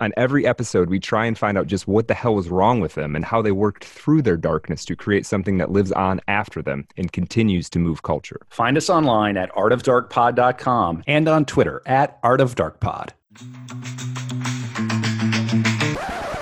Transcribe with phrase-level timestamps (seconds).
[0.00, 2.94] On every episode, we try and find out just what the hell was wrong with
[2.94, 6.62] them and how they worked through their darkness to create something that lives on after
[6.62, 8.40] them and continues to move culture.
[8.50, 13.10] Find us online at artofdarkpod.com and on Twitter at artofdarkpod.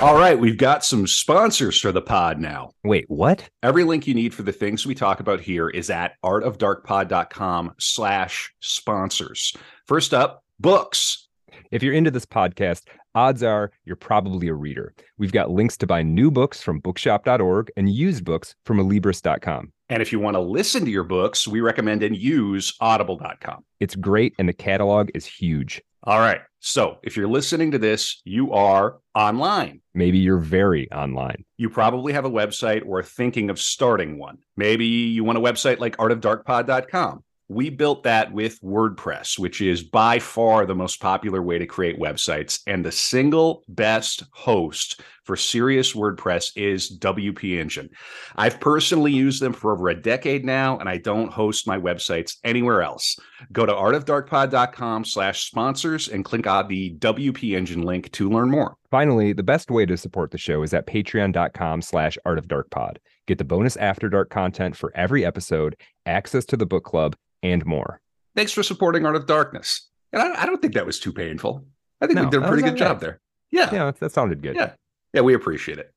[0.03, 2.73] All right, we've got some sponsors for the pod now.
[2.85, 3.49] Wait, what?
[3.63, 8.53] Every link you need for the things we talk about here is at artofdarkpod.com slash
[8.61, 9.55] sponsors.
[9.87, 11.23] First up, books.
[11.71, 12.83] If you're into this podcast,
[13.17, 14.95] odds are you're probably a reader.
[15.19, 19.73] We've got links to buy new books from bookshop.org and used books from alibris.com.
[19.89, 23.65] And if you want to listen to your books, we recommend and use audible.com.
[23.81, 25.81] It's great and the catalog is huge.
[26.05, 26.41] All right.
[26.61, 29.81] So if you're listening to this, you are online.
[29.95, 31.45] Maybe you're very online.
[31.57, 34.39] You probably have a website or thinking of starting one.
[34.57, 40.19] Maybe you want a website like artofdarkpod.com we built that with WordPress, which is by
[40.19, 42.61] far the most popular way to create websites.
[42.67, 47.91] And the single best host for serious WordPress is WP Engine.
[48.37, 52.37] I've personally used them for over a decade now, and I don't host my websites
[52.45, 53.19] anywhere else.
[53.53, 58.77] Go to artofdarkpod.com slash sponsors and click on the WP Engine link to learn more.
[58.91, 62.97] Finally, the best way to support the show is at patreon.com slash artofdarkpod.
[63.27, 67.67] Get the bonus After Dark content for every episode, access to the book club, and
[67.67, 68.01] more.
[68.37, 69.89] Thanks for supporting Art of Darkness.
[70.13, 71.67] And I, I don't think that was too painful.
[72.01, 73.21] I think no, we did a pretty good job there.
[73.51, 73.73] Yeah.
[73.73, 74.57] Yeah, that sounded good.
[74.57, 74.73] Yeah.
[75.17, 75.91] Yeah, we appreciate it.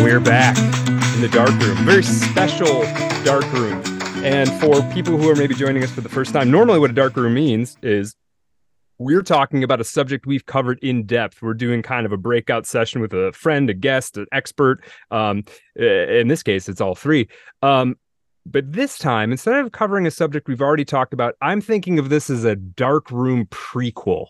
[0.00, 1.76] We're back in the dark room.
[1.78, 2.84] Very special
[3.24, 3.82] dark room
[4.22, 6.94] and for people who are maybe joining us for the first time, normally what a
[6.94, 8.14] dark room means is
[8.98, 11.42] we're talking about a subject we've covered in depth.
[11.42, 14.84] We're doing kind of a breakout session with a friend, a guest, an expert.
[15.10, 15.44] Um,
[15.76, 17.28] in this case, it's all three.
[17.62, 17.96] Um,
[18.46, 22.08] but this time, instead of covering a subject we've already talked about, I'm thinking of
[22.08, 24.26] this as a dark room prequel.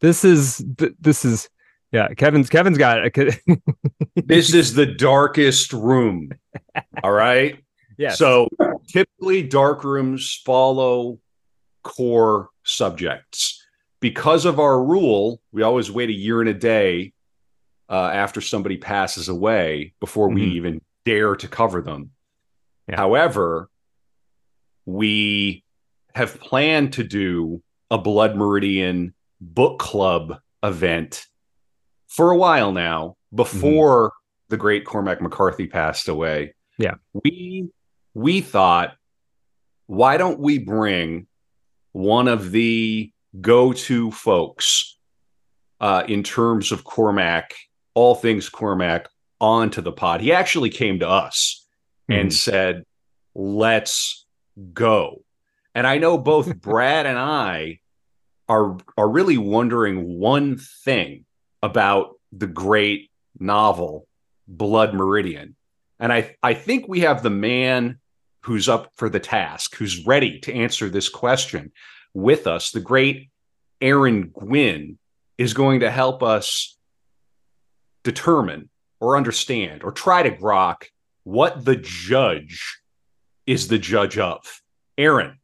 [0.00, 0.64] This is
[1.00, 1.48] this is
[1.90, 2.08] yeah.
[2.08, 3.40] Kevin's Kevin's got it.
[4.14, 6.30] this is the darkest room.
[7.02, 7.58] All right.
[7.96, 8.10] Yeah.
[8.10, 8.48] So
[8.86, 11.18] typically, dark rooms follow
[11.82, 13.57] core subjects.
[14.00, 17.12] Because of our rule, we always wait a year and a day
[17.88, 20.36] uh, after somebody passes away before mm-hmm.
[20.36, 22.10] we even dare to cover them.
[22.88, 22.96] Yeah.
[22.96, 23.68] However,
[24.86, 25.64] we
[26.14, 31.26] have planned to do a Blood Meridian book club event
[32.06, 34.50] for a while now before mm-hmm.
[34.50, 36.54] the great Cormac McCarthy passed away.
[36.78, 36.94] Yeah.
[37.12, 37.68] We
[38.14, 38.96] we thought,
[39.86, 41.26] why don't we bring
[41.92, 44.96] one of the go to folks
[45.80, 47.54] uh, in terms of Cormac,
[47.94, 49.08] all things Cormac,
[49.40, 50.20] onto the pod?
[50.20, 51.66] He actually came to us
[52.10, 52.20] mm-hmm.
[52.20, 52.84] and said,
[53.34, 54.26] let's
[54.72, 55.22] go.
[55.74, 57.80] And I know both Brad and I
[58.48, 61.24] are are really wondering one thing
[61.62, 64.06] about the great novel
[64.46, 65.54] Blood Meridian.
[66.00, 67.98] And I I think we have the man
[68.42, 71.72] who's up for the task, who's ready to answer this question
[72.14, 72.70] with us.
[72.70, 73.30] The great
[73.80, 74.98] Aaron Gwyn
[75.36, 76.76] is going to help us
[78.04, 78.68] determine
[79.00, 80.84] or understand or try to grok
[81.24, 82.80] what the judge
[83.46, 84.40] is the judge of.
[84.96, 85.38] Aaron,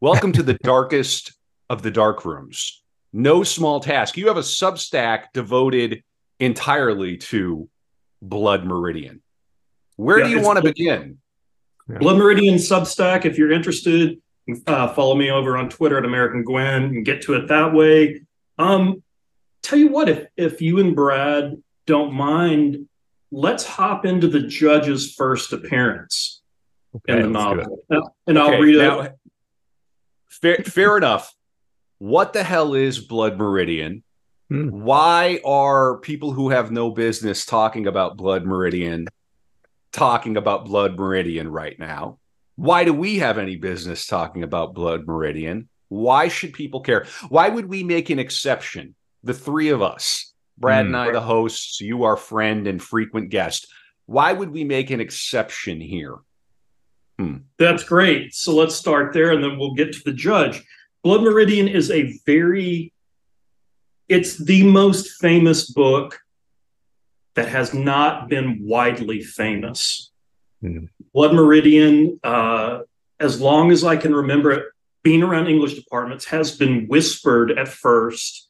[0.00, 1.32] welcome to the darkest
[1.68, 2.82] of the dark rooms.
[3.12, 4.16] No small task.
[4.16, 6.02] You have a Substack devoted
[6.40, 7.68] entirely to
[8.20, 9.22] Blood Meridian.
[9.96, 11.18] Where yeah, do you want to begin?
[11.88, 11.98] Yeah.
[11.98, 14.20] Blood Meridian Substack, if you're interested,
[14.66, 18.22] uh, follow me over on Twitter at American Gwyn and get to it that way.
[18.58, 19.02] Um,
[19.62, 22.88] tell you what, if if you and Brad don't mind,
[23.30, 26.42] let's hop into the judge's first appearance
[26.96, 27.78] okay, in the novel,
[28.26, 29.12] and okay, I'll read now, it.
[30.28, 31.34] Fair, fair enough.
[31.98, 34.02] What the hell is Blood Meridian?
[34.50, 34.68] Hmm.
[34.68, 39.08] Why are people who have no business talking about Blood Meridian
[39.94, 42.18] talking about Blood Meridian right now.
[42.56, 45.68] Why do we have any business talking about Blood Meridian?
[45.88, 47.06] Why should people care?
[47.28, 48.94] Why would we make an exception?
[49.22, 53.30] The three of us, Brad mm, and I, the hosts, you, our friend and frequent
[53.30, 53.66] guest.
[54.06, 56.16] Why would we make an exception here?
[57.18, 57.38] Hmm.
[57.58, 58.34] That's great.
[58.34, 60.62] So let's start there and then we'll get to the judge.
[61.02, 62.92] Blood Meridian is a very,
[64.08, 66.18] it's the most famous book
[67.34, 70.10] that has not been widely famous.
[70.64, 70.86] Hmm.
[71.12, 72.80] Blood Meridian, uh,
[73.20, 74.64] as long as I can remember it,
[75.02, 78.48] being around English departments has been whispered at first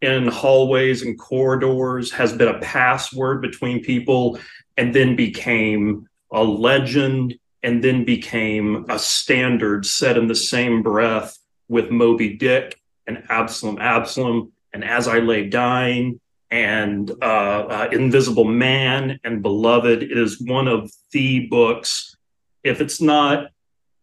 [0.00, 4.40] in hallways and corridors, has been a password between people,
[4.76, 11.38] and then became a legend, and then became a standard set in the same breath
[11.68, 12.76] with Moby Dick
[13.06, 16.18] and Absalom Absalom and As I Lay Dying
[16.52, 20.02] and uh, uh, Invisible Man and Beloved.
[20.02, 22.14] is one of the books.
[22.62, 23.48] If it's not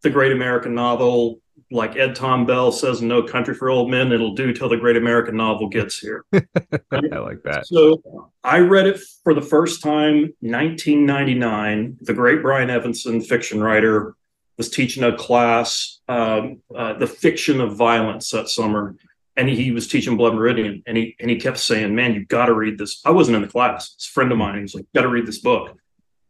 [0.01, 1.41] the great American novel,
[1.71, 4.97] like Ed Tom Bell says, "No Country for Old Men." It'll do till the great
[4.97, 6.25] American novel gets here.
[6.33, 7.67] I like that.
[7.67, 11.99] So I read it for the first time 1999.
[12.01, 14.15] The great Brian Evenson, fiction writer,
[14.57, 18.95] was teaching a class, um, uh, the fiction of violence that summer,
[19.39, 22.47] and he was teaching Blood Meridian, and he and he kept saying, "Man, you've got
[22.47, 24.55] to read this." I wasn't in the class; it's a friend of mine.
[24.55, 25.77] He was like, "Got to read this book,"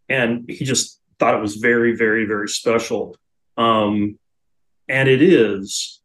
[0.08, 3.18] and he just thought it was very, very, very special.
[3.58, 4.20] Um,
[4.88, 6.02] and it is.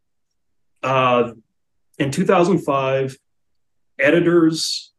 [0.83, 1.33] Uh,
[1.99, 3.19] in 2005,
[3.99, 4.91] editors,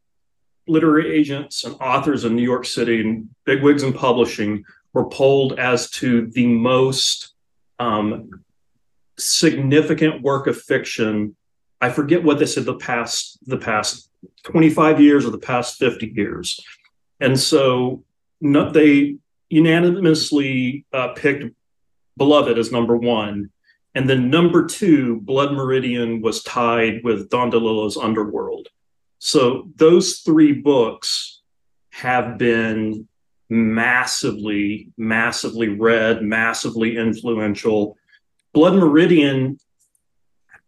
[0.68, 4.64] literary agents, and authors in New York City and bigwigs in publishing
[4.94, 7.34] were polled as to the most
[7.80, 8.30] um,
[9.18, 11.36] significant work of fiction.
[11.82, 14.10] I forget what they said the past the past
[14.44, 16.60] 25 years or the past 50 years,
[17.20, 18.04] and so
[18.42, 19.18] they
[19.50, 21.46] unanimously uh, picked
[22.18, 23.50] Beloved as number one.
[23.94, 28.68] And then number two, Blood Meridian was tied with Don DeLillo's Underworld.
[29.20, 31.42] So those three books
[31.92, 33.08] have been
[33.50, 37.98] massively, massively read, massively influential.
[38.54, 39.58] Blood Meridian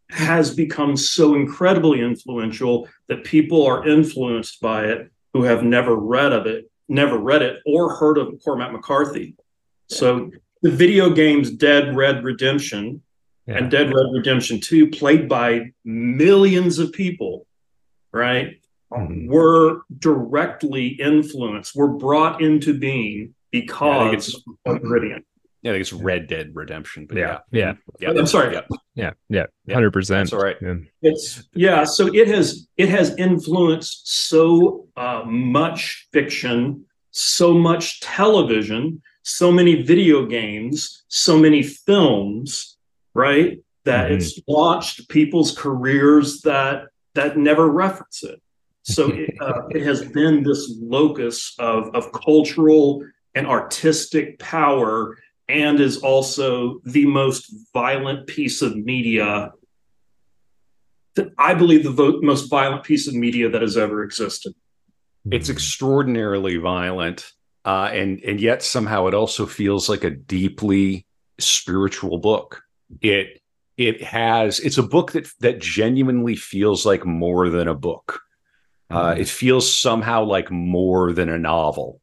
[0.10, 6.32] has become so incredibly influential that people are influenced by it who have never read
[6.32, 9.36] of it, never read it or heard of Cormac McCarthy.
[9.90, 10.32] So
[10.62, 13.02] the video games Dead Red Redemption
[13.46, 13.58] Yeah.
[13.58, 17.46] and Dead Red Redemption 2, played by millions of people,
[18.14, 18.60] right,
[18.94, 19.28] Mhm.
[19.28, 25.24] were directly influenced, were brought into being because it's- of Meridian.
[25.64, 27.06] Yeah, I think it's Red Dead Redemption.
[27.08, 27.74] But yeah, Yeah.
[28.00, 28.10] yeah.
[28.12, 28.54] I'm sorry.
[28.54, 28.62] Yeah,
[28.96, 29.12] Yeah.
[29.30, 29.46] Yeah.
[29.66, 30.30] Yeah, Hundred percent.
[30.30, 30.56] that's all right.
[30.62, 30.76] Yeah.
[31.02, 39.02] It's yeah, so it has it has influenced so uh, much fiction, so much television,
[39.24, 42.78] so many video games, so many films,
[43.14, 43.60] right?
[43.86, 44.16] That Mhm.
[44.16, 48.40] it's launched people's careers that that never reference it.
[48.84, 53.04] So it, uh, it has been this locus of of cultural
[53.36, 55.18] and artistic power,
[55.50, 59.52] and is also the most violent piece of media
[61.16, 64.54] that I believe the vo- most violent piece of media that has ever existed.
[65.30, 67.32] It's extraordinarily violent,
[67.66, 71.06] uh, and and yet somehow it also feels like a deeply
[71.40, 72.62] spiritual book.
[73.02, 73.42] It
[73.78, 78.22] it has it's a book that that genuinely feels like more than a book.
[78.90, 79.20] Uh, Mhm.
[79.20, 82.00] it feels somehow like more than a novel.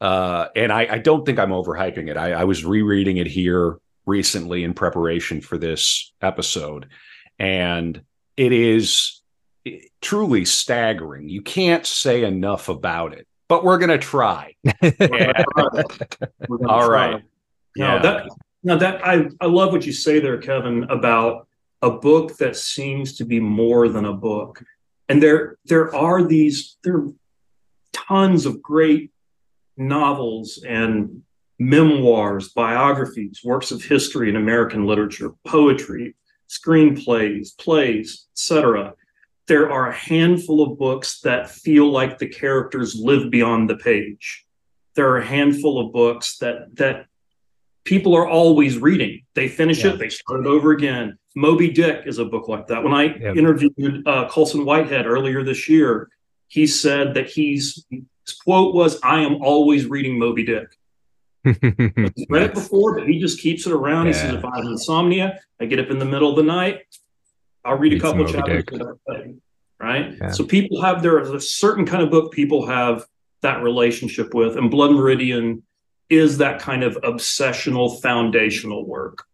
[0.00, 2.16] Uh, and I, I don't think I'm overhyping it.
[2.16, 6.86] I, I was rereading it here recently in preparation for this episode,
[7.38, 8.00] and
[8.36, 9.20] it is
[10.00, 11.28] truly staggering.
[11.28, 14.54] You can't say enough about it, but we're going to try.
[14.82, 15.82] We're gonna
[16.68, 17.10] All try.
[17.12, 17.22] right.
[17.76, 18.02] Now Yeah.
[18.02, 18.28] that
[18.62, 21.46] now that I I love what you say there, Kevin, about
[21.82, 24.62] a book that seems to be more than a book.
[25.08, 27.08] And there there are these there are
[27.92, 29.10] tons of great
[29.78, 31.22] novels and
[31.58, 36.14] memoirs, biographies, works of history in American literature, poetry,
[36.48, 38.94] screenplays, plays, etc.
[39.46, 44.44] There are a handful of books that feel like the characters live beyond the page.
[44.94, 47.06] There are a handful of books that that
[47.84, 49.22] people are always reading.
[49.34, 49.92] They finish Yeah.
[49.94, 51.16] it, they start it over again.
[51.34, 52.84] Moby Dick is a book like that.
[52.84, 53.32] When I Yeah.
[53.34, 56.10] interviewed uh, Colson Whitehead earlier this year,
[56.48, 57.86] he said that he's
[58.28, 60.68] his quote was, "I am always reading Moby Dick."
[61.44, 61.56] He's
[62.28, 64.06] read it before, but he just keeps it around.
[64.06, 66.80] He says, "If I have insomnia, I get up in the middle of the night,
[67.64, 68.80] I'll read a Read couple of chapters." Dick.
[68.80, 69.40] of that thing,"
[69.80, 70.14] Right.
[70.20, 70.30] Yeah.
[70.30, 73.06] So people have there is a certain kind of book people have
[73.42, 75.62] that relationship with, and Blood Meridian
[76.10, 79.24] is that kind of obsessional foundational work.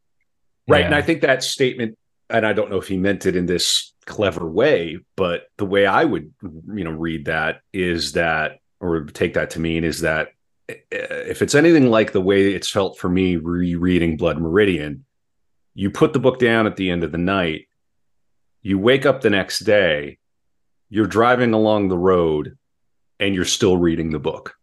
[0.69, 0.81] Right.
[0.81, 0.87] Yeah.
[0.87, 1.97] And I think that statement,
[2.29, 5.87] and I don't know if he meant it in this clever way, but the way
[5.87, 10.29] I would, you know, read that is that, or take that to mean is that
[10.69, 15.07] if it's anything like the way it's felt for me rereading Blood Meridian,
[15.75, 17.67] you put the book down at the end of the night,
[18.61, 20.19] you wake up the next day,
[20.91, 22.59] you're driving along the road,
[23.19, 24.55] and you're still reading the book.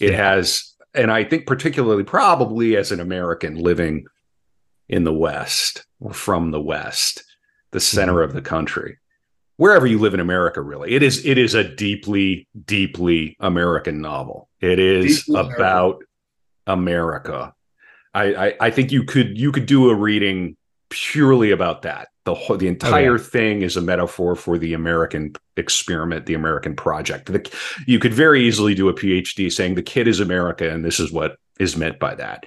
[0.00, 0.34] It yeah.
[0.34, 4.06] has, and I think particularly probably as an American living
[4.88, 7.24] in the West or from the West,
[7.70, 8.28] the center mm-hmm.
[8.28, 8.98] of the country,
[9.56, 14.48] wherever you live in America, really, it is it is a deeply, deeply American novel.
[14.60, 16.02] It is deeply about
[16.66, 17.32] America.
[17.32, 17.54] America.
[18.14, 20.56] I, I, I think you could you could do a reading
[20.88, 22.08] purely about that.
[22.24, 23.22] The whole, the oh, entire oh, yeah.
[23.22, 27.26] thing is a metaphor for the American experiment, the American project.
[27.26, 30.98] The, you could very easily do a PhD saying the kid is America and this
[30.98, 32.46] is what is meant by that.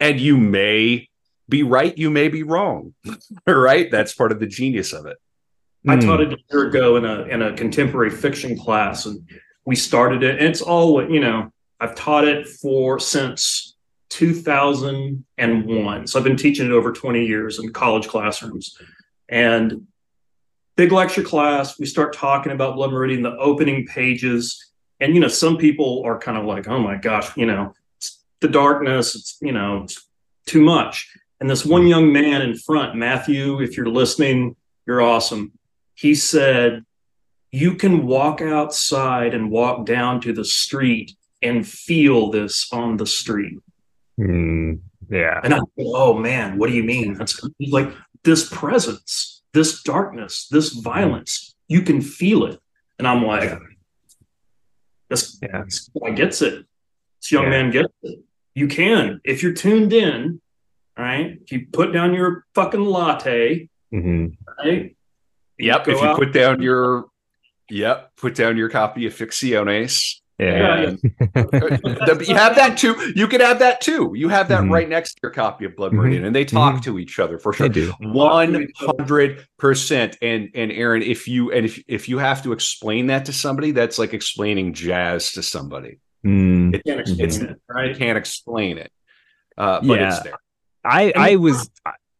[0.00, 1.08] And you may
[1.48, 2.94] be right, you may be wrong.
[3.46, 3.90] right?
[3.90, 5.16] That's part of the genius of it.
[5.86, 6.00] I hmm.
[6.00, 9.28] taught it a year ago in a in a contemporary fiction class, and
[9.64, 10.38] we started it.
[10.38, 11.50] And it's all you know.
[11.80, 13.76] I've taught it for since
[14.10, 18.78] 2001, so I've been teaching it over 20 years in college classrooms.
[19.28, 19.86] And
[20.76, 25.28] big lecture class, we start talking about Blood Meridian, the opening pages, and you know,
[25.28, 27.74] some people are kind of like, "Oh my gosh, you know,
[28.40, 29.14] the darkness.
[29.14, 30.08] It's you know, it's
[30.46, 31.10] too much."
[31.40, 31.88] And this one hmm.
[31.88, 35.52] young man in front, Matthew, if you're listening, you're awesome
[35.94, 36.84] he said,
[37.50, 43.06] You can walk outside and walk down to the street and feel this on the
[43.06, 43.58] street.
[44.18, 45.40] Mm, yeah.
[45.42, 47.14] And I oh man, what do you mean?
[47.14, 51.54] That's like this presence, this darkness, this violence.
[51.68, 52.60] You can feel it.
[52.98, 53.58] And I'm like,
[55.08, 55.62] this, yeah.
[55.64, 56.64] this guy gets it.
[57.20, 57.50] This young yeah.
[57.50, 58.18] man gets it.
[58.54, 60.40] You can, if you're tuned in,
[60.96, 61.38] right?
[61.42, 64.26] If you put down your fucking latte, mm-hmm.
[64.58, 64.96] right?
[65.58, 65.88] Yep.
[65.88, 66.16] If you out.
[66.16, 67.06] put down your,
[67.70, 70.20] yep, put down your copy of Ficciones.
[70.38, 70.90] Yeah.
[70.90, 73.12] you have that too.
[73.14, 74.14] You can have that too.
[74.16, 74.72] You have that mm-hmm.
[74.72, 76.26] right next to your copy of Blood Meridian, mm-hmm.
[76.26, 76.82] and they talk mm-hmm.
[76.82, 77.68] to each other for sure.
[78.00, 80.18] One hundred percent.
[80.20, 83.70] And and Aaron, if you and if if you have to explain that to somebody,
[83.70, 86.00] that's like explaining jazz to somebody.
[86.26, 86.74] Mm.
[86.74, 87.96] It, can't explain it, right?
[87.96, 88.90] Can't explain it.
[89.56, 90.08] Uh, but yeah.
[90.08, 90.34] it's there.
[90.84, 91.70] I I was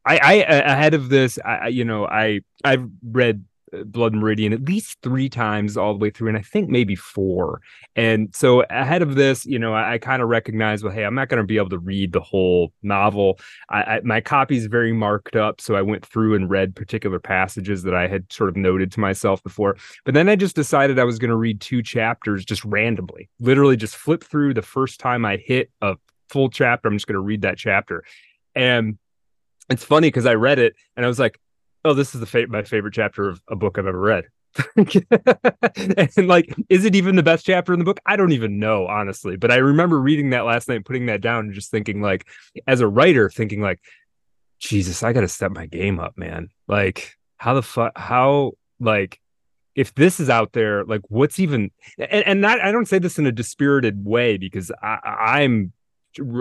[0.06, 4.64] I, I ahead of this, I you know I I've read uh, Blood Meridian at
[4.64, 7.62] least three times all the way through, and I think maybe four.
[7.96, 11.14] And so ahead of this, you know, I, I kind of recognize, well, hey, I'm
[11.14, 13.38] not going to be able to read the whole novel.
[13.70, 17.18] I, I, my copy is very marked up, so I went through and read particular
[17.18, 19.76] passages that I had sort of noted to myself before.
[20.04, 23.76] But then I just decided I was going to read two chapters just randomly, literally
[23.76, 25.96] just flip through the first time I hit a
[26.28, 26.88] full chapter.
[26.88, 28.04] I'm just going to read that chapter,
[28.54, 28.98] and
[29.70, 31.40] it's funny because I read it and I was like,
[31.84, 34.24] oh, this is the fa- my favorite chapter of a book I've ever read.
[34.76, 38.00] and like, is it even the best chapter in the book?
[38.06, 39.36] I don't even know, honestly.
[39.36, 42.26] But I remember reading that last night, putting that down, and just thinking, like,
[42.66, 43.80] as a writer, thinking, like,
[44.60, 46.48] Jesus, I got to step my game up, man.
[46.68, 49.20] Like, how the fuck, how, like,
[49.74, 53.18] if this is out there, like, what's even, and, and not, I don't say this
[53.18, 55.72] in a dispirited way because I, I'm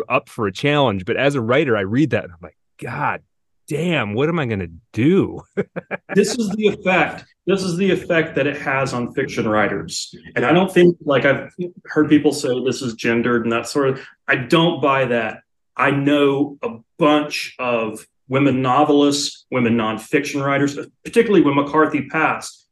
[0.08, 3.22] up for a challenge, but as a writer, I read that and I'm like, God
[3.68, 5.42] damn, what am I going to do?
[6.16, 7.26] this is the effect.
[7.46, 10.14] This is the effect that it has on fiction writers.
[10.36, 11.54] And I don't think, like, I've
[11.86, 15.42] heard people say this is gendered and that sort of, I don't buy that.
[15.76, 22.68] I know a bunch of women novelists, women nonfiction writers, particularly when McCarthy passed,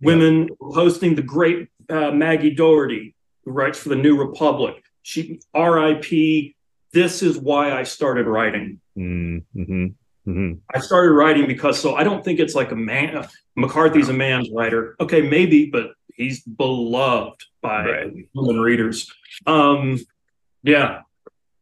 [0.00, 3.14] women hosting the great uh, Maggie Doherty,
[3.44, 4.82] who writes for the New Republic.
[5.02, 6.54] She, RIP,
[6.92, 8.80] this is why I started writing.
[8.96, 9.86] Mm-hmm.
[10.28, 10.52] Mm-hmm.
[10.74, 13.26] I started writing because so I don't think it's like a man.
[13.56, 14.94] McCarthy's a man's writer.
[15.00, 18.12] Okay, maybe, but he's beloved by right.
[18.34, 19.10] women readers.
[19.46, 19.98] Um,
[20.62, 21.02] yeah,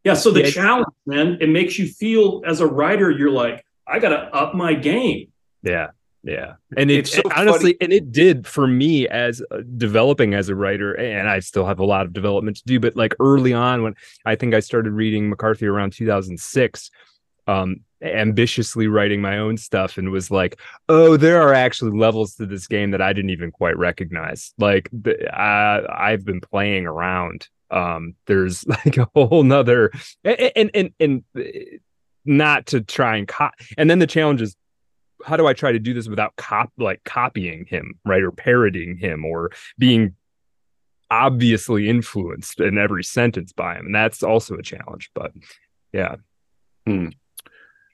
[0.05, 0.15] yeah.
[0.15, 0.51] So the yeah.
[0.51, 4.55] challenge, man, it makes you feel as a writer, you're like, I got to up
[4.55, 5.29] my game.
[5.63, 5.89] Yeah.
[6.27, 6.55] Yeah.
[6.77, 7.77] And it, so honestly, funny.
[7.81, 11.79] and it did for me as uh, developing as a writer, and I still have
[11.79, 12.81] a lot of development to do.
[12.81, 16.91] But like early on, when I think I started reading McCarthy around 2006,
[17.47, 22.47] um, ambitiously writing my own stuff and was like, oh, there are actually levels to
[22.47, 24.53] this game that I didn't even quite recognize.
[24.59, 27.47] Like the, I, I've been playing around.
[27.71, 29.93] Um, there's like a whole nother
[30.25, 31.77] and and and, and uh,
[32.25, 33.55] not to try and cop.
[33.79, 34.57] And then the challenge is
[35.25, 38.97] how do I try to do this without cop like copying him, right, or parodying
[38.97, 40.15] him, or being
[41.11, 45.11] obviously influenced in every sentence by him, and that's also a challenge.
[45.15, 45.33] But
[45.93, 46.17] yeah.
[46.87, 47.09] Hmm.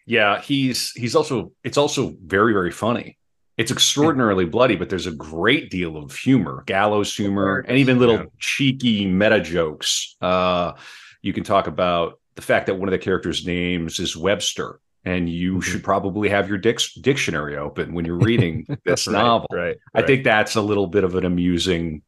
[0.06, 3.18] Yeah, he's he's also it's also very very funny.
[3.58, 8.16] It's extraordinarily bloody, but there's a great deal of humor, gallows humor, and even little
[8.16, 8.24] Yeah.
[8.38, 10.16] cheeky meta jokes.
[10.20, 10.72] Uh,
[11.20, 15.28] you can talk about the fact that one of the characters' names is Webster, and
[15.28, 15.62] you Mhm.
[15.62, 19.48] should probably have your dic- dictionary open when you're reading this Right, novel.
[19.52, 19.76] Right.
[19.94, 22.02] I think that's a little bit of an amusing,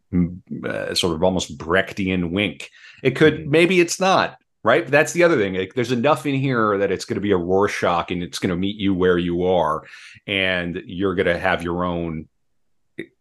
[0.65, 2.71] uh, sort of almost Brechtian wink.
[3.03, 3.47] It could, Mhm.
[3.47, 4.87] maybe it's not, right?
[4.87, 5.55] That's the other thing.
[5.55, 8.51] Like, there's enough in here that it's going to be a Rorschach and it's going
[8.51, 9.83] to meet you where you are,
[10.27, 12.29] and you're going to have your own.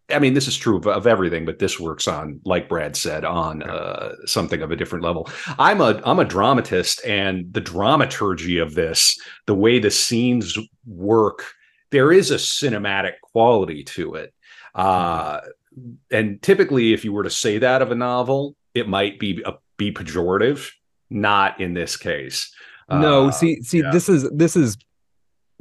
[0.10, 3.24] I mean, this is true of, of everything, but this works on, like Brad said,
[3.24, 5.30] on uh, something of a different level.
[5.58, 11.46] I'm a I'm a dramatist, and the dramaturgy of this, the way the scenes work,
[11.92, 14.34] there is a cinematic quality to it.
[14.76, 15.40] Uh,
[16.12, 19.54] and typically, if you were to say that of a novel, it might be a,
[19.78, 20.70] be pejorative.
[21.10, 22.54] Not in this case.
[22.90, 23.92] no Uh, see see yeah.
[23.92, 24.78] this is this is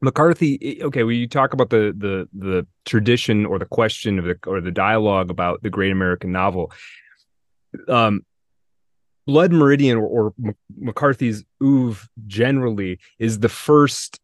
[0.02, 4.36] mccarthy okay when you talk about the the the tradition or the question of the
[4.46, 6.70] or the dialogue about the great american novel.
[7.88, 8.26] Um
[9.26, 10.34] blood meridian or, or
[10.80, 14.18] mccarthy's oeuvre generally is the first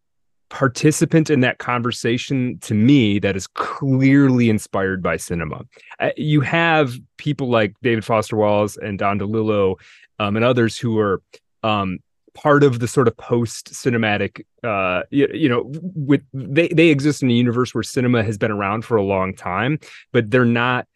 [0.50, 5.62] participant in that conversation to me that is clearly inspired by cinema.
[6.00, 9.76] Uh, you have people like david foster wallace and don delillo
[10.18, 11.22] um, and others who are
[11.62, 11.98] um,
[12.42, 15.64] part of the sort of post cinematic uh you, you know
[15.94, 19.34] with they they exist in a universe where cinema has been around for a long
[19.34, 19.78] time
[20.12, 20.86] but they're not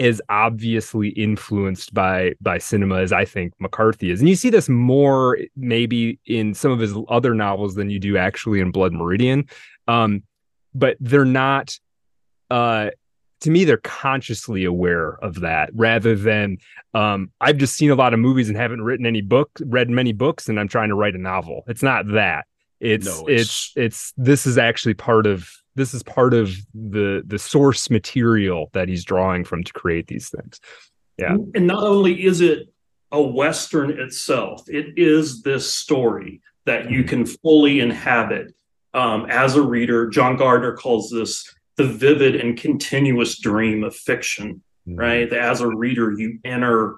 [0.00, 4.20] as obviously influenced by by cinema as I think McCarthy is.
[4.20, 8.16] And you see this more maybe in some of his other novels than you do
[8.16, 9.46] actually in Blood Meridian.
[9.86, 10.22] Um
[10.74, 11.78] but they're not
[12.50, 12.90] uh
[13.40, 16.56] to me they're consciously aware of that rather than
[16.94, 20.12] um i've just seen a lot of movies and haven't written any books read many
[20.12, 22.46] books and i'm trying to write a novel it's not that
[22.80, 27.22] it's No, it's it's- it's this is actually part of this is part of the
[27.26, 30.60] the source material that he's drawing from to create these things
[31.18, 31.36] Yeah.
[31.54, 32.68] And not only is it
[33.12, 38.54] a Western itself, it is this story that you can fully inhabit
[38.94, 40.08] um, as a reader.
[40.08, 41.44] John Gardner calls this
[41.80, 44.98] the vivid and continuous dream of fiction, mm-hmm.
[44.98, 45.30] right?
[45.30, 46.96] That as a reader, you enter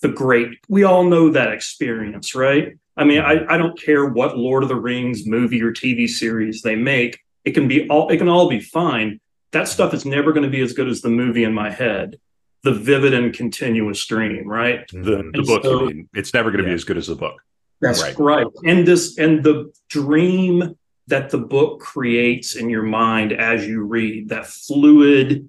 [0.00, 0.58] the great.
[0.68, 2.76] We all know that experience, right?
[2.96, 6.62] I mean, I, I don't care what Lord of the Rings movie or TV series
[6.62, 7.20] they make.
[7.44, 8.08] It can be all.
[8.08, 9.20] It can all be fine.
[9.52, 12.18] That stuff is never going to be as good as the movie in my head.
[12.64, 14.88] The vivid and continuous dream, right?
[14.88, 15.62] the, the book.
[15.62, 16.08] so- you mean.
[16.14, 16.72] It's never going to Yeah.
[16.72, 17.40] be as good as the book.
[17.80, 18.18] That's Right.
[18.18, 18.46] right.
[18.64, 20.76] And this and the dream
[21.08, 25.48] that the book creates in your mind as you read, that fluid,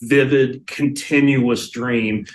[0.00, 2.26] vivid, continuous dream.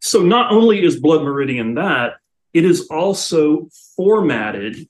[0.00, 2.14] So not only is Blood Meridian that,
[2.54, 4.88] it is also formatted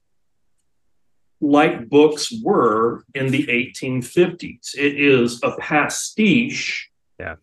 [1.40, 4.74] like books were in the 1850s.
[4.76, 6.90] It is a pastiche.
[7.18, 7.36] Yeah.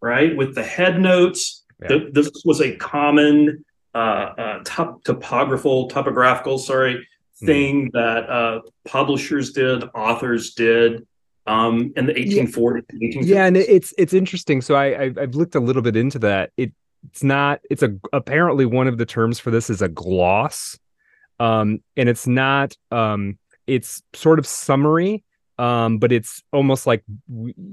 [0.00, 0.36] Right.
[0.36, 1.64] With the head notes.
[1.80, 1.88] Yeah.
[1.88, 7.06] Th- this was a common uh, uh, top, topographical, topographical, sorry,
[7.42, 7.46] Hmm.
[7.46, 11.06] thing that uh, publishers did, authors did
[11.46, 12.84] um, in the 1840s.
[12.92, 13.26] 1850s.
[13.26, 16.18] yeah and it- it's it's interesting so i I've, I've looked a little bit into
[16.20, 16.72] that it
[17.10, 20.78] it's not it's a apparently one of the terms for this is a gloss
[21.40, 25.24] um and it's not um it's sort of summary
[25.58, 27.02] um but it's almost like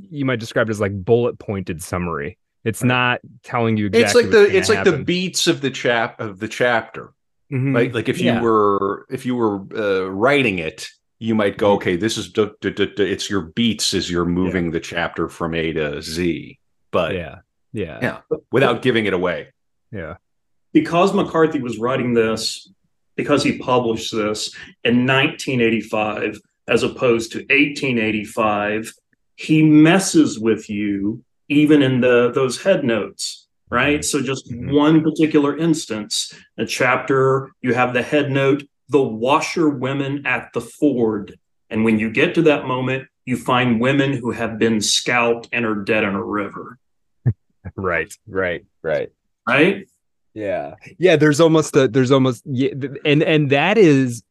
[0.10, 2.88] you might describe it as like bullet pointed summary it's Right.
[2.88, 5.70] not telling you exactly it's like what's the gonna it's like the beats of the
[5.70, 7.14] chap of the chapter.
[7.52, 7.74] Mhm.
[7.74, 11.76] Like like if you were if you were uh, writing it, you might go, Mhm.
[11.78, 15.28] okay, this is duh, duh, duh, duh, it's your beats as you're moving the chapter
[15.30, 16.58] from A to Z,
[16.92, 17.40] but yeah
[17.74, 18.18] yeah Yeah.
[18.52, 19.48] without giving it away.
[19.92, 20.16] yeah
[20.72, 22.72] because McCarthy was writing this,
[23.16, 28.94] because he published this in 1985 as opposed to 1885,
[29.36, 34.04] he messes with you even in the those head notes, right?
[34.04, 34.74] So just Mhm.
[34.74, 41.38] one particular instance, a chapter, you have the head note, the washerwomen at the ford.
[41.70, 45.66] And when you get to that moment, you find women who have been scalped and
[45.66, 46.80] are dead in a river,
[47.76, 49.12] right right right
[49.48, 49.88] right?
[50.34, 52.70] yeah yeah there's almost a there's almost yeah
[53.06, 54.24] and and that is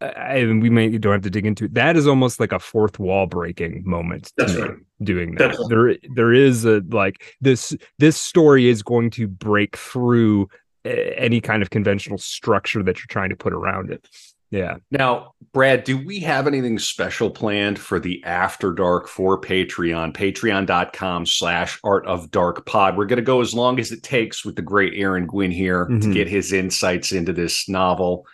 [0.00, 1.74] I, I- we may don't have to dig into it.
[1.74, 4.76] that is almost like a fourth wall breaking moment to That's me, right.
[5.02, 5.68] doing that That's right.
[5.68, 10.48] there there is a like this this story is going to break through
[10.84, 14.06] uh, any kind of conventional structure that you're trying to put around it
[14.50, 20.12] yeah Now, Brad, do we have anything special planned for the After Dark for Patreon?
[20.14, 22.96] Patreon.com slash art of dark pod.
[22.96, 25.86] We're going to go as long as it takes with the great Aaron Gwyn here
[25.86, 26.12] to Mhm.
[26.12, 28.24] get his insights into this novel.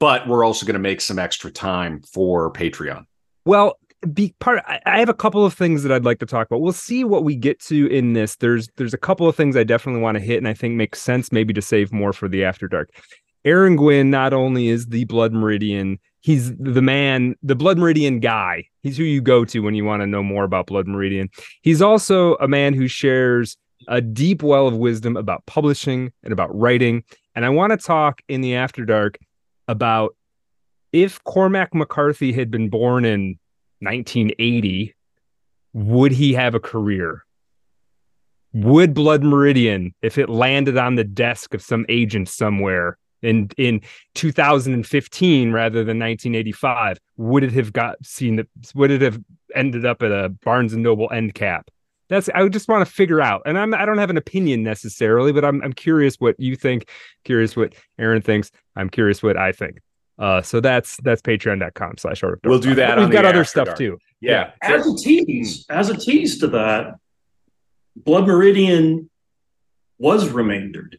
[0.00, 3.04] But we're also going to make some extra time for Patreon.
[3.44, 3.78] Well,
[4.14, 6.62] be part I, have a couple of things that I'd like to talk about.
[6.62, 8.36] We'll see what we get to in this.
[8.36, 11.00] There's there's a couple of things I definitely want to hit and I think makes
[11.00, 12.90] sense maybe to save more for the after dark.
[13.44, 18.64] Aaron Gwyn not only is the Blood Meridian, he's the man, the Blood Meridian guy.
[18.82, 21.30] He's who you go to when you want to know more about Blood Meridian.
[21.62, 23.56] He's also a man who shares
[23.88, 27.02] a deep well of wisdom about publishing and about writing.
[27.34, 29.16] And I want to talk in the After Dark
[29.70, 30.16] about
[30.92, 33.38] if Cormac McCarthy had been born in
[33.78, 34.94] 1980,
[35.72, 37.24] would he have a career?
[38.52, 43.80] Would Blood Meridian, if it landed on the desk of some agent somewhere in in
[44.16, 48.44] 2015 rather than 1985, would it have got seen?
[48.74, 49.20] Would it have
[49.54, 51.70] ended up at a Barnes and Noble end cap?
[52.10, 55.32] That's I just want to figure out, and I'm I don't have an opinion necessarily,
[55.32, 56.90] but I'm I'm curious what you think,
[57.24, 58.50] curious what Aaron thinks.
[58.76, 59.80] I'm curious what I think.
[60.18, 62.98] Uh, so that's that's patreon.com slash We'll do that.
[62.98, 63.78] We've got other stuff dark.
[63.78, 63.98] too.
[64.20, 64.50] Yeah.
[64.62, 64.74] yeah.
[64.76, 66.96] As a tease, as a tease to that,
[67.96, 69.08] Blood Meridian
[69.98, 70.98] was remaindered.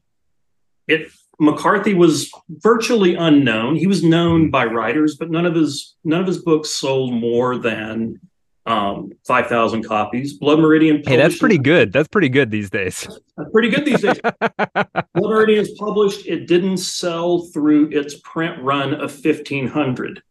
[0.87, 3.75] It McCarthy was virtually unknown.
[3.75, 7.57] He was known by writers, but none of his none of his books sold more
[7.57, 8.19] than
[8.65, 10.33] um, 5,000 copies.
[10.33, 11.01] Blood Meridian.
[11.05, 11.91] Hey, that's pretty good.
[11.91, 13.07] That's pretty good these days.
[13.51, 14.19] Pretty good these days.
[14.39, 16.27] Blood Meridian is published.
[16.27, 20.21] It didn't sell through its print run of 1,500.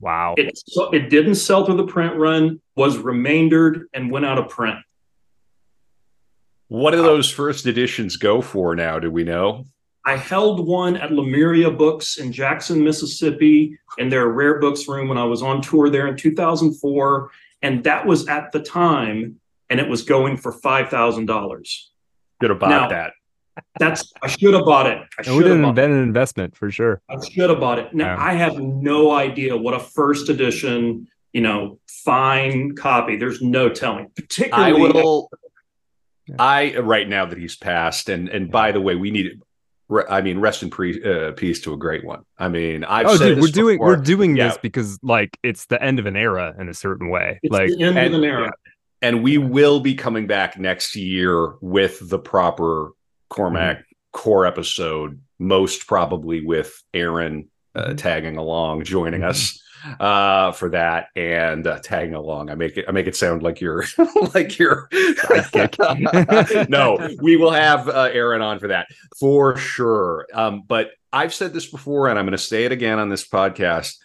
[0.00, 0.34] Wow.
[0.38, 4.48] It, so it didn't sell through the print run, was remaindered, and went out of
[4.48, 4.78] print.
[6.68, 8.98] What do those first editions go for now?
[8.98, 9.66] Do we know?
[10.04, 15.18] I held one at Lemuria Books in Jackson, Mississippi, in their rare books room when
[15.18, 17.30] I was on tour there in 2004.
[17.62, 21.66] And that was at the time, and it was going for $5,000.
[22.40, 23.12] Should have bought now, that.
[23.78, 25.02] That's I should have bought it.
[25.18, 27.02] I should have been an investment for sure.
[27.10, 27.92] I should have bought it.
[27.92, 28.22] Now yeah.
[28.22, 33.16] I have no idea what a first edition, you know, fine copy.
[33.16, 34.10] There's no telling.
[34.16, 35.30] Particularly, I will.
[36.38, 39.42] I right now that he's passed, and and by the way, we need
[40.08, 42.24] I mean, rest in pre- uh, peace to a great one.
[42.38, 43.88] I mean, I've oh, dude, we're doing before.
[43.88, 44.48] we're doing yeah.
[44.48, 47.40] this because like it's the end of an era in a certain way.
[47.42, 48.70] It's like the end and, of an era, yeah.
[49.02, 52.90] and we will be coming back next year with the proper
[53.28, 53.82] Cormac mm-hmm.
[54.12, 57.96] core episode, most probably with Aaron uh, mm-hmm.
[57.96, 59.30] tagging along, joining mm-hmm.
[59.30, 59.60] us
[59.98, 62.50] uh, for that and uh, tagging along.
[62.50, 63.84] I make it I make it sound like you're
[64.34, 64.88] like you're
[66.68, 68.88] no, we will have uh, Aaron on for that
[69.18, 70.26] for sure.
[70.32, 73.26] Um, but I've said this before, and I'm going to say it again on this
[73.26, 73.96] podcast.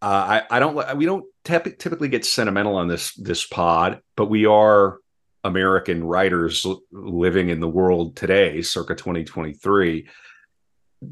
[0.00, 4.46] Uh, I, I don't we don't typically get sentimental on this this pod, but we
[4.46, 4.98] are
[5.44, 10.08] American writers living in the world today, circa 2023.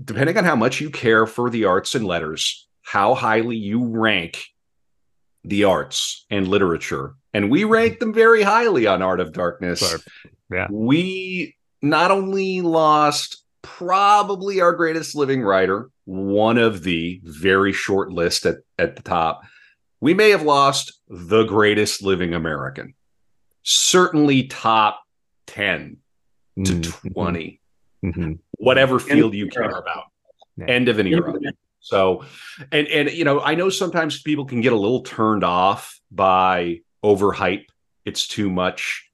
[0.04, 4.46] Depending on how much you care for the arts and letters, how highly you rank
[5.42, 7.14] the arts and literature.
[7.34, 9.80] And we rank them very highly on Art of Darkness.
[9.80, 10.00] Sorry.
[10.52, 10.68] Yeah.
[10.70, 18.46] We not only lost probably our greatest living writer, one of the very short list
[18.46, 19.42] at, at the top.
[20.00, 22.94] We may have lost the greatest living American.
[23.64, 25.02] Certainly top
[25.48, 25.96] 10
[26.64, 27.08] to mm-hmm.
[27.08, 27.60] 20,
[28.04, 28.32] mm-hmm.
[28.58, 30.04] whatever field you care about.
[30.56, 30.66] Yeah.
[30.66, 31.34] End of an era.
[31.86, 32.24] So,
[32.72, 36.80] and and you know, I know sometimes people can get a little turned off by
[37.04, 37.66] overhype.
[38.04, 39.08] It's too much.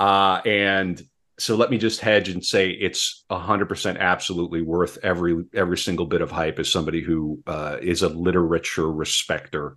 [0.00, 1.00] Uh, and
[1.38, 5.78] so let me just hedge and say it's a hundred percent absolutely worth every every
[5.78, 9.76] single bit of hype as somebody who uh, is a literature respecter.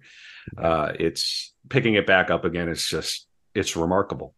[0.57, 2.67] Uh, it's picking it back up again.
[2.67, 4.33] It's just it's remarkable.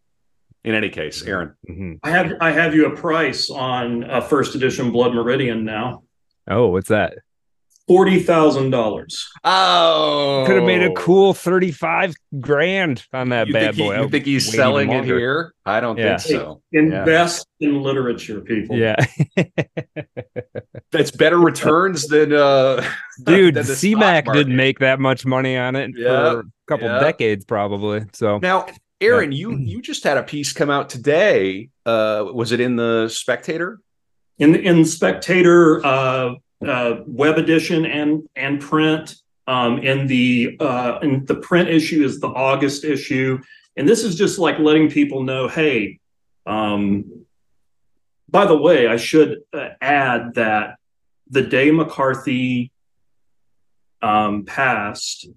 [0.66, 1.94] In any case, Aaron, mm-hmm.
[2.04, 6.04] I have I have you a price on a first edition Blood Meridian now.
[6.50, 7.20] Oh, what's that?
[7.90, 9.28] Forty thousand dollars.
[9.44, 13.96] Oh, could have made a cool thirty-five grand on that you bad boy.
[13.96, 15.54] He, you think he's selling it here?
[15.66, 16.18] I don't yeah.
[16.18, 16.62] think so.
[16.72, 17.70] Invest yeah.
[17.70, 18.78] in literature, people.
[18.78, 18.96] Yeah,
[20.92, 22.88] that's better returns than uh,
[23.26, 23.56] dude.
[23.56, 26.08] Than CMAC didn't make that much money on it yeah.
[26.08, 28.06] for a couple decades, probably.
[28.14, 28.68] So now.
[29.02, 31.70] Aaron, you you just had a piece come out today.
[31.86, 33.80] Uh, was it in the Spectator?
[34.40, 36.34] In the in Spectator, uh,
[36.66, 39.16] uh, web edition and and print.
[39.48, 43.40] Um, and the uh, and the print issue is the August issue,
[43.76, 46.00] and this is just like letting people know, hey.
[46.46, 47.26] Um,
[48.30, 50.78] by the way, I should uh, add that
[51.30, 52.72] the day McCarthy
[54.04, 55.28] um, passed,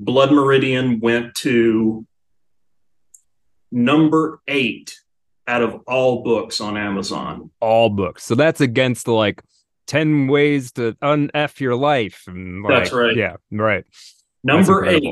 [0.00, 2.06] Blood Meridian went to
[3.70, 4.98] number eight
[5.46, 7.50] out of all books on Amazon.
[7.60, 8.24] All books.
[8.24, 9.42] So that's against the like
[9.86, 12.24] 10 ways to unf your life.
[12.26, 13.16] And like, That's right.
[13.16, 13.84] Yeah, right.
[14.42, 15.04] Number eight.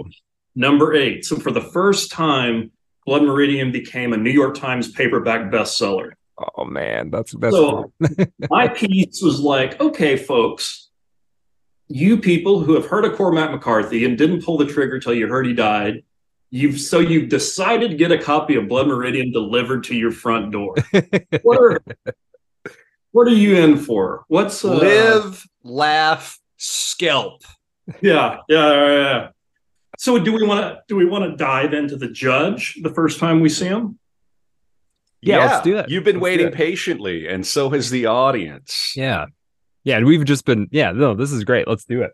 [0.55, 1.25] Number eight.
[1.25, 2.71] So for the first time,
[3.07, 6.13] Blood Meridian became a New York Times paperback bestseller.
[6.57, 7.93] Oh man, that's that's so
[8.51, 10.91] my piece was like, okay, folks,
[11.89, 15.29] you people who have heard of Cormac McCarthy and didn't pull the trigger till you
[15.29, 16.05] heard he died,
[16.51, 20.53] you've so you've decided to get a copy of Blood Meridian delivered to your front
[20.53, 20.75] door.
[21.43, 21.83] what are
[23.13, 24.25] what are you in for?
[24.29, 27.43] What's uh, live, laugh, scalp?
[28.01, 29.29] Yeah, yeah, yeah.
[29.99, 33.21] So do we want to do we want to dive into the judge the first
[33.21, 33.99] time we see him?
[35.21, 35.89] Yeah, yeah let's do it.
[35.89, 38.93] You've been let's waiting patiently, and so has the audience.
[38.97, 39.27] Yeah.
[39.85, 41.69] Yeah, and we've just been yeah, no, this is great.
[41.69, 42.13] Let's do it.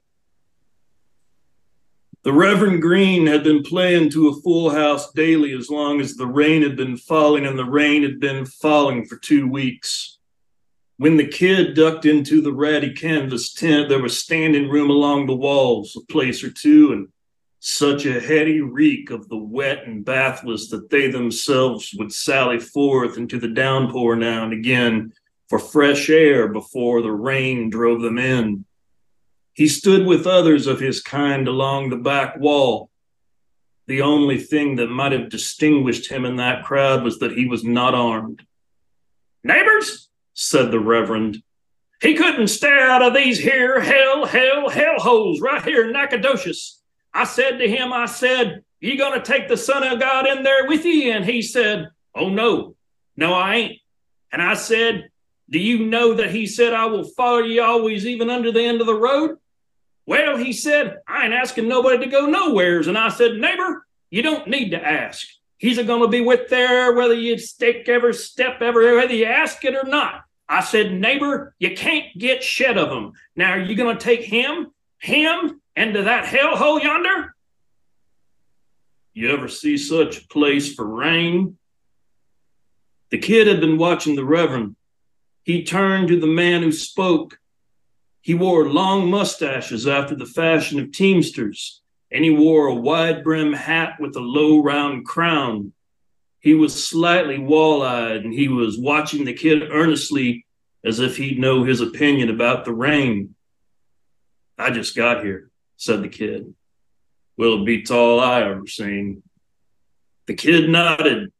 [2.25, 6.27] The Reverend Green had been playing to a full house daily as long as the
[6.27, 10.17] rain had been falling, and the rain had been falling for two weeks.
[10.99, 15.37] When the kid ducked into the ratty canvas tent, there was standing room along the
[15.37, 17.09] walls, a place or two, and
[17.61, 23.17] such a heady reek of the wet and bathless that they themselves would sally forth
[23.17, 25.13] into the downpour now and again
[25.49, 28.65] for fresh air before the rain drove them in.
[29.55, 32.91] He stood with others of his kind along the back wall.
[33.87, 37.63] The only thing that might have distinguished him in that crowd was that he was
[37.63, 38.45] not armed.
[39.45, 40.08] Neighbors,
[40.38, 41.42] said the Reverend,
[42.01, 46.81] he couldn't stay out of these here hell, hell, hell holes right here in Nacogdoches.
[47.12, 50.68] I said to him, I said, You gonna take the Son of God in there
[50.68, 51.11] with you?
[51.11, 52.77] And he said, Oh no,
[53.16, 53.81] no, I ain't.
[54.31, 55.11] And I said,
[55.51, 58.81] Do you know that he said, I will follow you always, even under the end
[58.81, 59.38] of the road?
[60.07, 62.87] Well, he said, I ain't asking nobody to go nowheres.
[62.87, 65.27] And I said, Neighbor, you don't need to ask.
[65.57, 69.64] He's going to be with there whether you stick every step ever, whether you ask
[69.64, 70.22] it or not.
[70.49, 73.13] I said, Neighbor, you can't get shed of him.
[73.37, 77.35] Now, are you going to take him, him, into that hellhole yonder?
[79.13, 81.59] You ever see such a place for rain?
[83.11, 84.77] The kid had been watching the Reverend.
[85.43, 87.39] He turned to the man who spoke.
[88.21, 91.81] He wore long mustaches after the fashion of Teamsters,
[92.11, 95.73] and he wore a wide brim hat with a low round crown.
[96.40, 100.46] He was slightly wall eyed, and he was watching the kid earnestly
[100.85, 103.35] as if he'd know his opinion about the rain.
[104.57, 106.55] I just got here said the kid.
[107.37, 109.22] Will it beats all I ever seen.
[110.27, 111.33] The kid nodded.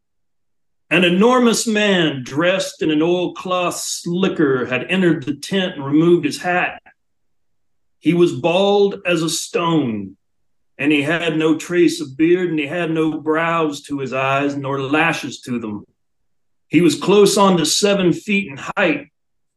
[0.91, 6.41] An enormous man dressed in an oilcloth slicker had entered the tent and removed his
[6.41, 6.81] hat.
[7.99, 10.17] He was bald as a stone,
[10.79, 14.57] and he had no trace of beard, and he had no brows to his eyes,
[14.57, 15.85] nor lashes to them.
[16.69, 19.09] He was close on to seven feet in height,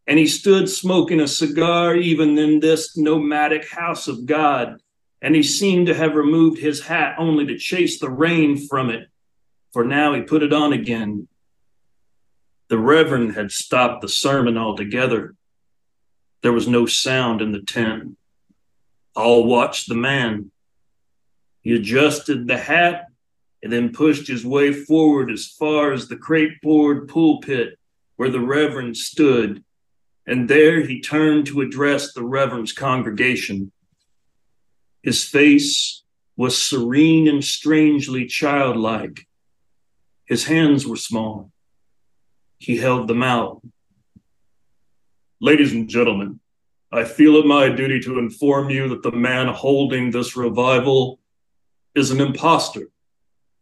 [0.07, 4.81] and he stood smoking a cigar even in this nomadic house of God.
[5.21, 9.07] And he seemed to have removed his hat only to chase the rain from it,
[9.71, 11.27] for now he put it on again.
[12.69, 15.35] The Reverend had stopped the sermon altogether.
[16.41, 18.17] There was no sound in the tent.
[19.15, 20.50] All watched the man.
[21.61, 23.05] He adjusted the hat
[23.63, 27.77] and then pushed his way forward as far as the crepe board pulpit
[28.15, 29.63] where the Reverend stood
[30.25, 33.71] and there he turned to address the Reverend's congregation.
[35.03, 36.03] His face
[36.37, 39.27] was serene and strangely childlike.
[40.25, 41.51] His hands were small.
[42.59, 43.61] He held them out.
[45.39, 46.39] Ladies and gentlemen,
[46.91, 51.19] I feel it my duty to inform you that the man holding this revival
[51.95, 52.89] is an impostor.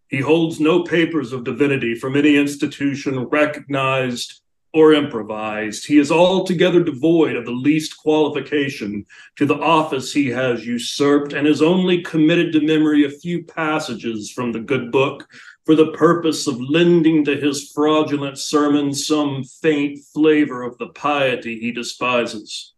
[0.08, 4.42] He holds no papers of divinity from any institution recognized
[4.74, 5.86] or improvised.
[5.86, 11.48] He is altogether devoid of the least qualification to the office he has usurped and
[11.48, 15.28] is only committed to memory a few passages from the good book
[15.66, 21.60] for the purpose of lending to his fraudulent sermon some faint flavor of the piety
[21.60, 22.74] he despises.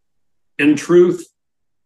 [0.59, 1.25] In truth,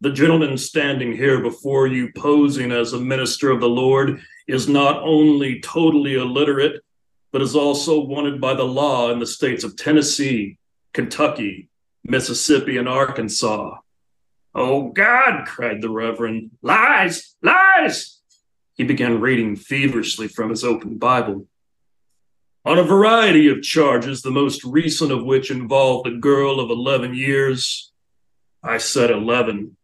[0.01, 5.01] the gentleman standing here before you, posing as a minister of the Lord, is not
[5.01, 6.81] only totally illiterate,
[7.31, 10.57] but is also wanted by the law in the states of Tennessee,
[10.93, 11.69] Kentucky,
[12.03, 13.77] Mississippi, and Arkansas.
[14.53, 16.51] Oh, God, cried the Reverend.
[16.61, 18.21] Lies, lies!
[18.75, 21.47] He began reading feverishly from his open Bible.
[22.63, 27.13] On a variety of charges, the most recent of which involved a girl of 11
[27.13, 27.91] years,
[28.63, 29.77] I said 11,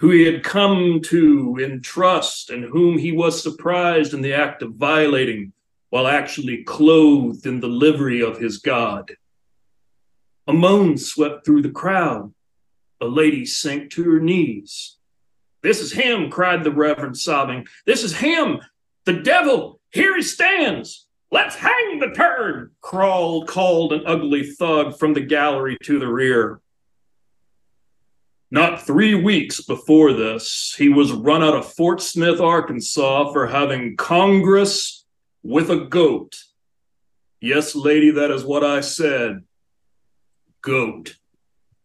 [0.00, 4.62] who he had come to in trust and whom he was surprised in the act
[4.62, 5.52] of violating
[5.90, 9.14] while actually clothed in the livery of his God.
[10.46, 12.32] A moan swept through the crowd.
[13.02, 14.96] A lady sank to her knees.
[15.62, 17.66] This is him, cried the Reverend, sobbing.
[17.84, 18.60] This is him,
[19.04, 19.80] the devil.
[19.90, 21.06] Here he stands.
[21.30, 26.62] Let's hang the turd, crawled, called an ugly thug from the gallery to the rear.
[28.52, 33.96] Not three weeks before this, he was run out of Fort Smith, Arkansas for having
[33.96, 35.04] Congress
[35.44, 36.36] with a goat.
[37.40, 39.44] Yes, lady, that is what I said.
[40.62, 41.14] Goat.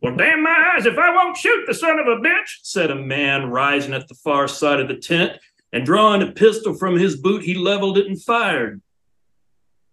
[0.01, 2.95] Well, damn my eyes if I won't shoot the son of a bitch, said a
[2.95, 5.33] man rising at the far side of the tent,
[5.71, 8.81] and drawing a pistol from his boot, he leveled it and fired.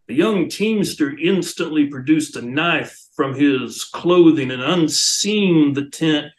[0.09, 6.33] The young teamster instantly produced a knife from his clothing and unseamed the tent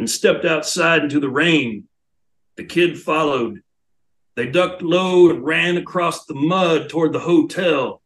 [0.00, 1.86] and stepped outside into the rain.
[2.56, 3.62] The kid followed.
[4.34, 8.00] They ducked low and ran across the mud toward the hotel.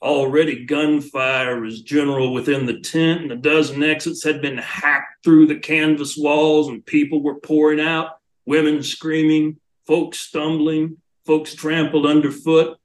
[0.00, 5.48] Already gunfire was general within the tent, and a dozen exits had been hacked through
[5.48, 12.78] the canvas walls, and people were pouring out, women screaming, folks stumbling, folks trampled underfoot.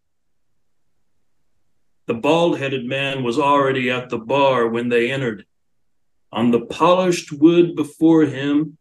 [2.08, 5.46] The bald headed man was already at the bar when they entered.
[6.32, 8.78] On the polished wood before him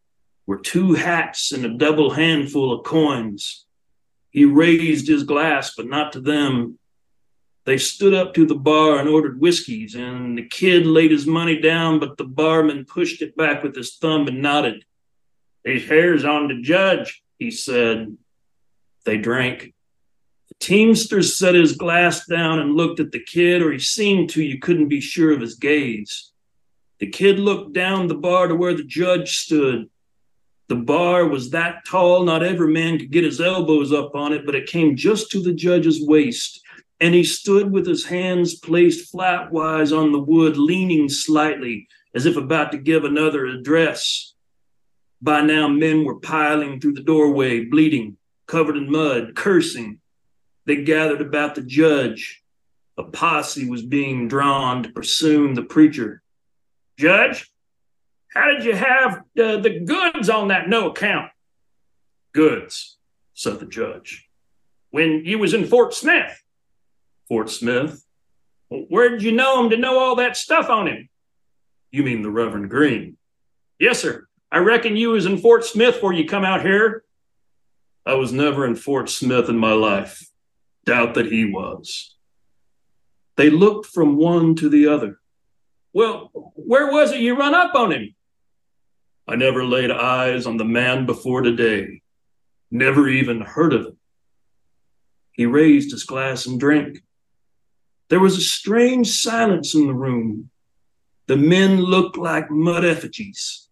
[0.46, 3.66] were two hats and a double handful of coins.
[4.30, 6.78] He raised his glass, but not to them.
[7.64, 11.60] They stood up to the bar and ordered whiskeys, and the kid laid his money
[11.60, 14.84] down, but the barman pushed it back with his thumb and nodded.
[15.64, 18.16] These hair's on the judge, he said.
[19.04, 19.74] They drank.
[20.48, 24.44] The teamster set his glass down and looked at the kid, or he seemed to,
[24.44, 26.30] you couldn't be sure of his gaze.
[26.98, 29.90] The kid looked down the bar to where the judge stood.
[30.68, 34.44] The bar was that tall, not every man could get his elbows up on it,
[34.44, 36.62] but it came just to the judge's waist.
[37.00, 42.36] And he stood with his hands placed flatwise on the wood, leaning slightly, as if
[42.36, 44.32] about to give another address.
[45.20, 50.00] By now, men were piling through the doorway, bleeding, covered in mud, cursing.
[50.64, 52.42] They gathered about the judge.
[52.96, 56.22] A posse was being drawn to pursue the preacher.
[56.98, 57.50] Judge,
[58.34, 61.30] how did you have uh, the goods on that no account?
[62.32, 62.98] Goods,
[63.34, 64.28] said the judge.
[64.90, 66.42] When you was in Fort Smith.
[67.28, 68.04] Fort Smith?
[68.68, 71.08] Where did you know him to know all that stuff on him?
[71.90, 73.16] You mean the Reverend Green?
[73.78, 74.26] Yes, sir.
[74.50, 77.04] I reckon you was in Fort Smith before you come out here.
[78.04, 80.30] I was never in Fort Smith in my life.
[80.84, 82.16] Doubt that he was.
[83.36, 85.20] They looked from one to the other.
[85.96, 88.14] Well, where was it you run up on him?
[89.26, 92.02] I never laid eyes on the man before today.
[92.70, 93.96] Never even heard of him.
[95.32, 97.02] He raised his glass and drank.
[98.10, 100.50] There was a strange silence in the room.
[101.28, 103.66] The men looked like mud effigies.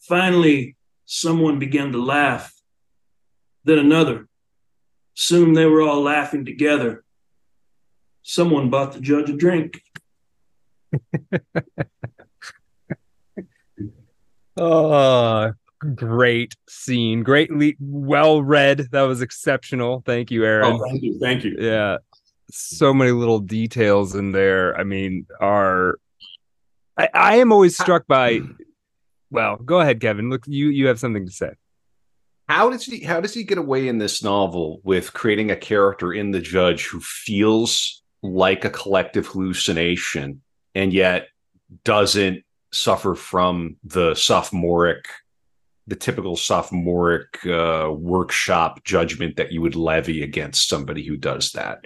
[0.00, 0.74] Finally,
[1.06, 2.52] someone began to laugh.
[3.62, 4.26] Then another.
[5.14, 7.04] Soon they were all laughing together.
[8.24, 9.80] Someone bought the judge a drink.
[14.56, 15.52] oh,
[15.94, 17.22] great scene.
[17.22, 18.88] Greatly well read.
[18.92, 20.02] That was exceptional.
[20.04, 20.74] Thank you, Aaron.
[20.74, 21.18] Oh, thank you.
[21.18, 21.56] Thank you.
[21.58, 21.98] Yeah.
[22.50, 24.78] So many little details in there.
[24.78, 25.98] I mean, are
[26.96, 28.40] I, I am always struck by
[29.30, 30.28] well, go ahead, Kevin.
[30.28, 31.52] Look, you you have something to say.
[32.48, 36.12] How does he how does he get away in this novel with creating a character
[36.12, 40.42] in the judge who feels like a collective hallucination
[40.74, 41.28] and yet
[41.84, 45.06] doesn't suffer from the sophomoric
[45.86, 51.84] the typical sophomoric uh, workshop judgment that you would levy against somebody who does that.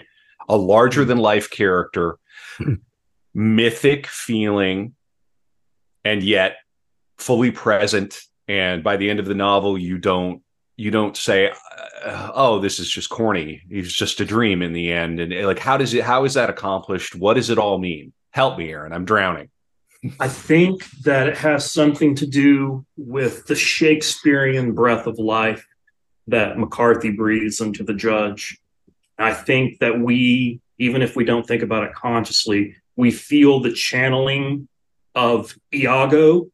[0.48, 2.18] A larger than life character
[3.34, 4.94] mythic feeling
[6.04, 6.56] and yet
[7.18, 8.20] fully present.
[8.48, 10.42] And by the end of the novel you don't
[10.76, 11.50] you don't say
[12.04, 13.62] uh, oh this is just corny.
[13.70, 15.20] It's just a dream in the end.
[15.20, 17.14] And like how does it how is that accomplished?
[17.16, 18.92] What does it all mean help me aaron.
[18.92, 19.48] I'm drowning.
[20.20, 25.66] I think that it has something to do with the Shakespearean breath of life
[26.26, 28.58] that McCarthy breathes into the judge.
[29.18, 33.72] I think that we, even if we don't think about it consciously, we feel the
[33.72, 34.68] channeling
[35.14, 36.50] of Iago,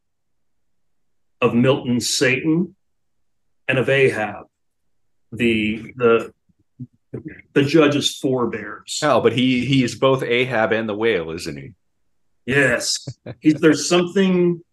[1.41, 2.77] of Milton's Satan,
[3.67, 4.45] and of Ahab,
[5.33, 6.32] the the
[7.53, 8.99] the judge's forebears.
[9.03, 11.73] Oh, but he he is both Ahab and the whale, isn't he?
[12.45, 13.07] Yes,
[13.39, 14.63] he's there's something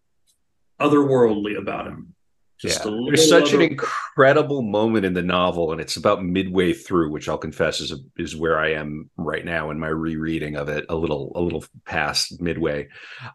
[0.79, 2.15] otherworldly about him.
[2.59, 2.91] Just yeah.
[3.05, 3.63] There's such other...
[3.63, 7.91] an incredible moment in the novel, and it's about midway through, which I'll confess is
[7.91, 10.85] a, is where I am right now in my rereading of it.
[10.89, 12.89] A little a little past midway,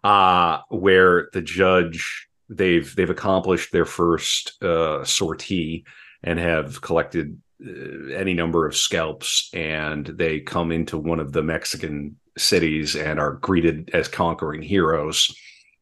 [0.04, 5.84] uh, where the judge they've they've accomplished their first uh, sortie
[6.22, 12.16] and have collected any number of scalps, and they come into one of the Mexican
[12.36, 15.34] cities and are greeted as conquering heroes.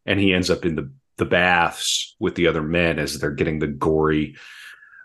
[0.06, 3.60] And he ends up in the the baths with the other men as they're getting
[3.60, 4.36] the gory,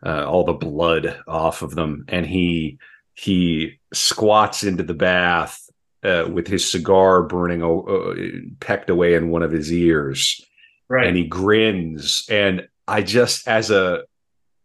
[0.03, 2.79] uh, all the blood off of them, and he
[3.13, 5.59] he squats into the bath
[6.03, 10.41] uh, with his cigar burning uh, pecked away in one of his ears
[10.87, 11.05] Right.
[11.05, 14.03] and he grins and i just as a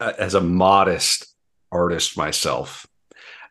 [0.00, 1.33] as a modest
[1.74, 2.86] artist myself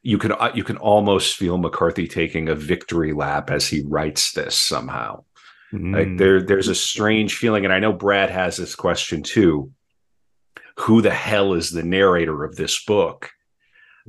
[0.05, 4.33] you can uh, you can almost feel mccarthy taking a victory lap as he writes
[4.33, 5.23] this somehow.
[5.71, 6.17] Like Mm.
[6.19, 9.71] there there's a strange feeling and i know brad has this question too.
[10.83, 13.31] Who the hell is the narrator of this book?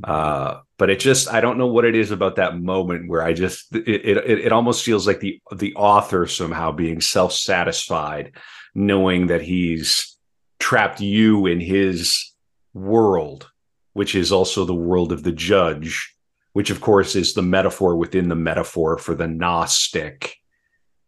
[0.03, 3.33] Uh but it just i don't know what it is about that moment where i
[3.33, 8.33] just it it, it almost feels like the the author somehow being self-satisfied
[8.75, 10.19] knowing that he's
[10.59, 12.35] trapped you in his
[12.75, 13.49] world
[13.95, 16.15] which is also the world of the judge
[16.55, 20.37] which of course is the metaphor within the metaphor for the gnostic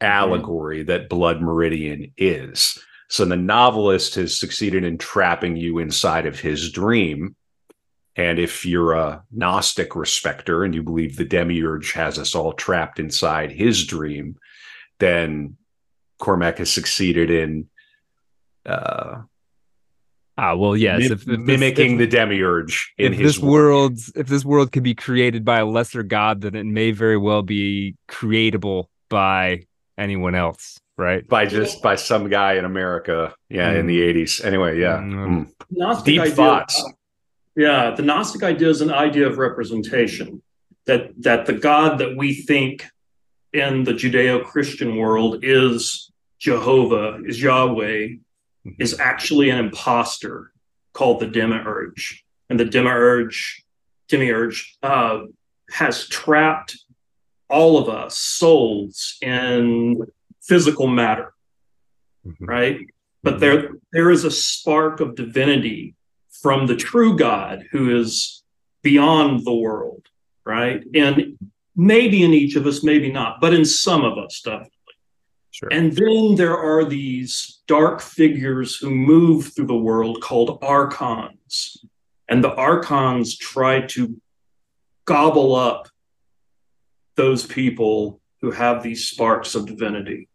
[0.01, 2.79] allegory that blood meridian is.
[3.09, 7.37] So the novelist has succeeded in trapping you inside of his dream.
[8.17, 12.99] And if you're a Gnostic respecter and you believe the demiurge has us all trapped
[12.99, 14.37] inside his dream,
[14.99, 15.57] then
[16.19, 17.69] Cormac has succeeded in
[18.65, 19.21] uh,
[20.39, 21.01] Ah, well, yes.
[21.01, 24.45] mim- if, if this- mimicking if- the demiurge in if his this world if this
[24.45, 28.85] world could be created by a lesser god then it may very well be creatable
[29.09, 29.63] by
[29.97, 34.45] anyone else right by just by some guy in America, yeah, in the '80s.
[34.45, 35.47] Anyway, yeah, Mm.
[35.73, 36.05] Mm.
[36.05, 36.93] Deep idea- thoughts.
[37.55, 40.43] Yeah, the Gnostic idea is an idea of representation.
[40.87, 42.85] That that the God that we think
[43.53, 48.09] in the Judeo-Christian world is Jehovah, is Yahweh,
[48.79, 50.53] is actually an imposter
[50.93, 52.25] called the Demiurge.
[52.51, 53.63] And the Demiurge,
[54.09, 55.21] Demiurge uh,
[55.71, 56.79] has trapped
[57.49, 60.01] all of us souls in
[60.43, 61.33] physical matter
[62.27, 62.35] Mhm.
[62.41, 62.81] right?
[63.23, 65.95] But there there is a spark of divinity
[66.43, 68.43] from the true God who is
[68.83, 70.07] beyond the world,
[70.45, 70.83] right?
[70.95, 71.39] And
[71.75, 74.71] maybe in each of us, maybe not, but in some of us, definitely.
[75.57, 81.85] Sure And then there are these dark figures who move through the world called archons.
[82.29, 84.21] And the archons try to
[85.05, 85.89] gobble up
[87.15, 90.29] those people who have these sparks of divinity.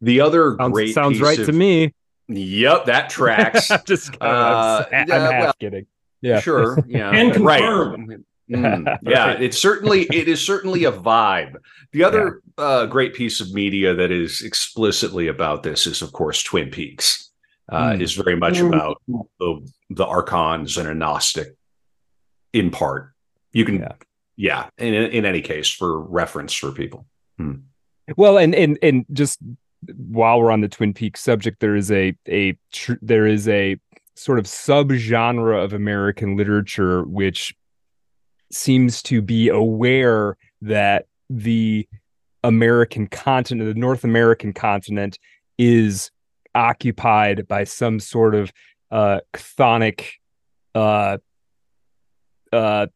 [0.00, 1.94] The other sounds, great sounds piece right of- to me
[2.28, 3.70] Yep, that tracks.
[3.72, 4.28] I'm just kidding.
[4.28, 5.86] Uh, I'm, yeah, I'm half well, kidding
[6.20, 6.78] yeah Sure.
[6.86, 7.10] Yeah.
[7.10, 8.22] And right.
[8.50, 8.84] Confirm.
[8.84, 11.54] Mm, yeah, it's certainly it is certainly a vibe.
[11.92, 16.42] The other uh, great piece of media that is explicitly about this is, of course,
[16.42, 17.26] Twin Peaks.
[17.68, 18.00] Uh, Mm.
[18.02, 18.68] Is very much Mm.
[18.74, 19.00] about
[19.38, 21.54] the the archons and a Gnostic,
[22.52, 23.12] in part.
[23.52, 23.92] You can, Yeah.
[24.36, 24.68] yeah.
[24.78, 27.06] in in any case, for reference for people.
[28.16, 29.38] Well, and and and just
[29.96, 33.76] while we're on the Twin Peaks subject, there is a a tr- there is a
[34.16, 37.54] sort of subgenre of American literature which
[38.50, 41.88] seems to be aware that the
[42.42, 45.18] American continent, the North American continent,
[45.58, 46.10] is
[46.54, 48.52] occupied by some sort of
[48.90, 50.04] uh, chthonic
[50.74, 51.18] uh,
[52.52, 52.86] uh,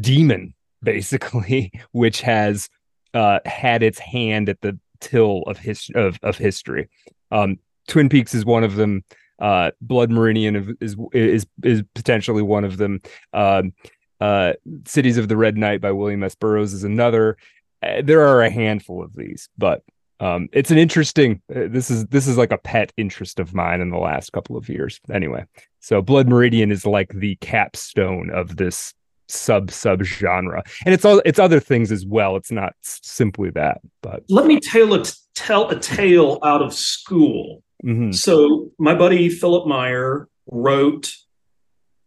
[0.00, 2.68] demon, basically, which has
[3.14, 6.88] uh, had its hand at the till of his of, of history.
[7.30, 9.04] Um, Twin Peaks is one of them.
[9.38, 13.00] Uh, Blood Meridian is is is potentially one of them.
[13.32, 13.72] Um,
[14.20, 14.54] uh,
[14.86, 16.34] Cities of the Red Night by William S.
[16.34, 17.36] Burroughs is another.
[17.82, 19.82] Uh, there are a handful of these, but
[20.20, 21.42] um, it's an interesting.
[21.54, 24.56] Uh, this is this is like a pet interest of mine in the last couple
[24.56, 25.00] of years.
[25.12, 25.44] Anyway,
[25.80, 28.94] so Blood Meridian is like the capstone of this
[29.28, 32.36] sub sub genre, and it's all it's other things as well.
[32.36, 35.02] It's not simply that, but Let me tell a,
[35.34, 37.62] tell a tale out of school.
[37.84, 38.14] mhm.
[38.14, 41.12] So my buddy Philipp Meyer wrote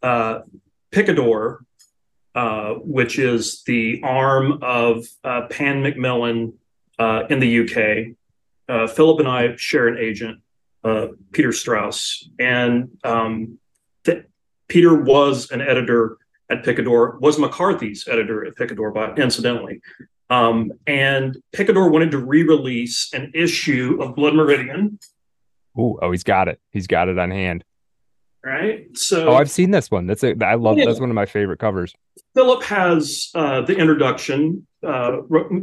[0.02, 0.40] uh,
[0.92, 1.60] Picador,
[2.36, 6.54] uh, which is the arm of uh, Pan Macmillan
[7.00, 8.16] uh, in the UK.
[8.70, 10.42] Uh, Philipp and I share an agent,
[10.84, 13.60] uh, Peter Straus, and um,
[14.04, 14.26] th-
[14.68, 16.18] Peter was an editor
[16.50, 19.82] at Picador, was McCarthy's editor at Picador, by incidentally.
[20.30, 25.00] Um, and Picador wanted to re-release an issue of Blood Meridian,
[25.78, 26.60] Ooh, oh, he's got it.
[26.72, 27.64] He's got it on hand.
[28.48, 28.98] Right?
[28.98, 30.08] So Oh, I've seen this one.
[30.08, 30.78] That's a I love.
[30.78, 30.86] Yeah.
[30.86, 31.94] That's one of my favorite covers.
[32.34, 34.66] Philipp has uh, the introduction.
[34.86, 35.18] Uh,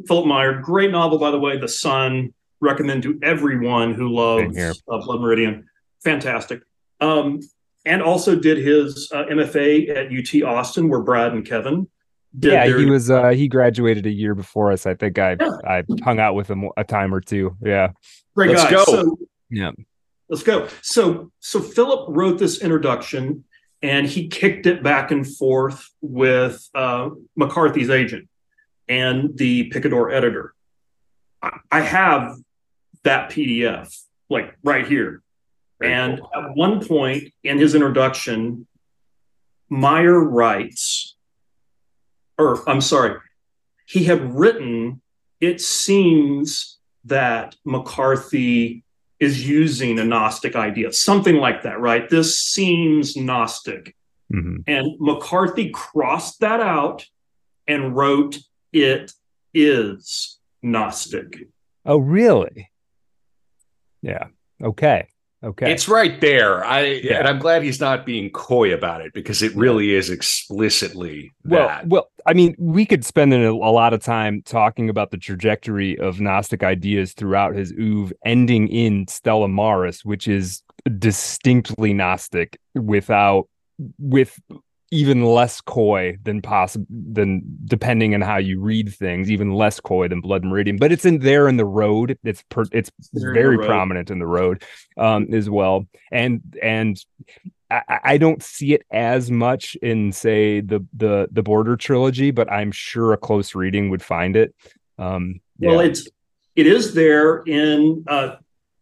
[0.06, 1.56] Philipp Meyer, great novel, by the way.
[1.56, 4.72] The Son, recommend to everyone who loves here.
[4.90, 5.66] uh, Blood Meridian.
[6.02, 6.60] fantastic.
[7.00, 7.40] Um,
[7.86, 11.86] and also did his uh, MFA at UT Austin, where Brad and Kevin
[12.38, 12.52] did.
[12.52, 14.84] yeah, their- he was uh he graduated a year before us.
[14.86, 15.50] I think I Yeah.
[15.66, 17.56] I hung out with him a time or two.
[17.62, 17.92] Yeah.
[18.34, 18.70] Great Let's guy.
[18.72, 18.84] go.
[18.84, 19.18] So,
[19.50, 19.70] Yeah.
[20.34, 20.66] Let's go.
[20.82, 23.44] So, so Philipp wrote this introduction,
[23.82, 28.28] and he kicked it back and forth with uh, McCarthy's agent
[28.88, 30.52] and the Picador editor.
[31.40, 32.36] I, I have
[33.04, 33.96] that PDF
[34.28, 35.22] like right here.
[35.78, 36.30] Very and cool.
[36.34, 38.66] at one point in his introduction,
[39.68, 41.14] Meyer writes,
[42.36, 43.20] or I'm sorry,
[43.86, 45.00] he had written,
[45.40, 48.83] it seems that McCarthy
[49.20, 52.08] is using a Gnostic idea, something like that, right?
[52.08, 53.94] This seems Gnostic.
[54.32, 54.64] Mhm.
[54.66, 57.06] And McCarthy crossed that out
[57.66, 58.38] and wrote,
[58.72, 59.12] it
[59.52, 61.46] is Gnostic.
[61.86, 62.70] Oh, really?
[64.02, 64.26] Yeah.
[64.62, 65.06] Okay.
[65.42, 65.70] Okay.
[65.70, 66.64] It's right there.
[66.64, 67.18] I Yeah.
[67.18, 71.68] and I'm glad he's not being coy about it because it really is explicitly well,
[71.68, 71.86] that.
[71.86, 75.98] well, I mean, we could spend a, a lot of time talking about the trajectory
[75.98, 80.62] of Gnostic ideas throughout his oeuvre, ending in Stella Maris, which is
[80.98, 83.48] distinctly Gnostic without
[83.98, 84.38] with
[84.90, 90.06] even less coy than possible than depending on how you read things, even less coy
[90.06, 90.76] than Blood Meridian.
[90.76, 92.16] But it's in there in the road.
[92.22, 94.62] It's per, it's very prominent in the road
[94.96, 95.88] um, as well.
[96.12, 96.96] And and
[97.88, 102.50] I, I don't see it as much in say the the the Border trilogy, but
[102.50, 104.54] I'm sure a close reading would find it.
[104.98, 106.08] Um, Well, it's
[106.56, 108.36] it is there in uh,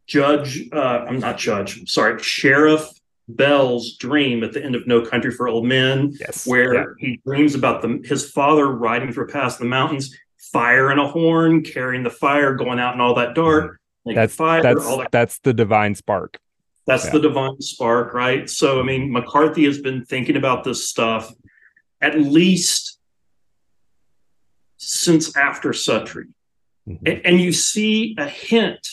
[0.07, 0.69] Judge.
[0.73, 1.79] Uh, I'm not Judge.
[1.79, 2.89] I'm sorry, Sheriff
[3.29, 6.85] Bell's dream at the end of No Country for Old Men, yes, where yeah.
[6.99, 11.63] he dreams about the, his father riding through past the mountains, fire and a horn,
[11.63, 13.79] carrying the fire, going out in all that dark.
[14.07, 14.17] Mm-hmm.
[14.17, 16.39] that's fire, that's all that that's the divine spark.
[16.87, 17.13] That's Yeah.
[17.13, 18.49] the divine spark, right?
[18.51, 21.33] So, I mean, McCarthy has been thinking about this stuff
[22.01, 22.99] at least
[24.79, 26.33] since after Suttree.
[26.89, 27.07] Mhm.
[27.09, 28.87] A- And, you see a hint,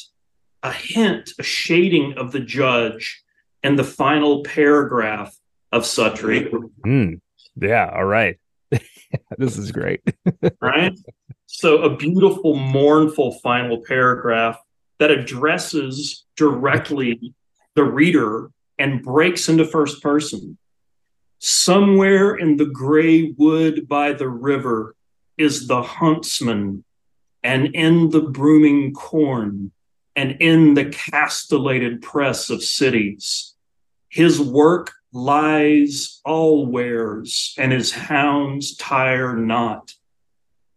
[0.61, 3.23] a hint, a shading of the judge
[3.63, 5.35] in the final paragraph
[5.71, 6.49] of Suttree,
[6.85, 7.19] Mm,
[7.59, 8.37] yeah, all right.
[9.39, 10.01] this is great.
[10.61, 10.93] right?
[11.47, 14.57] So, a beautiful, mournful final paragraph
[14.99, 17.33] that addresses directly
[17.75, 20.57] the reader and breaks into first person.
[21.39, 24.95] Somewhere in the gray wood by the river
[25.37, 26.83] is the huntsman,
[27.43, 29.71] and in the brooming corn,
[30.15, 33.55] and in the castellated press of cities.
[34.09, 39.93] His work lies all allwheres, and his hounds tire not.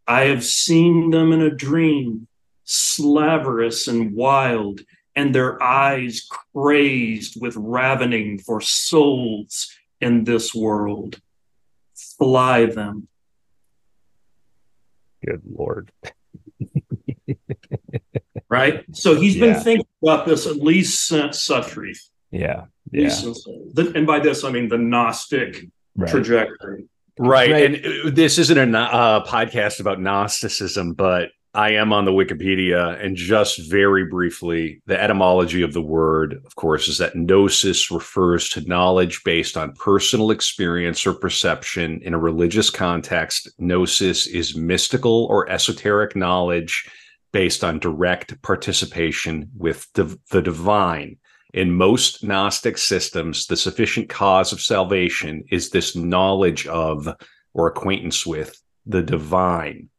[0.07, 2.29] I have seen them in a dream,
[2.65, 4.81] slaverous and wild,
[5.15, 11.21] and their eyes crazed with ravening for souls in this world.
[11.95, 13.09] Fly them.
[15.25, 15.93] Good lord.
[18.49, 18.85] Right?
[18.95, 21.97] So he's been thinking about this at least since Suttree.
[22.31, 25.65] Yeah, yeah, since- and by this, I mean the Gnostic
[25.97, 26.11] right.
[26.11, 26.85] trajectory.
[27.19, 27.51] Right.
[27.51, 27.65] Right.
[27.65, 32.99] And uh, this isn't a uh, podcast about Gnosticism, but I am on the Wikipedia.
[33.05, 38.49] And just very briefly, the etymology of the word, of course, is that gnosis refers
[38.51, 43.51] to knowledge based on personal experience or perception in a religious context.
[43.59, 46.89] Gnosis is mystical or esoteric knowledge
[47.33, 51.19] based on direct participation with div- the divine.
[51.53, 57.15] In most Gnostic systems, the sufficient cause of salvation is this knowledge of
[57.53, 59.91] or acquaintance with the divine.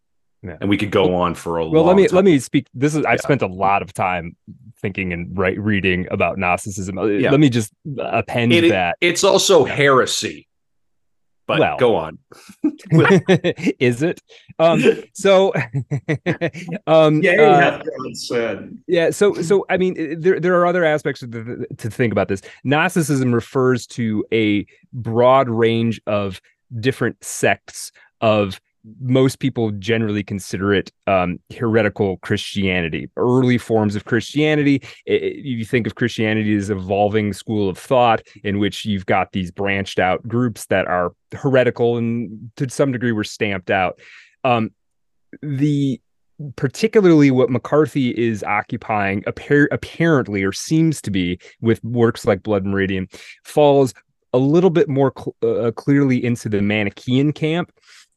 [0.43, 0.57] Yeah.
[0.59, 2.15] And we could go on for a Well, long let me time.
[2.17, 2.67] let me speak.
[2.73, 3.21] This is I've Yeah.
[3.21, 4.35] spent a lot of time
[4.81, 6.97] thinking and right reading about Gnosticism.
[6.97, 7.31] Uh, Yeah.
[7.31, 8.97] Let me just append It- that.
[8.99, 10.47] It's also heresy.
[11.45, 11.77] But Well.
[11.77, 12.19] go on.
[13.79, 14.21] is it?
[14.59, 14.81] Um,
[15.13, 15.51] so,
[16.87, 18.77] um, Yeah, uh, hath God said.
[18.87, 19.09] yeah.
[19.09, 22.41] So, so I mean, there there are other aspects of the, to think about this.
[22.63, 26.39] Gnosticism refers to a broad range of
[26.79, 27.91] different sects
[28.21, 28.59] of
[29.01, 34.81] most people generally consider it um, heretical Christianity, early forms of Christianity.
[35.07, 39.31] I- I- you think of Christianity as evolving school of thought in which you've got
[39.31, 43.99] these branched out groups that are heretical and to some degree were stamped out.
[44.43, 44.71] Um,
[45.41, 45.99] the
[46.55, 52.65] particularly what McCarthy is occupying appar- apparently or seems to be with works like Blood
[52.65, 53.07] Meridian
[53.45, 53.93] falls
[54.33, 57.71] a little bit more cl- uh, clearly into the Manichaean camp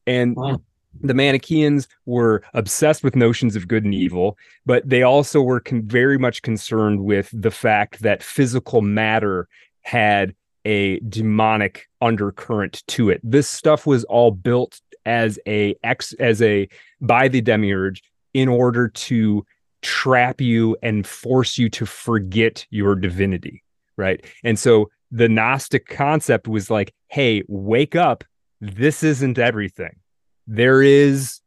[0.07, 0.61] and Wow.
[1.01, 5.83] the Manichaeans were obsessed with notions of good and evil, but they also were con-
[5.83, 9.47] very much concerned with the fact that physical matter
[9.81, 10.33] had
[10.65, 13.21] a demonic undercurrent to it.
[13.23, 16.67] This stuff was all built as a ex as a
[16.99, 18.03] by the demiurge
[18.33, 19.45] in order to
[19.81, 23.63] trap you and force you to forget your divinity,
[23.95, 24.25] right?
[24.43, 28.25] And so the Gnostic concept was like, hey, wake up.
[28.59, 29.99] This isn't everything
[30.47, 31.41] there is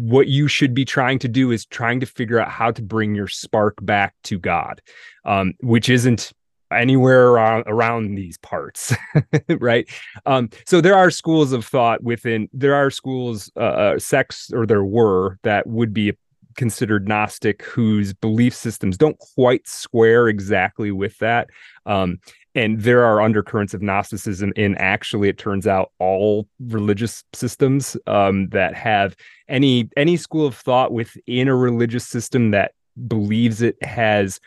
[0.00, 3.14] what you should be trying to do is trying to figure out how to bring
[3.14, 4.80] your spark back to God,
[5.26, 6.32] um, which isn't
[6.72, 8.94] anywhere around, around these parts,
[9.60, 9.88] right?
[10.24, 12.48] Um, so there are schools of thought within.
[12.54, 16.14] There are schools, uh, uh, sects, or there were that would be
[16.56, 21.50] considered Gnostic whose belief systems don't quite square exactly with that.
[21.86, 22.18] Um,
[22.54, 28.48] and there are undercurrents of Gnosticism in actually, it turns out, all religious systems um,
[28.48, 29.16] that have
[29.48, 32.72] any any school of thought within a religious system that
[33.06, 34.40] believes it has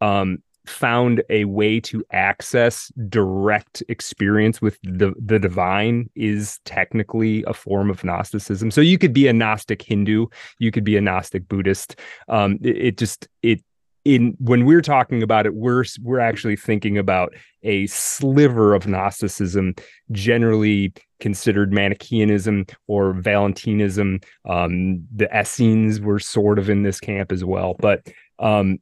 [0.00, 7.52] um, found a way to access direct experience with the the divine is technically a
[7.52, 8.70] form of gnosticism.
[8.70, 10.26] So you could be a gnostic hindu
[10.58, 11.96] you could be a gnostic buddhist.
[12.28, 13.62] Um it, it just it
[14.04, 19.74] in when we're talking about it we're we're actually thinking about a sliver of gnosticism
[20.12, 27.44] generally considered manichaeanism or valentinism um the essenes were sort of in this camp as
[27.44, 28.06] well but
[28.38, 28.78] um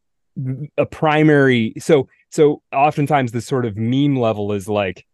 [0.78, 5.06] a primary so so oftentimes the sort of meme level is like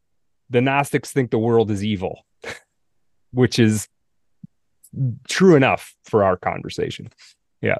[0.48, 2.24] the gnostics think the world is evil
[3.32, 3.88] which is
[5.28, 7.10] true enough for our conversation.
[7.60, 7.78] Yeah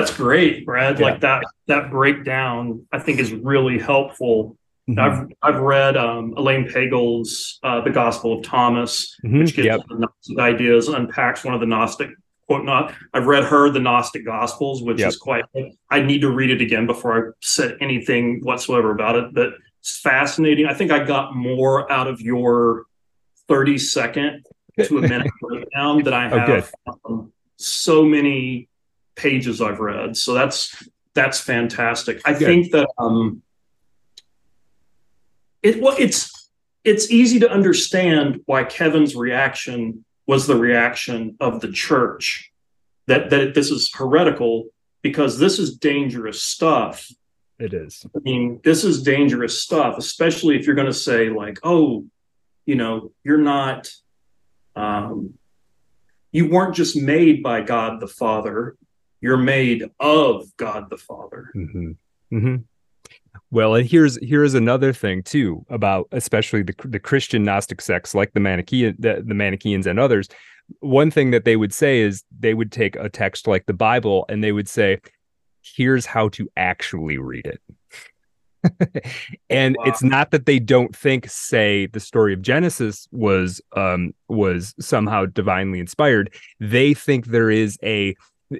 [0.00, 1.06] that's great brad yeah.
[1.06, 4.56] like that that breakdown i think is really helpful
[4.88, 4.98] mm-hmm.
[5.00, 9.40] i've i've read um, elaine pagels uh, the gospel of thomas mm-hmm.
[9.40, 9.80] which gives yep.
[9.88, 12.10] the gnostic ideas unpacks one of the gnostic
[12.46, 15.08] quote not I've read her the Gnostic Gospels, which yep.
[15.08, 15.44] is quite
[15.90, 19.34] I need to read it again before I said anything whatsoever about it.
[19.34, 20.66] But it's fascinating.
[20.66, 22.86] I think I got more out of your
[23.48, 24.46] 30 second
[24.82, 26.72] to a minute breakdown than I oh, have
[27.04, 28.68] oh, so many
[29.16, 30.16] pages I've read.
[30.16, 32.20] So that's that's fantastic.
[32.24, 32.46] I good.
[32.46, 33.42] think that um
[35.62, 36.50] it well it's
[36.84, 42.52] it's easy to understand why Kevin's reaction was the reaction of the church
[43.06, 44.66] that that this is heretical
[45.02, 47.08] because this is dangerous stuff.
[47.58, 48.04] It is.
[48.14, 52.04] I mean, this is dangerous stuff, especially if you're going to say like, "Oh,
[52.66, 53.90] you know, you're not
[54.74, 55.34] um
[56.32, 58.76] you weren't just made by God the Father,
[59.20, 61.90] you're made of God the Father." Mm-hmm.
[62.32, 62.56] Mm-hmm.
[63.50, 68.32] Well, and here's here's another thing too about especially the the Christian Gnostic sects like
[68.32, 70.28] the Manichaean the, the Manichaeans and others.
[70.80, 74.24] One thing that they would say is they would take a text like the Bible
[74.28, 75.00] and they would say,
[75.62, 77.60] "Here's how to actually read it."
[79.50, 79.84] and wow.
[79.86, 85.24] it's not that they don't think say the story of genesis was um was somehow
[85.26, 88.14] divinely inspired they think there is a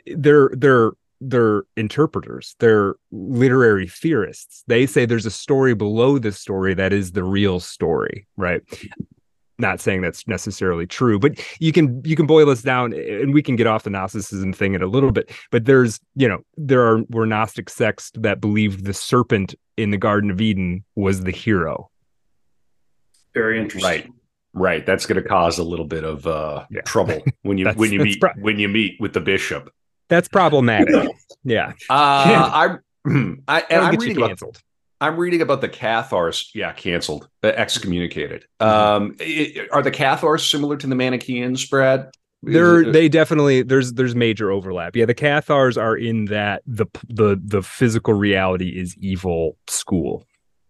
[0.07, 2.55] they're they're they're interpreters.
[2.59, 4.65] They're literary theorists.
[4.67, 8.63] They say there's a story below this story that is the real story right?
[9.59, 13.43] Not saying that's necessarily true but you can you can boil this down and we
[13.43, 16.83] can get off the gnosticism thing in a little bit but there's you know there
[16.83, 21.31] are were gnostic sects that believed the serpent in the garden of eden was the
[21.31, 21.91] hero.
[23.35, 23.91] Very interesting.
[23.91, 24.11] Right.
[24.53, 24.87] Right.
[24.87, 26.81] That's going to cause a little bit of uh, yeah.
[26.83, 29.71] trouble when you when you meet pro- when you meet with the bishop
[30.09, 30.95] that's problematic.
[31.45, 31.73] yeah.
[31.91, 33.43] Uh, I'm.
[33.49, 34.57] I, and I'm reading canceled.
[34.57, 34.63] About,
[35.09, 36.51] I'm reading about the Cathars.
[36.55, 38.47] Yeah, canceled, uh, excommunicated.
[38.61, 39.03] Mm-hmm.
[39.05, 42.11] Um, it, are the Cathars similar to the Manichaeans, Brad?
[42.43, 44.95] They're they definitely there's there's major overlap.
[44.95, 50.25] Yeah, the Cathars are in that the the the physical reality is evil school.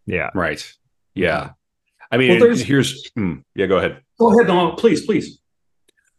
[0.07, 0.31] Yeah.
[0.35, 0.65] Right.
[1.15, 1.51] Yeah.
[2.11, 3.67] I mean, well, here's hmm, yeah.
[3.67, 4.01] Go ahead.
[4.19, 5.41] Go ahead, no, please, please.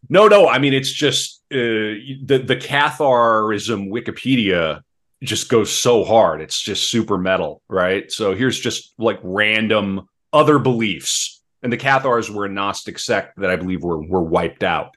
[0.08, 0.48] No, no.
[0.48, 4.82] I mean, it's just uh, the the Catharism Wikipedia
[5.22, 6.40] just goes so hard.
[6.40, 8.10] It's just super metal, right?
[8.10, 11.42] So here's just like random other beliefs.
[11.62, 14.94] And the Cathars were a Gnostic sect that I believe were were wiped out.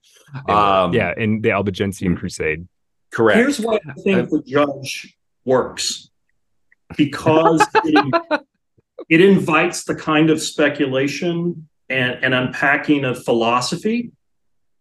[0.48, 2.68] Um, yeah, in the Albigensian Crusade.
[3.12, 3.38] Correct.
[3.38, 6.10] Here's why I think the judge works
[6.96, 8.42] because it,
[9.10, 14.12] it invites the kind of speculation and, and unpacking of philosophy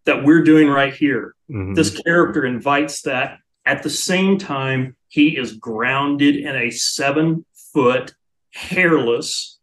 [0.04, 1.34] that we're doing right here.
[1.50, 1.74] Mm-hmm.
[1.74, 3.38] This character invites that.
[3.66, 8.14] At the same time, he is grounded in a seven foot,
[8.52, 9.58] hairless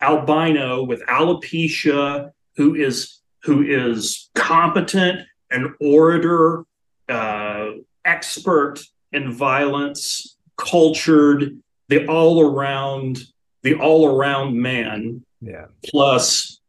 [0.00, 6.64] albino with alopecia who is who is competent, an orator,
[7.08, 7.70] uh,
[8.04, 8.80] expert
[9.12, 13.20] in violence, cultured, the all around,
[13.62, 15.24] the all around man.
[15.40, 15.66] Yeah.
[15.84, 16.60] Plus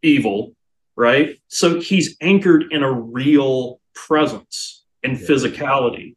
[0.00, 0.54] evil,
[0.96, 1.38] right?
[1.48, 5.26] So he's anchored in a real presence and yeah.
[5.26, 6.16] physicality,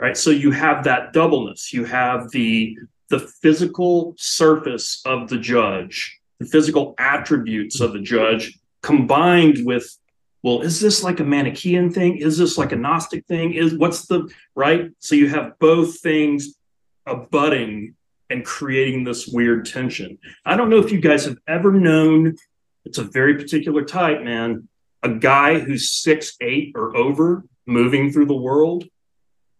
[0.00, 0.16] right?
[0.16, 1.72] So you have that doubleness.
[1.72, 8.58] You have the the physical surface of the judge, the physical attributes of the judge,
[8.82, 9.98] combined with
[10.42, 14.06] well is this like a manichean thing is this like a gnostic thing is what's
[14.06, 16.56] the right so you have both things
[17.06, 17.94] abutting
[18.28, 22.36] and creating this weird tension i don't know if you guys have ever known
[22.84, 24.68] it's a very particular type man
[25.02, 28.84] a guy who's six eight or over moving through the world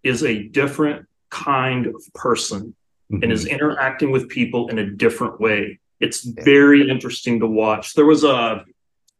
[0.02, 2.74] is a different kind of person
[3.10, 3.22] mm-hmm.
[3.22, 3.54] and is mm-hmm.
[3.54, 8.64] interacting with people in a different way it's very interesting to watch there was a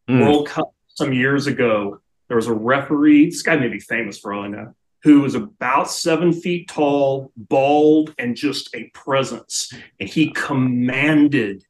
[0.08, 0.20] mm.
[0.20, 3.26] world cup some years ago, there was a referee.
[3.26, 7.32] This guy may be famous for all I know, who was about seven feet tall,
[7.36, 9.72] bald, and just a presence.
[9.98, 11.64] And he commanded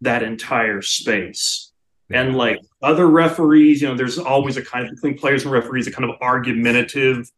[0.00, 1.67] that entire space.
[2.10, 5.86] And like other referees, you know, there's always a kind of between players and referees,
[5.86, 7.30] a kind of argumentative.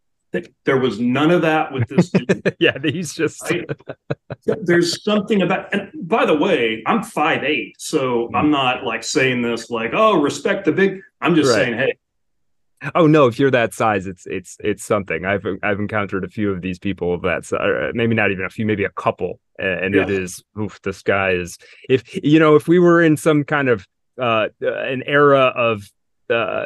[0.65, 2.13] There was none of that with this.
[2.61, 3.43] yeah, he's just.
[3.51, 3.69] Right?
[4.63, 5.75] there's something about.
[5.75, 8.37] And by the way, I'm five eight, so mm.
[8.37, 11.01] I'm not like saying this like, oh, respect the big.
[11.21, 11.65] I'm just right.
[11.65, 11.99] saying, hey.
[12.95, 13.27] Oh no!
[13.27, 15.25] If you're that size, it's it's it's something.
[15.25, 17.61] I've I've encountered a few of these people of that size.
[17.61, 20.03] Uh, maybe not even a few, maybe a couple, and yeah.
[20.03, 20.43] it is.
[20.59, 20.81] Oof!
[20.83, 21.59] This guy is.
[21.89, 23.87] If you know, if we were in some kind of
[24.21, 25.91] uh, an era of
[26.31, 26.65] uh,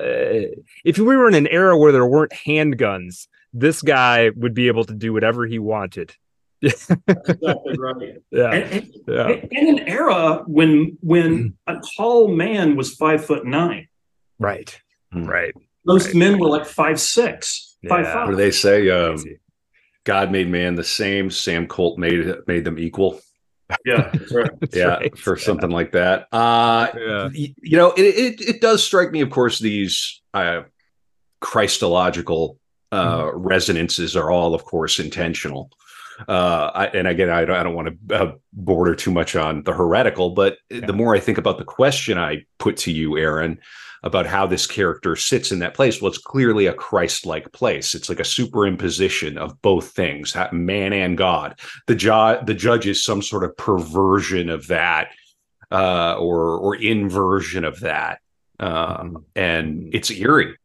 [0.84, 4.84] if we were in an era where there weren't handguns, this guy would be able
[4.84, 6.14] to do whatever he wanted.
[6.62, 8.22] exactly right.
[8.30, 8.50] Yeah.
[8.50, 9.28] And, and, yeah.
[9.50, 13.88] In an era when when a tall man was five foot nine.
[14.38, 14.78] Right.
[15.12, 15.24] Hmm.
[15.24, 15.54] Right.
[15.84, 16.16] Most right.
[16.16, 17.90] men were like five six, yeah.
[17.90, 18.26] five five.
[18.26, 18.88] What do they say?
[18.90, 19.22] Um,
[20.04, 21.30] God made man the same.
[21.30, 23.20] Sam Colt made made them equal.
[23.84, 24.50] Yeah, right.
[24.72, 25.18] yeah, right.
[25.18, 26.28] for something like that.
[26.32, 27.28] Uh, yeah.
[27.32, 30.62] you know, it, it, it does strike me, of course, these uh,
[31.40, 32.58] Christological
[32.92, 33.32] uh, mm.
[33.34, 35.70] resonances are all, of course, intentional.
[36.28, 39.62] Uh, I, and again, I don't, I don't want to uh, border too much on
[39.62, 40.86] the heretical, but yeah.
[40.86, 43.58] the more I think about the question I put to you, Aaron,
[44.04, 46.00] about how this character sits in that place.
[46.00, 47.94] Well, it's clearly a Christ like place.
[47.94, 51.58] It's like a superimposition of both things, man and God.
[51.86, 55.08] The, ju- the judge is some sort of perversion of that
[55.72, 58.20] uh, or, or inversion of that.
[58.60, 60.58] Um, and it's eerie.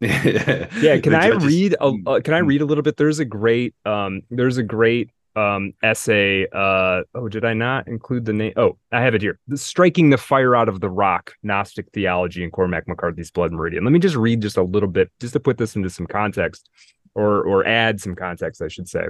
[0.00, 1.74] yeah, can I read?
[1.80, 2.96] A, uh, can I read a little bit?
[2.96, 6.46] There's a great, um, there's a great um, essay.
[6.52, 8.52] Uh, oh, did I not include the name?
[8.56, 9.38] Oh, I have it here.
[9.48, 13.84] The Striking the Fire Out of the Rock Gnostic Theology in Cormac McCarthy's Blood Meridian.
[13.84, 16.68] Let me just read just a little bit, just to put this into some context,
[17.14, 19.06] or or add some context, I should say.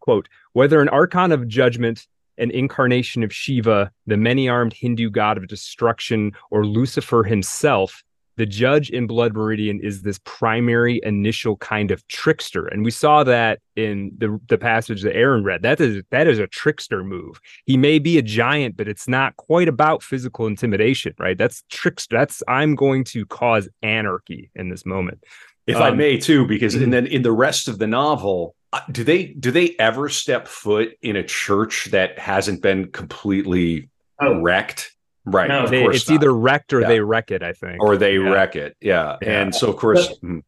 [0.00, 2.06] Quote: Whether an archon of judgment,
[2.38, 8.02] an incarnation of Shiva, the many-armed Hindu god of destruction, or Lucifer himself
[8.36, 13.24] the judge in Blood Meridian is this primary initial kind of trickster, and we saw
[13.24, 15.62] that in the the passage that Aaron read.
[15.62, 17.40] That is that is a trickster move.
[17.66, 21.36] He may be a giant, but it's not quite about physical intimidation, right?
[21.36, 22.16] That's trickster.
[22.16, 25.24] That's I'm going to cause anarchy in this moment.
[25.66, 28.80] If um, I may, too, because and then in the rest of the novel, uh,
[28.90, 33.88] do they do they ever step foot in a church that hasn't been completely
[34.20, 34.40] oh.
[34.40, 34.94] wrecked?
[35.30, 35.48] Right.
[35.48, 36.16] No, they, it's not.
[36.16, 36.88] either wrecked or yeah.
[36.88, 37.82] they wreck it, I think.
[37.82, 38.30] Or they yeah.
[38.30, 38.76] wreck it.
[38.80, 39.16] Yeah.
[39.22, 39.42] yeah.
[39.42, 40.40] And so of course hmm.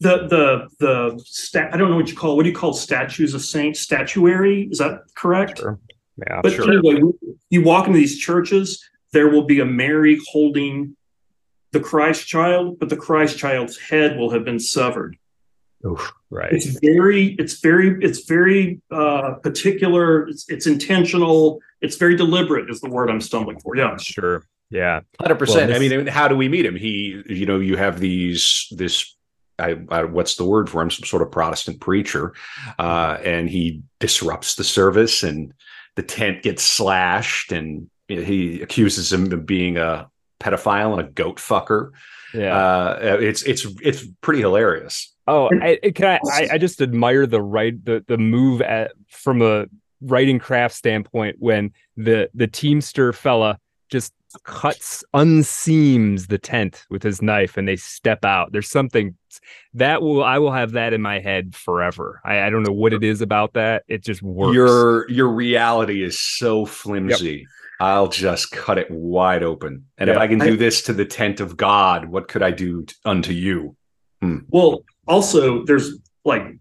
[0.00, 3.34] the the the stat I don't know what you call what do you call statues
[3.34, 5.78] of saints statuary is that correct sure.
[6.18, 6.70] yeah but sure.
[6.70, 7.00] anyway
[7.50, 10.96] you walk into these churches there will be a mary holding
[11.72, 15.16] the christ child but the christ child's head will have been severed
[15.86, 22.16] Oof, right it's very it's very it's very uh particular it's, it's intentional it's very
[22.16, 25.76] deliberate is the word i'm stumbling for yeah sure yeah 100% well, this...
[25.76, 29.16] i mean how do we meet him he you know you have these this
[29.58, 30.90] I, I, what's the word for him?
[30.90, 32.34] Some sort of Protestant preacher,
[32.78, 35.54] uh, and he disrupts the service, and
[35.94, 40.10] the tent gets slashed, and he accuses him of being a
[40.40, 41.92] pedophile and a goat fucker.
[42.34, 45.14] Yeah, uh, it's it's it's pretty hilarious.
[45.26, 46.48] Oh, I, can I, I?
[46.52, 49.66] I just admire the right the the move at from a
[50.00, 53.58] writing craft standpoint when the the teamster fella
[53.88, 54.12] just
[54.42, 58.52] cuts unseams the tent with his knife and they step out.
[58.52, 59.16] There's something
[59.74, 62.20] that will i will have that in my head forever.
[62.24, 63.84] I, I don't know what it is about that.
[63.88, 64.54] It just works.
[64.54, 67.46] Your your reality is so flimsy.
[67.78, 69.86] I'll just cut it wide open.
[69.98, 72.50] And if I can I- do this to the tent of God, what could I
[72.50, 73.76] do t- unto you?
[74.22, 74.38] Hmm.
[74.48, 76.56] Well, also there's like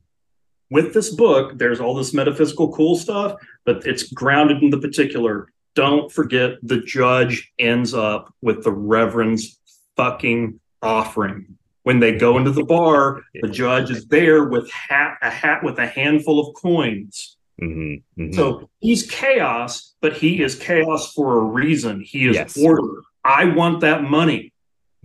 [0.71, 3.35] with this book, there's all this metaphysical cool stuff,
[3.65, 5.47] but it's grounded in the particular.
[5.75, 9.59] Don't forget the judge ends up with the reverend's
[9.95, 11.57] fucking offering.
[11.83, 15.77] When they go into the bar, the judge is there with hat a hat with
[15.77, 17.37] a handful of coins.
[17.61, 18.35] Mhm, mhm.
[18.35, 22.01] So he's chaos, but he is chaos for a reason.
[22.01, 22.57] He is Yes.
[22.57, 23.01] order.
[23.23, 24.51] I want that money.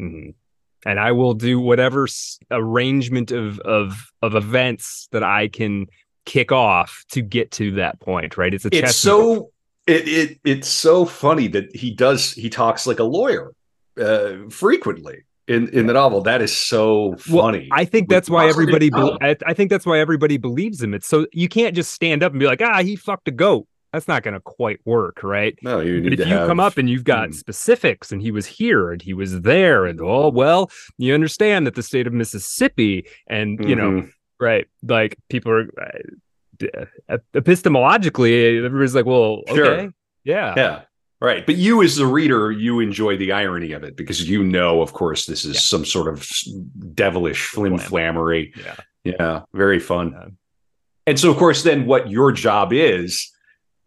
[0.01, 0.34] Mhm.
[0.87, 5.87] And I will do whatever s- arrangement of of of events that I can
[6.24, 8.37] kick off to get to that point.
[8.37, 8.55] Right?
[8.55, 9.51] It's a It's so
[9.87, 13.53] it, it it's so funny that he does he talks like a lawyer
[14.01, 16.22] uh, frequently in in the novel.
[16.22, 17.68] That is so Well, funny.
[17.72, 18.89] I think that's why everybody.
[18.91, 20.95] Be- I, I think that's why everybody believes him.
[20.95, 23.66] It's so you can't just stand up and be like, ah, he fucked a goat.
[23.93, 25.59] That's not going to quite work, right?
[25.62, 27.32] no, you But if you have, come up and you've got Hmm.
[27.32, 31.74] specifics, and he was here, and he was there, and oh well, you understand that
[31.74, 34.11] the state of Mississippi, and you know, Mhm.
[34.38, 34.66] right?
[34.82, 39.95] Like people are uh, uh, epistemologically, everybody's like, well, okay, Sure.
[40.24, 40.80] yeah, Yeah.
[41.22, 41.45] Right.
[41.45, 44.95] But you, as the reader, you enjoy the irony of it because you know, of
[44.95, 45.61] course, this is Yeah.
[45.61, 46.26] some sort of
[46.95, 48.55] devilish flim flammery.
[48.57, 48.76] yeah.
[49.05, 49.41] Yeah.
[49.53, 50.12] Very fun.
[50.12, 50.28] Yeah.
[51.07, 53.30] And so, of course, then what your job is,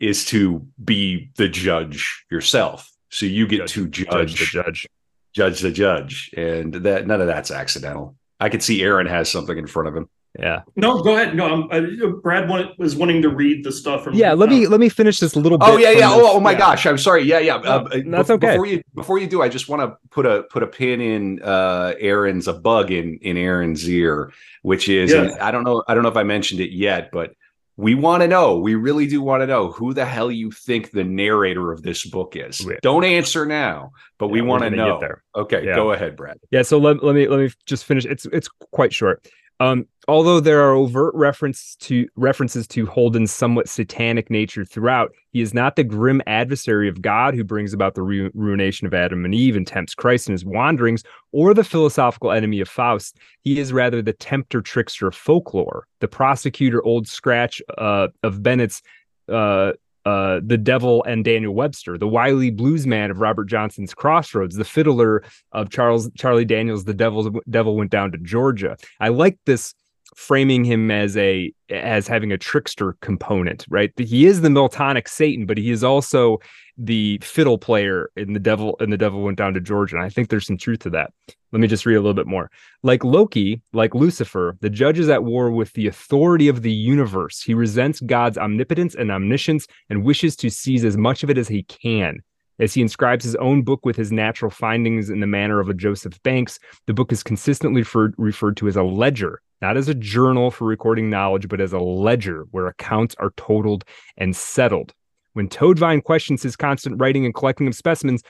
[0.04, 2.90] is to be the judge yourself.
[3.10, 4.88] So you get to judge judge, the judge.
[5.34, 6.32] judge the judge.
[6.36, 8.16] And that none of that's accidental.
[8.40, 10.10] I could see Aaron has something in front of him.
[10.40, 11.36] Yeah, No, go ahead.
[11.36, 14.16] No, I'm, I, Brad wanted, was wanting to read the stuff from.
[14.16, 14.34] yeah.
[14.34, 15.60] Let me let me finish this little.
[15.60, 15.68] Bit.
[15.70, 16.10] Oh yeah, yeah.
[16.10, 16.58] Oh, oh my yeah.
[16.58, 17.22] gosh, I'm sorry.
[17.22, 17.58] Yeah, yeah.
[17.58, 18.48] Uh, that's be- okay.
[18.54, 21.40] Before you before you do, I just want to put a put a pin in
[21.44, 24.34] uh Aaron's a bug in in Aaron's ear,
[24.64, 25.22] which is Yeah.
[25.22, 27.36] and I don't know I don't know if I mentioned it yet, but
[27.76, 28.60] we want to know.
[28.60, 32.06] We really do want to know who the hell you think the narrator of this
[32.06, 32.64] book is.
[32.66, 32.76] Yeah.
[32.82, 35.02] Don't answer now, but we Yeah, we're want to know.
[35.36, 35.76] Okay, Yeah.
[35.76, 36.38] go ahead, Brad.
[36.52, 38.06] Yeah, so let, let me let me just finish.
[38.06, 39.28] It's it's quite short.
[39.60, 45.42] Um, although there are overt reference to references to Holden's somewhat satanic nature throughout, he
[45.42, 49.26] is not the grim adversary of God who brings about the ru- ruination of Adam
[49.26, 53.18] and Eve and tempts Christ in his wanderings, or the philosophical enemy of Faust.
[53.42, 58.82] He is rather the tempter trickster of folklore, the prosecutor Old Scratch uh, of Benét's
[59.30, 59.74] uh,
[60.06, 65.24] uh, the devil and Daniel Webster, the wily bluesman of Robert Johnson's Crossroads, the fiddler
[65.54, 68.76] of Charles Charlie Daniels, the devil devil went down to Georgia.
[69.00, 69.74] I like this
[70.16, 73.92] framing him as a as having a trickster component, right?
[73.98, 76.40] He is the Miltonic Satan, but he is also
[76.78, 79.96] the fiddle player in the devil and the devil went down to Georgia.
[79.96, 81.14] And I think there's some truth to that.
[81.52, 82.50] Let me just read a little bit more.
[82.82, 87.42] Like Loki, like Lucifer, the judge is at war with the authority of the universe.
[87.42, 91.48] He resents God's omnipotence and omniscience and wishes to seize as much of it as
[91.48, 92.22] he can.
[92.60, 95.74] As he inscribes his own book with his natural findings in the manner of a
[95.74, 99.96] Joseph Banks, the book is consistently referred, referred to as a ledger, not as a
[99.96, 103.84] journal for recording knowledge, but as a ledger where accounts are totaled
[104.18, 104.94] and settled.
[105.34, 108.22] When Toadvine questions his constant writing and collecting of specimens,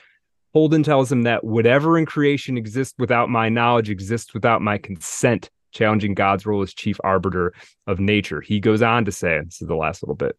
[0.54, 5.50] Holden tells him that whatever in creation exists without my knowledge exists without my consent,
[5.72, 7.52] challenging God's role as chief arbiter
[7.86, 8.40] of nature.
[8.40, 10.38] He goes on to say, this is the last little bit.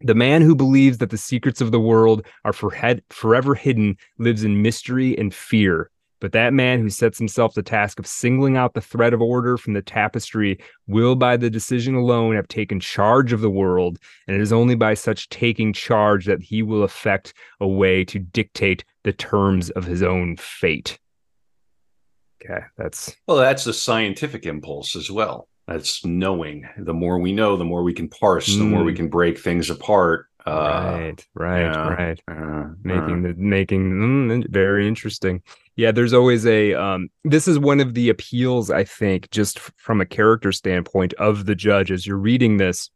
[0.00, 3.96] The man who believes that the secrets of the world are for head, forever hidden
[4.18, 5.90] lives in mystery and fear.
[6.20, 9.56] But that man who sets himself the task of singling out the thread of order
[9.56, 13.98] from the tapestry will, by the decision alone, have taken charge of the world.
[14.26, 18.18] And it is only by such taking charge that he will effect a way to
[18.18, 20.98] dictate the terms of his own fate.
[22.44, 25.48] Okay, that's Well, that's a scientific impulse as well.
[25.68, 26.66] That's knowing.
[26.78, 28.96] The more we know, the more we can parse, the more we Mm.
[28.96, 30.26] can break things apart.
[30.46, 31.88] Uh, right, right, yeah.
[31.88, 32.20] right.
[32.26, 35.42] uh, making the making mm, very interesting
[35.76, 40.00] yeah there's always a um this is one of the appeals i think just from
[40.00, 42.88] a character standpoint of the judge as you're reading this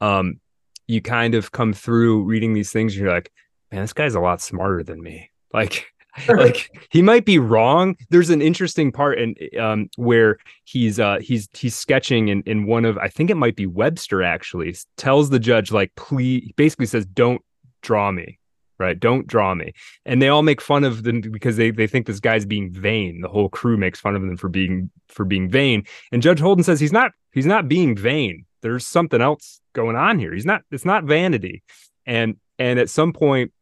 [0.00, 0.40] um
[0.88, 3.30] you kind of come through reading these things and you're like
[3.70, 5.84] man this guy's a lot smarter than me like
[6.28, 7.96] like he might be wrong.
[8.10, 12.84] There's an interesting part in um where he's uh he's he's sketching in in one
[12.84, 17.04] of i think it might be webster actually tells the judge like please basically says
[17.06, 17.42] don't
[17.82, 18.38] draw me
[18.78, 18.98] right?
[18.98, 19.72] Don't draw me.
[20.04, 23.20] And they all make fun of them because they they think this guy's being vain.
[23.20, 25.84] The whole crew makes fun of them for being for being vain.
[26.12, 28.46] And judge holden says he's not he's not being vain.
[28.62, 30.32] There's something else going on here.
[30.32, 31.62] He's not it's not vanity.
[32.06, 33.52] And and at some point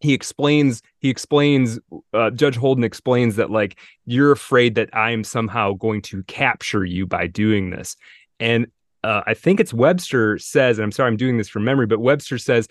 [0.00, 1.78] he explains he explains
[2.12, 6.84] uh, judge holden explains that like you're afraid that i am somehow going to capture
[6.84, 7.96] you by doing this
[8.40, 8.66] and
[9.04, 12.00] uh, i think it's webster says and i'm sorry i'm doing this from memory but
[12.00, 12.68] webster says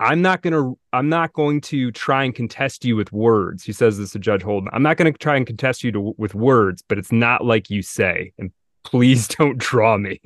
[0.00, 3.62] I'm not going to I'm not going to try and contest you with words.
[3.62, 4.68] He says this to Judge Holden.
[4.72, 7.70] I'm not going to try and contest you to, with words, but it's not like
[7.70, 8.32] you say.
[8.36, 8.50] And
[8.82, 10.20] please don't draw me.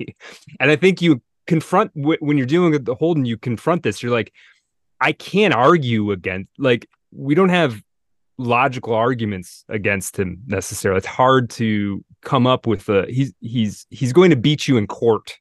[0.59, 4.01] And I think you confront when you're dealing with the Holden, you confront this.
[4.01, 4.33] You're like,
[4.99, 7.81] I can't argue against like we don't have
[8.37, 10.97] logical arguments against him necessarily.
[10.97, 14.87] It's hard to come up with a he's he's he's going to beat you in
[14.87, 15.37] court.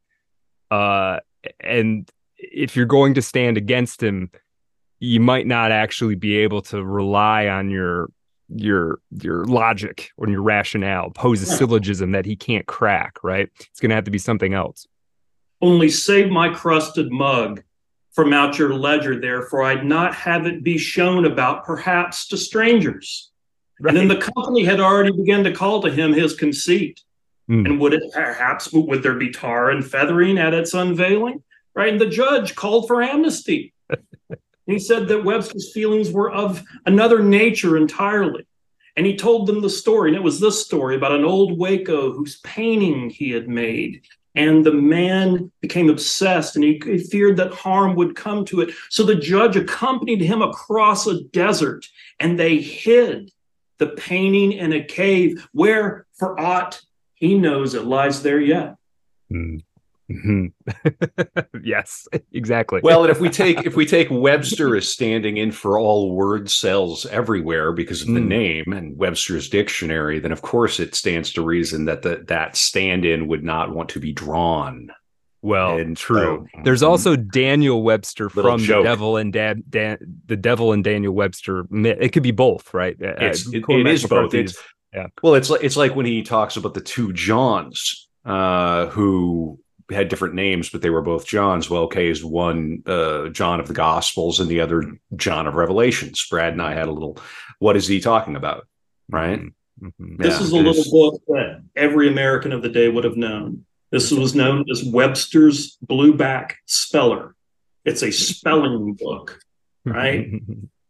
[0.71, 1.21] Uh
[1.61, 4.31] and if you're going to stand against him,
[4.99, 8.11] you might not actually be able to rely on your
[8.49, 13.49] your your logic or your rationale, pose a syllogism that he can't crack, right?
[13.71, 14.87] It's gonna have to be something else.
[15.61, 17.63] Only save my crusted mug
[18.17, 23.31] from out your ledger, therefore I'd not have it be shown about perhaps to strangers.
[23.79, 23.91] Right.
[23.91, 27.03] And then the company had already begun to call to him his conceit.
[27.49, 27.67] Mm.
[27.67, 31.45] And would it perhaps would there be tar and feathering at its unveiling?
[31.77, 31.93] right?
[31.93, 33.73] And the judge called for amnesty.
[34.67, 38.49] he said that Webster's feelings were of another nature entirely.
[38.97, 42.17] And he told them the story, and it was this story about an old Hueco
[42.17, 44.03] whose painting he had made.
[44.37, 48.71] And the man became obsessed and he, he feared that harm would come to it.
[48.91, 51.87] So the judge accompanied him across a desert
[52.21, 53.33] and they hid
[53.79, 56.81] the painting in a cave where, for aught
[57.15, 58.77] he knows, it lies there yet.
[59.33, 59.63] Mm.
[60.11, 61.59] Mm-hmm.
[61.65, 62.81] yes, exactly.
[62.83, 66.51] Well, and if we take if we take Webster as standing in for all word
[66.51, 68.29] cells everywhere because of the mm.
[68.29, 73.27] name and Webster's dictionary, then of course it stands to reason that the, that stand-in
[73.27, 74.91] would not want to be drawn.
[75.43, 76.49] Well, and true.
[76.55, 76.91] So, There's mm-hmm.
[76.91, 78.85] also Daniel Webster from joke.
[78.85, 81.67] the Devil and Dan, Dan, the Devil and Daniel Webster.
[81.71, 82.97] It could be both, right?
[83.01, 84.35] Uh, it's, it, it is both.
[84.35, 84.57] It's,
[84.93, 85.07] yeah.
[85.23, 90.09] Well, it's like it's like when he talks about the two Johns uh, who had
[90.09, 91.71] different names, but they were both Johns.
[91.71, 96.27] Well, okay, is one uh, John of the Gospels and the other John of Revelations.
[96.29, 97.19] Brad and I had a little.
[97.59, 98.67] What is he talking about?
[99.09, 99.41] Right.
[99.41, 99.87] Mm-hmm.
[99.87, 100.23] mm-hmm.
[100.23, 100.91] This yeah, is a little is.
[100.91, 103.65] book that every American of the day would have known.
[103.91, 107.35] This was known as Webster's Blueback Speller.
[107.85, 109.39] It's a spelling book,
[109.85, 110.29] right?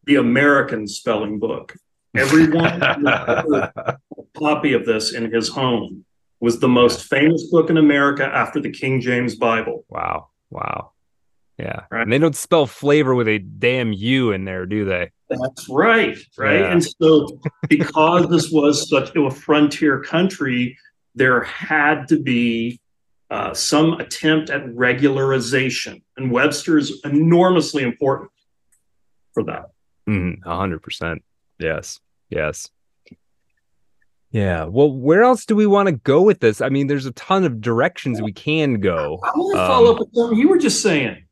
[0.05, 1.77] the American spelling book.
[2.17, 3.99] Everyone had a
[4.39, 6.07] copy of this in his home
[6.47, 9.85] was the most famous book in America after the King James Bible.
[9.89, 10.29] Wow.
[10.49, 10.93] Wow.
[11.59, 11.81] Yeah.
[11.91, 12.03] Right.
[12.03, 15.11] And they don't spell flavor with a damn U in there, do they?
[15.29, 16.17] That's right.
[16.39, 16.61] Right.
[16.61, 16.71] Yeah.
[16.71, 20.79] And so, because this was such a frontier country,
[21.17, 22.79] there had to be
[23.29, 26.01] uh, some attempt at regularization.
[26.17, 28.31] And Webster's enormously important
[29.35, 29.71] for that.
[30.09, 30.49] Mm-hmm.
[30.49, 31.25] Hundred percent.
[31.59, 31.99] Yes.
[32.31, 32.71] Yes.
[34.37, 34.65] Yeah.
[34.65, 36.61] Well, where else do we want to go with this?
[36.61, 39.19] I mean, there's a ton of directions we can go.
[39.23, 41.25] I want to um, follow up with something you were just saying.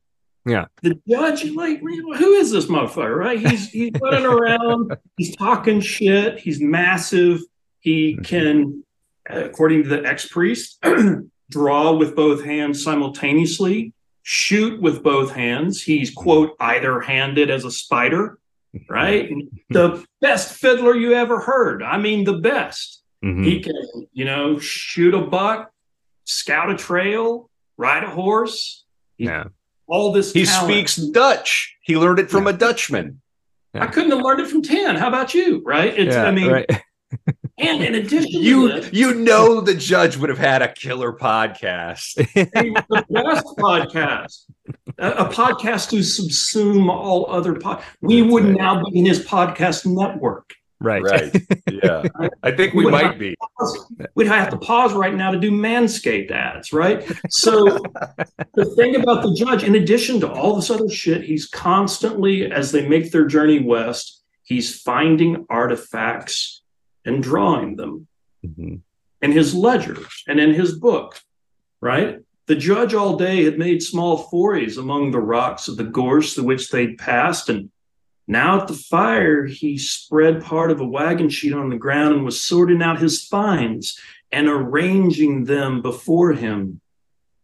[0.47, 0.65] Yeah.
[0.81, 3.39] The judge, like, who is this motherfucker, right?
[3.39, 7.41] He's he's running around, he's talking shit, he's massive.
[7.81, 8.23] He mm-hmm.
[8.23, 8.85] can,
[9.27, 10.83] according to the ex-priest,
[11.51, 13.93] draw with both hands simultaneously,
[14.23, 15.83] shoot with both hands.
[15.83, 18.39] He's quote either handed as a spider
[18.89, 19.31] right?
[19.71, 21.83] the best fiddler you ever heard.
[21.83, 23.03] I mean, the best.
[23.25, 23.45] Mm-hmm.
[23.45, 25.73] He can, you know, shoot a buck,
[26.25, 28.85] scout a trail, ride a horse.
[29.19, 29.45] yeah.
[29.87, 30.33] All this.
[30.33, 30.73] He talent.
[30.73, 31.77] speaks Dutch.
[31.83, 32.51] He learned it from yeah.
[32.51, 33.21] a Dutchman.
[33.75, 33.83] Yeah.
[33.85, 34.97] I couldn't have learned it from 10.
[34.97, 35.63] How about you?
[35.63, 35.93] Right.
[35.95, 36.71] It's, yeah, I mean, right.
[37.59, 42.15] and in addition you this, you know the judge would have had a killer podcast.
[42.55, 44.45] The best podcast.
[44.99, 48.55] A, a, podcast to subsume all other pod we That's would right.
[48.55, 50.55] now be in his podcast network.
[50.81, 51.03] Right.
[51.03, 51.35] Right.
[51.71, 52.05] Yeah.
[52.43, 53.35] I think we, we might be.
[53.59, 57.05] pause, we'd have to pause right now to do manscaped ads right?
[57.31, 57.65] So
[58.55, 62.73] the thing about the judge in addition to all this other shit he's constantly as
[62.73, 66.63] they make their journey west he's finding artifacts
[67.05, 68.07] and drawing them
[68.45, 68.77] mm-hmm.
[69.23, 71.21] in his ledgers and in his book,
[71.81, 72.19] right?
[72.47, 76.45] The judge all day had made small forays among the rocks of the gorse through
[76.45, 77.71] which they'd passed, and
[78.29, 82.25] now at the fire he spread part of a wagon sheet on the ground and
[82.25, 83.99] was sorting out his finds
[84.31, 86.81] and arranging them before him.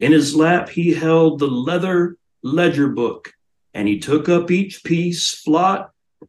[0.01, 3.33] In his lap he held the leather ledger book,
[3.73, 5.35] and he took up each piece,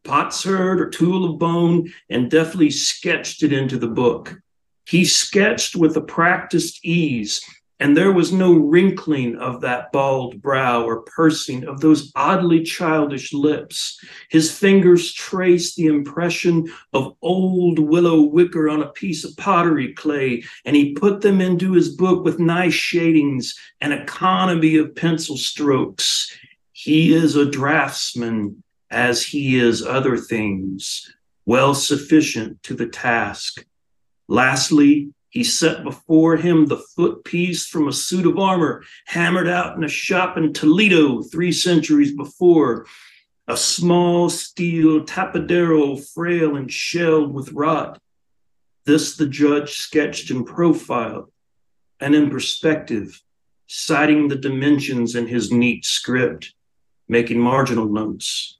[0.03, 4.41] potsherd or tool of bone and deftly sketched it into the book.
[4.85, 7.41] He sketched with a practiced ease,
[7.79, 13.33] and there was no wrinkling of that bald brow or pursing of those oddly childish
[13.33, 13.99] lips.
[14.29, 20.43] His fingers traced the impression of old willow wicker on a piece of pottery clay,
[20.65, 26.37] and he put them into his book with nice shadings and economy of pencil strokes
[26.73, 31.11] He is a draftsman as he is other things,
[31.45, 33.65] well sufficient to the task.
[34.27, 39.77] Lastly, he set before him the foot piece from a suit of armor hammered out
[39.77, 42.85] in a shop in Toledo three centuries before,
[43.47, 47.99] a small steel tapadero frail and shelled with rot.
[48.85, 51.31] This the judge sketched in profile
[52.01, 53.21] and in perspective,
[53.67, 56.53] citing the dimensions in his neat script,
[57.07, 58.57] making marginal notes.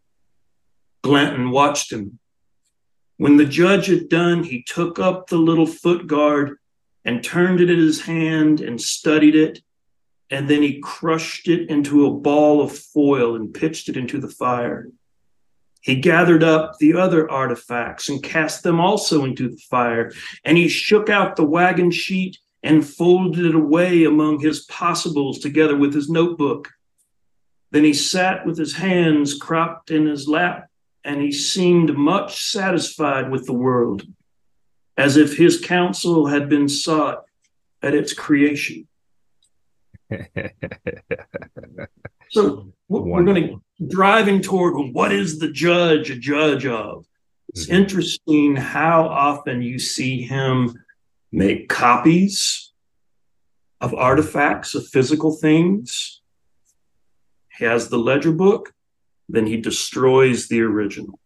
[1.04, 2.20] Glanton watched him.
[3.18, 6.58] When the judge had done, he took up the little foot guard
[7.06, 9.60] and turned it in his hand and studied it.
[10.30, 14.30] And then he crushed it into a ball of foil and pitched it into the
[14.30, 14.88] fire.
[15.82, 20.12] He gathered up the other artifacts and cast them also into the fire.
[20.46, 25.76] And he shook out the wagon sheet and folded it away among his possibles together
[25.76, 26.70] with his notebook.
[27.72, 30.70] Then he sat with his hands cropped in his lap,
[31.04, 34.04] and he seemed much satisfied with the world
[34.98, 37.24] as if his counsel had been sought
[37.82, 38.88] at its creation.
[42.30, 47.06] so we're going to driving toward what is the judge a judge of?
[47.50, 47.76] It's mm-hmm.
[47.76, 50.78] interesting how often you see him
[51.32, 52.72] make copies
[53.80, 56.22] of artifacts of physical things.
[57.58, 58.74] He has the ledger book,
[59.32, 61.20] then he destroys the original.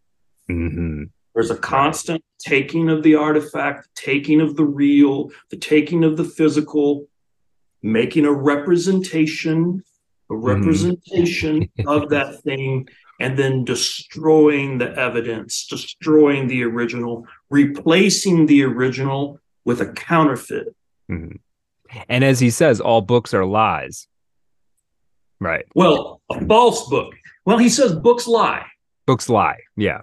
[0.49, 1.03] Mm-hmm.
[1.33, 6.23] There's a constant taking of the artifact, taking of the real, the taking of the
[6.23, 7.07] physical,
[7.81, 9.83] making a representation,
[10.29, 10.45] a mm-hmm.
[10.45, 11.87] representation mm-hmm.
[11.87, 12.87] of that thing,
[13.19, 20.73] and then destroying the evidence, destroying the original, replacing the original with a counterfeit.
[21.09, 21.35] Mm-hmm.
[22.09, 24.07] And as he says, all books are lies.
[25.39, 25.65] Right.
[25.75, 27.13] Well, a false book.
[27.45, 28.65] Well, he says books lie.
[29.05, 29.59] Books lie.
[29.77, 30.01] Yeah.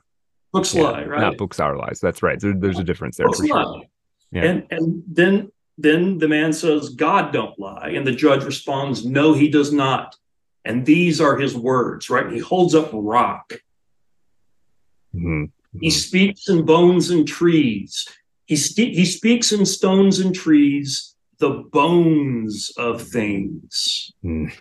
[0.53, 1.21] Books yeah, lie, right?
[1.21, 1.99] Not books are lies.
[2.01, 2.39] That's right.
[2.39, 3.27] There, there's a difference there.
[3.27, 3.63] Books for lie.
[3.63, 3.83] Sure.
[4.31, 4.43] Yeah.
[4.45, 7.93] And and then then the man says, God don't lie.
[7.95, 10.17] And the judge responds, No, he does not.
[10.65, 12.31] And these are his words, right?
[12.31, 13.55] He holds up rock.
[15.15, 15.45] Mm-hmm.
[15.81, 15.91] He mm-hmm.
[15.91, 18.07] speaks in bones and trees.
[18.47, 21.12] He, st- he speaks in stones and trees
[21.43, 24.13] the bones of things.
[24.23, 24.53] and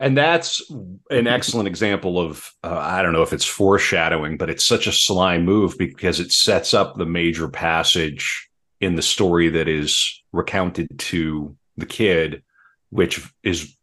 [0.00, 0.62] that's
[1.10, 4.92] an excellent example of, uh, I don't know if it's foreshadowing, but it's such a
[4.92, 8.48] sly move because it sets up the major passage
[8.80, 12.42] in the story that is recounted to the kid,
[12.88, 13.76] which is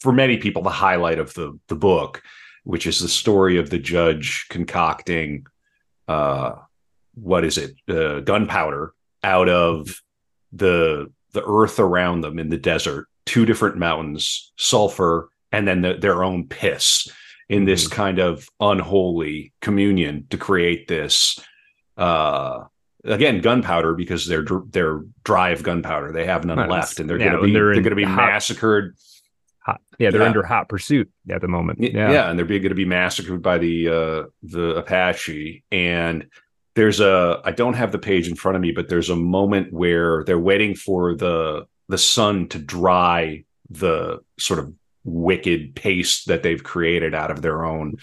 [0.00, 2.24] for many people the highlight of the, the book,
[2.64, 5.46] which is the story of the judge concocting,
[6.08, 6.54] uh,
[7.14, 10.02] what is it, uh, gunpowder out of
[10.52, 15.94] the the earth around them in the desert, two different mountains, sulfur, and then the,
[15.94, 17.08] their own piss
[17.48, 17.94] in this mm-hmm.
[17.94, 21.38] kind of unholy communion to create this
[21.98, 22.64] uh
[23.04, 26.70] again gunpowder because they're they're dry of gunpowder they have none nice.
[26.70, 28.96] left and they're yeah, gonna be they're, they're gonna be hot, massacred
[29.58, 30.26] hot, yeah they're yeah.
[30.26, 33.88] under hot pursuit at the moment yeah, yeah and they're gonna be massacred by the
[33.88, 36.26] uh the apache and
[36.74, 39.72] there's a I don't have the page in front of me, but there's a moment
[39.72, 44.72] where they're waiting for the the sun to dry the sort of
[45.04, 47.96] wicked paste that they've created out of their own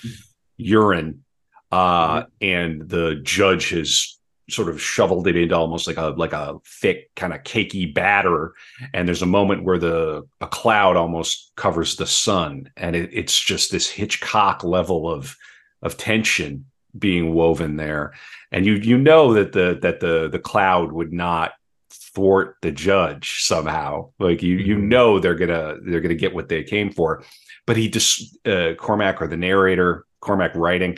[0.57, 1.24] urine.
[1.72, 6.57] Uh, and the judge has sort of shoveled it into almost like a like a
[6.65, 8.53] thick kind of cakey batter
[8.93, 13.39] and there's a moment where the a cloud almost covers the sun and it, it's
[13.39, 15.36] just this hitchcock level of
[15.84, 16.65] of tension
[16.97, 18.13] being woven there
[18.51, 21.51] and you you know that the that the the cloud would not
[21.91, 24.11] thwart the judge somehow.
[24.19, 24.89] Like you you mm-hmm.
[24.89, 27.23] know they're gonna they're gonna get what they came for.
[27.65, 30.97] But he just uh, cormac or the narrator cormac writing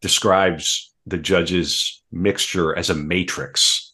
[0.00, 3.90] describes the judge's mixture as a matrix.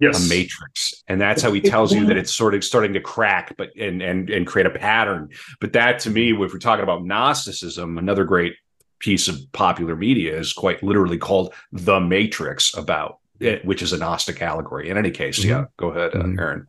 [0.00, 0.26] Yes.
[0.26, 1.04] a matrix.
[1.06, 4.02] And that's how he tells you that it's sort of starting to crack but and
[4.02, 5.30] and and create a pattern.
[5.60, 8.54] But that to me if we're talking about gnosticism another great
[8.98, 13.98] piece of popular media is quite literally called The Matrix about it, which is a
[13.98, 14.88] Gnostic allegory.
[14.88, 15.48] In any case, mm-hmm.
[15.48, 16.38] yeah, go ahead, uh, mm-hmm.
[16.38, 16.66] Aaron.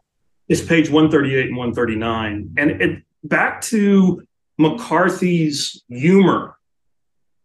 [0.47, 2.53] It's page 138 and 139.
[2.57, 4.25] And it, back to
[4.57, 6.57] McCarthy's humor,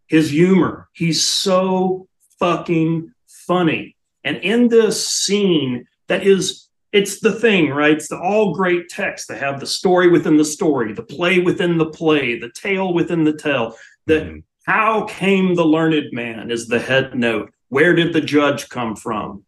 [0.06, 0.88] his humor.
[0.92, 2.08] He's so
[2.38, 3.96] fucking funny.
[4.24, 7.92] And in this scene, that is, it's the thing, right?
[7.92, 9.28] It's the all great text.
[9.28, 13.24] They have the story within the story, the play within the play, the tale within
[13.24, 13.76] the tale.
[14.06, 14.38] The mm-hmm.
[14.70, 17.52] How came the learned man is the head note.
[17.70, 19.44] Where did the judge come from?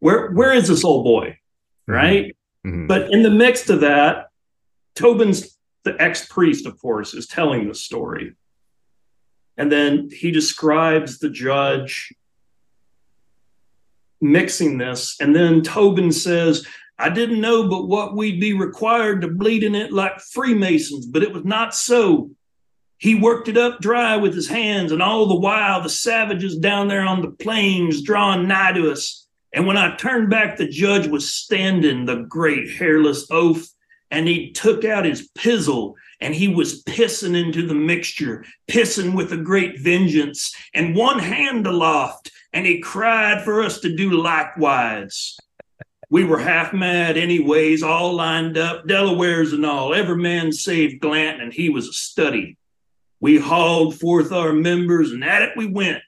[0.00, 1.38] Where where is this old boy?
[1.88, 1.92] Mm-hmm.
[1.92, 2.36] Right?
[2.66, 2.86] Mm-hmm.
[2.86, 4.26] But in the mix of that,
[4.94, 8.34] Tobin's the ex priest, of course, is telling the story.
[9.56, 12.12] And then he describes the judge
[14.20, 15.16] mixing this.
[15.20, 16.66] And then Tobin says,
[16.98, 21.22] I didn't know but what we'd be required to bleed in it like Freemasons, but
[21.22, 22.30] it was not so.
[22.98, 26.88] He worked it up dry with his hands, and all the while the savages down
[26.88, 29.26] there on the plains drawing nigh to us.
[29.52, 33.68] And when I turned back, the judge was standing, the great hairless oaf,
[34.10, 39.32] and he took out his pizzle and he was pissing into the mixture, pissing with
[39.32, 45.36] a great vengeance, and one hand aloft, and he cried for us to do likewise.
[46.08, 51.42] We were half mad, anyways, all lined up, Delawares and all, every man save Glanton,
[51.42, 52.56] and he was a study.
[53.24, 56.02] We hauled forth our members, and at it we went.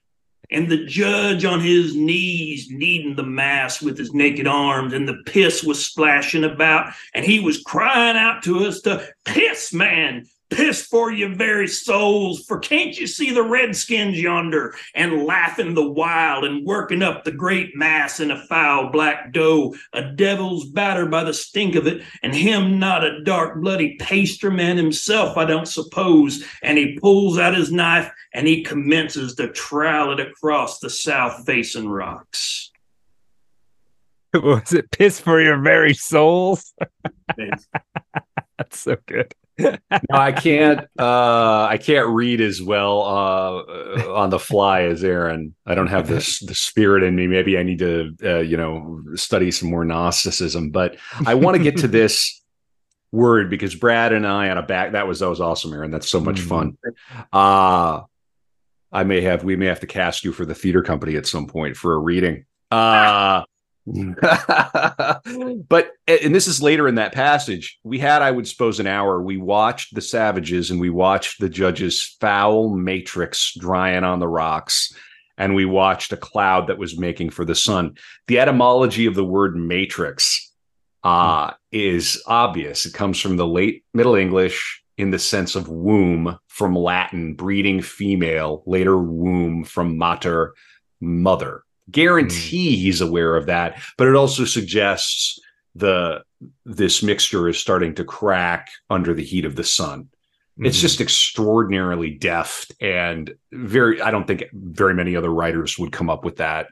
[0.51, 5.23] And the judge on his knees, kneading the mass with his naked arms, and the
[5.25, 10.85] piss was splashing about, and he was crying out to us to piss, man, piss
[10.85, 12.45] for your very souls.
[12.45, 17.31] For can't you see the redskins yonder and laughing the while and working up the
[17.31, 22.03] great mass in a foul black dough, a devil's batter by the stink of it,
[22.23, 26.43] and him not a dark bloody pastry man himself, I don't suppose.
[26.61, 31.45] And he pulls out his knife and he commences to trowel it across the south
[31.45, 32.71] facing rocks.
[34.33, 36.73] Was it piss for your very souls?
[37.37, 39.77] That's so good no,
[40.11, 40.81] I can't.
[40.99, 45.55] Uh, I can't read as well uh, on the fly as Aaron.
[45.65, 47.27] I don't have this the spirit in me.
[47.27, 50.69] Maybe I need to, uh, you know, study some more Gnosticism.
[50.69, 52.41] But I want to get to this
[53.11, 54.91] word because Brad and I on a back.
[54.91, 55.91] That was that was awesome, Aaron.
[55.91, 56.49] That's so much mm-hmm.
[56.49, 56.77] fun.
[57.31, 58.01] Uh
[58.91, 59.43] I may have.
[59.43, 61.97] We may have to cast you for the theater company at some point for a
[61.97, 62.45] reading.
[62.71, 63.43] Uh
[65.69, 69.21] but and this is later in that passage we had i would suppose an hour
[69.21, 74.93] we watched the savages and we watched the judge's foul matrix drying on the rocks
[75.37, 77.95] and we watched a cloud that was making for the sun.
[78.27, 80.51] The etymology of the word matrix
[81.03, 82.85] uh, is obvious.
[82.85, 87.81] It comes from the late middle english in the sense of womb from latin breeding
[87.81, 90.55] female later womb from mater
[90.99, 92.79] mother guarantee mm.
[92.79, 95.39] he's aware of that but it also suggests
[95.75, 96.21] the
[96.65, 100.65] this mixture is starting to crack under the heat of the sun mm-hmm.
[100.65, 106.09] it's just extraordinarily deft and very i don't think very many other writers would come
[106.09, 106.67] up with that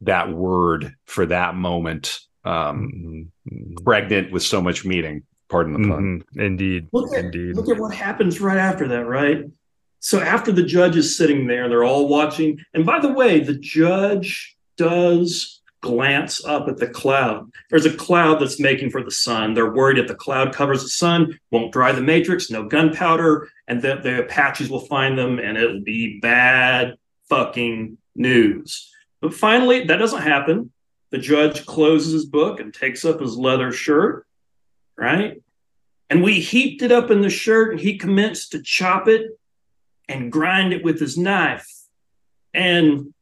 [0.00, 3.84] that word for that moment um mm-hmm.
[3.84, 6.40] pregnant with so much meaning pardon the pun mm-hmm.
[6.40, 9.44] indeed look at, indeed look at what happens right after that right
[10.00, 12.58] so after the judge is sitting there, they're all watching.
[12.74, 17.50] And by the way, the judge does glance up at the cloud.
[17.70, 19.54] There's a cloud that's making for the sun.
[19.54, 23.80] They're worried if the cloud covers the sun, won't dry the matrix, no gunpowder, and
[23.80, 26.96] the Apaches will find them and it'll be bad
[27.28, 28.92] fucking news.
[29.20, 30.72] But finally, that doesn't happen.
[31.10, 34.26] The judge closes his book and takes up his leather shirt,
[34.96, 35.40] right?
[36.10, 39.37] And we heaped it up in the shirt and he commenced to chop it
[40.08, 41.68] and grind it with his knife.
[42.54, 43.12] And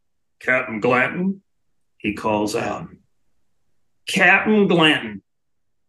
[0.40, 1.42] Captain Glanton,
[1.98, 2.88] he calls out,
[4.06, 5.22] Captain Glanton,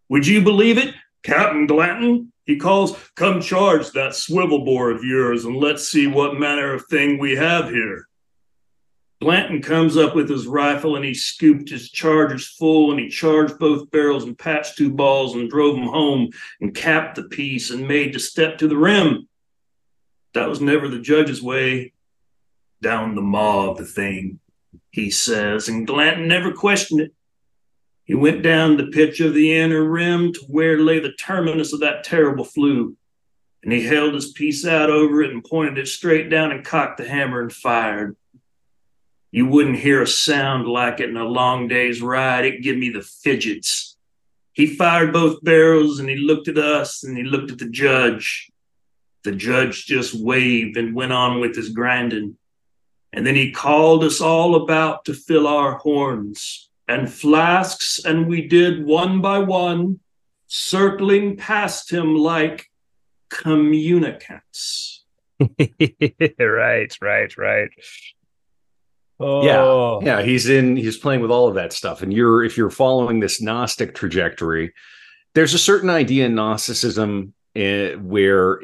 [0.10, 0.96] would you believe it?
[1.24, 6.40] Captain Glanton, he calls, come charge that swivel bore of yours and let's see what
[6.40, 8.08] manner of thing we have here.
[9.22, 13.58] Glanton comes up with his rifle and he scooped his chargers full and he charged
[13.58, 16.30] both barrels and patched two balls and drove them home
[16.62, 19.28] and capped the piece and made to step to the rim.
[20.38, 21.94] That was never the judge's way.
[22.80, 24.40] Down the maw of the thing,
[24.92, 27.14] he says, and Glanton never questioned it.
[28.04, 31.80] He went down the pitch of the inner rim to where lay the terminus of
[31.80, 32.96] that terrible flue,
[33.64, 37.00] and he held his piece out over it and pointed it straight down and cocked
[37.00, 38.16] the hammer and fired.
[39.32, 42.46] You wouldn't hear a sound like it in a long day's ride.
[42.46, 43.98] It give me the fidgets.
[44.54, 48.52] He fired both barrels and he looked at us and he looked at the judge.
[49.28, 52.38] The judge just waved and went on with his grinding.
[53.12, 58.48] And then he called us all about to fill our horns and flasks, and we
[58.48, 60.00] did one by one,
[60.48, 62.72] circling past him like
[63.30, 65.04] communicants.
[66.40, 67.70] right, right, right.
[69.20, 70.02] Oh.
[70.02, 70.22] Yeah, yeah.
[70.26, 70.78] He's in.
[70.78, 74.74] He's playing with all of that stuff, and you're if you're following this Gnostic trajectory,
[75.36, 78.62] there's a certain idea in Gnosticism uh, where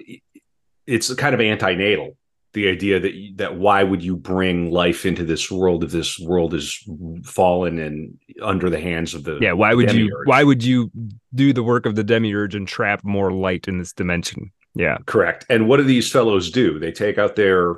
[0.88, 2.16] it's kind of antinatal.
[2.54, 6.54] the idea that that why would you bring life into this world if this world
[6.54, 6.88] is
[7.26, 10.08] fallen and under the hands of the yeah why would demiurge?
[10.10, 10.92] you why would you
[11.34, 15.46] do the work of the demiurge and trap more light in this dimension yeah correct
[15.50, 17.78] and what do these fellows do they take out their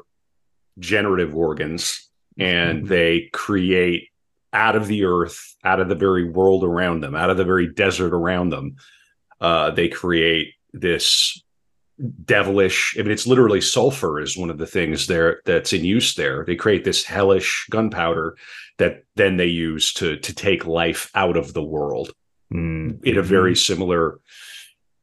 [0.79, 2.87] generative organs and Mhm.
[2.89, 4.09] they create
[4.51, 7.67] out of the earth out of the very world around them out of the very
[7.73, 8.75] desert around them
[9.39, 11.41] uh, they create this
[12.25, 16.15] devilish i mean it's literally sulfur is one of the things there that's in use
[16.15, 18.35] there they create this hellish gunpowder
[18.77, 22.11] that then they use to to take life out of the world
[22.53, 23.03] Mm.
[23.03, 24.19] in a very similar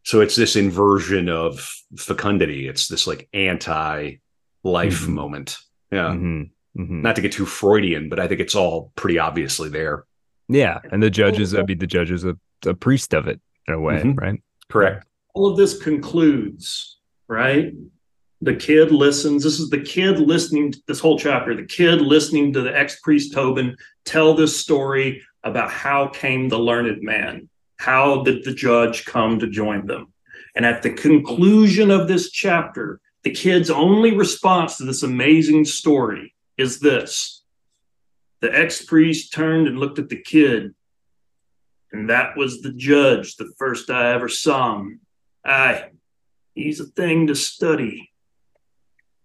[0.04, 4.18] so it's this inversion of fecundity it's this like anti
[4.62, 5.08] life Mhm.
[5.08, 5.58] moment
[5.90, 6.50] yeah Mhm.
[6.78, 7.02] Mhm.
[7.02, 10.04] not to get too freudian but i think it's all pretty obviously there
[10.48, 13.74] yeah and the judges i mean the judge is a, a priest of it in
[13.74, 14.16] a way Mhm.
[14.20, 16.98] right correct all of this concludes,
[17.28, 17.72] right?
[18.40, 19.44] The kid listens.
[19.44, 21.54] This is the kid listening to this whole chapter.
[21.54, 26.58] The kid listening to the ex priest Tobin tell this story about how came the
[26.58, 27.48] learned man.
[27.76, 30.12] How did the judge come to join them?
[30.54, 36.34] And at the conclusion of this chapter, the kid's only response to this amazing story
[36.58, 37.44] is this
[38.40, 40.74] The ex priest turned and looked at the kid,
[41.92, 45.00] and that was the judge, the first I ever saw him.
[45.44, 45.90] Aye,
[46.54, 48.12] he's a thing to study.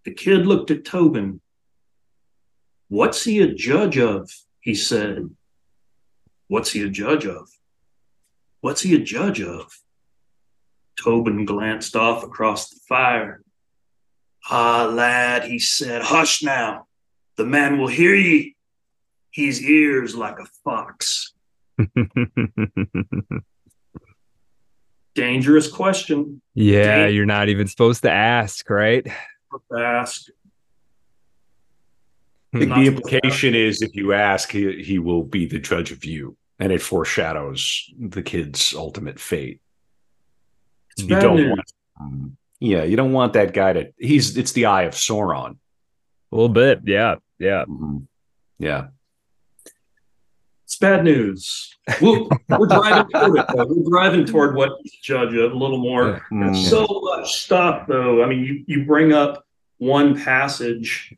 [0.04, 1.40] The kid looked at Tobin.
[2.88, 4.30] What's he a judge of?
[4.60, 5.30] He said.
[6.48, 7.48] What's he a judge of?
[8.60, 9.70] What's he a judge of?
[10.96, 13.42] Tobin glanced off across the fire.
[14.50, 16.86] Ah, lad, he said, hush now.
[17.36, 18.56] The man will hear ye.
[19.30, 21.34] He's ears like a fox.
[25.18, 27.14] Dangerous question yeah Dang.
[27.14, 29.04] you're not even supposed to ask right
[29.72, 30.26] to ask.
[32.54, 36.04] I think the implication is if you ask he, he will be the judge of
[36.04, 39.60] you and it foreshadows the kid's ultimate fate
[40.92, 41.50] It's you don't news.
[41.50, 45.56] want um, yeah you don't want that guy to he's it's the eye of sauron
[46.32, 48.06] a little bit yeah yeah Mhm.
[48.58, 48.97] yeah It's
[50.78, 51.74] bad news.
[52.00, 53.46] We'll, we're driving toward it.
[53.54, 53.66] Though.
[53.68, 54.72] We're driving toward what
[55.02, 56.26] judge a little more.
[56.32, 56.56] Mm.
[56.56, 58.22] So much stuff, though.
[58.22, 59.44] I mean, you you bring up
[59.78, 61.14] one passage,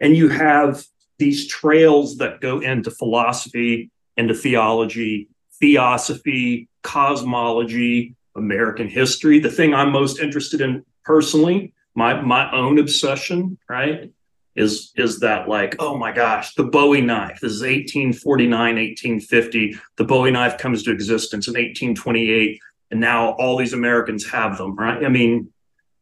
[0.00, 0.84] and you have
[1.18, 5.28] these trails that go into philosophy, into theology,
[5.60, 9.38] theosophy, cosmology, American history.
[9.38, 14.12] The thing I'm most interested in personally, my my own obsession, right,
[14.56, 17.38] is is that like, oh my gosh, the Bowie knife.
[17.40, 19.76] This is 1849, 1850.
[19.96, 22.60] The Bowie knife comes to existence in 1828,
[22.90, 25.04] and now all these Americans have them, right?
[25.04, 25.52] I mean,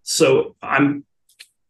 [0.03, 1.05] so I'm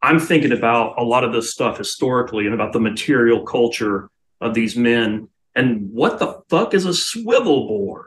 [0.01, 4.11] I'm thinking about a lot of this stuff historically and about the material culture
[4.41, 8.07] of these men and what the fuck is a swivel bore,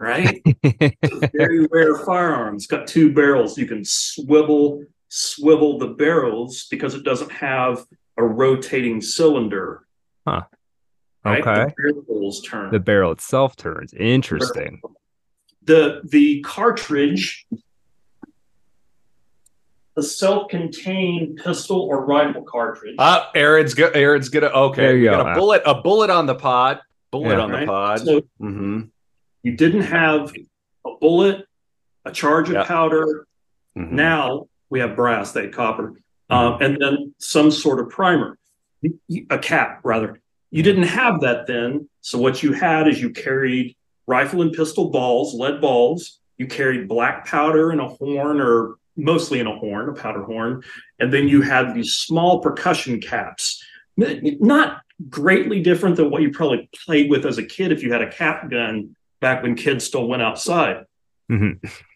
[0.00, 0.42] right?
[1.32, 2.56] Very rare firearm.
[2.56, 3.56] It's got two barrels.
[3.56, 7.84] You can swivel swivel the barrels because it doesn't have
[8.16, 9.86] a rotating cylinder.
[10.26, 10.42] Huh.
[11.22, 11.40] Right?
[11.46, 11.72] Okay.
[11.76, 12.72] The barrels turn.
[12.72, 14.80] the barrel itself turns interesting
[15.64, 17.46] the the cartridge
[19.94, 24.82] the self-contained pistol or rifle cartridge Uh, Aaron's go- Aaron's gonna okay.
[24.82, 25.22] There you we go.
[25.22, 26.80] got a bullet, a bullet on the pod.
[27.10, 27.40] Bullet Yeah.
[27.40, 28.00] on the pod.
[28.00, 28.82] so hmm
[29.42, 30.32] you didn't have
[30.86, 31.46] a bullet
[32.04, 32.64] a charge of Yeah.
[32.64, 33.26] powder
[33.76, 33.96] Mm-hmm.
[33.96, 35.90] now we have brass they had copper
[36.30, 36.34] mm-hmm.
[36.34, 38.38] um, and then some sort of primer.
[39.30, 40.20] A cap rather.
[40.50, 40.64] You mm-hmm.
[40.64, 43.76] didn't have that then so what you had is you carried
[44.06, 46.18] rifle and pistol balls lead balls.
[46.38, 50.62] You carried black powder in a horn or mostly in a horn a powder horn.
[50.98, 53.62] And then you had these small percussion caps.
[53.96, 54.80] Not
[55.10, 58.10] greatly different than what you probably played with as a kid if you had a
[58.10, 60.84] cap gun back when kids still went outside
[61.30, 61.66] mm-hmm.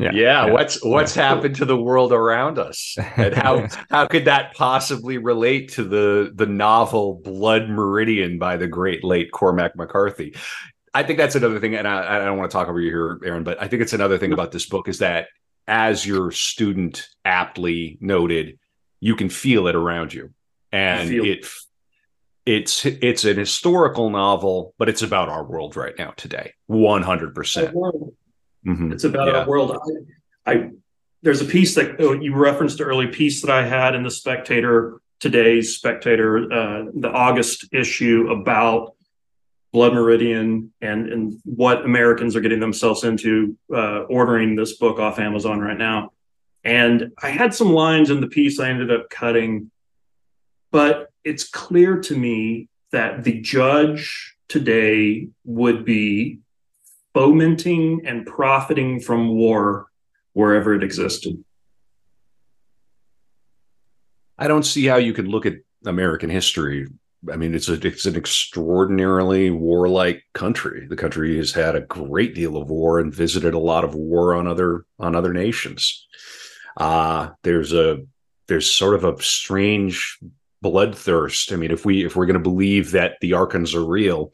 [0.00, 0.12] Mhm.
[0.12, 0.52] Yeah, Yeah.
[0.52, 5.72] what's what's happened to the world around us, and how how could that possibly relate
[5.72, 10.34] to the the novel Blood Meridian by the great late Cormac McCarthy?
[10.92, 13.20] I think that's another thing, and I, I don't want to talk over you here,
[13.24, 15.28] Aaron, but I think it's another thing about this book is that,
[15.68, 18.58] as your student aptly noted,
[18.98, 20.30] you can feel it around you,
[20.72, 21.46] and it
[22.46, 27.34] it's it's an historical novel, but it's about our world right now today, one hundred
[27.34, 27.72] percent.
[28.66, 28.92] Mm-hmm.
[28.92, 29.40] It's about Yeah.
[29.40, 29.76] our world.
[30.46, 30.70] I, I
[31.22, 34.10] there's a piece that oh, you referenced an early piece that I had in the
[34.10, 38.94] Spectator today's Spectator, uh, the August issue about
[39.72, 45.18] Blood Meridian and and what Americans are getting themselves into uh, ordering this book off
[45.18, 46.12] Amazon right now.
[46.64, 49.70] And I had some lines in the piece I ended up cutting,
[50.72, 56.40] but it's clear to me that the judge today would be
[57.14, 59.86] fomenting and profiting from war
[60.32, 61.42] wherever it existed.
[64.38, 66.86] I don't see how you could look at American history.
[67.30, 70.86] I mean, it's a it's an extraordinarily warlike country.
[70.86, 74.34] The country has had a great deal of war and visited a lot of war
[74.34, 76.06] on other on other nations.
[76.76, 78.06] Uh, there's a
[78.48, 80.18] there's sort of a strange
[80.64, 81.52] bloodthirst.
[81.52, 84.32] I mean, if we if we're going to believe that the Archons are real,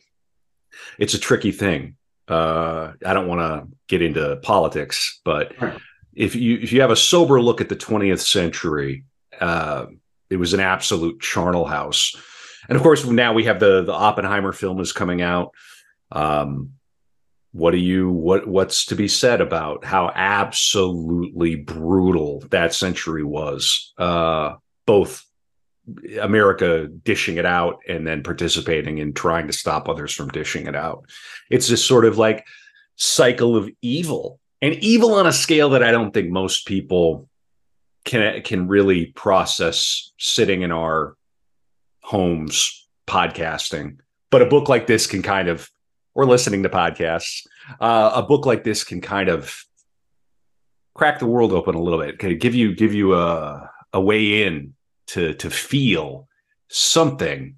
[0.99, 1.97] it's a tricky thing.
[2.29, 5.79] Uh, I don't want to get into politics, but right.
[6.15, 9.05] if you if you have a sober look at the 20th century,
[9.41, 9.87] uh,
[10.31, 12.15] it was an absolute charnel house.
[12.69, 15.53] And of course, now we have the the Oppenheimer film is coming out.
[16.11, 16.73] Um,
[17.53, 23.93] what do you what what's to be said about how absolutely brutal that century was?
[23.97, 24.55] Uh,
[24.87, 25.26] both
[26.21, 30.75] America dishing it out and then participating in trying to stop others from dishing it
[30.75, 31.05] out.
[31.51, 32.47] It's this sort of like
[32.97, 37.29] cycle of evil and evil on a scale that I don't think most people
[38.05, 41.17] can can really process sitting in our
[42.01, 43.99] homes podcasting
[44.31, 45.69] but a book like this can kind of
[46.15, 47.47] or listening to podcasts
[47.81, 49.65] uh, a book like this can kind of
[50.95, 54.45] crack the world open a little bit can give you give you a a way
[54.45, 54.73] in
[55.09, 56.29] to to feel
[56.69, 57.57] something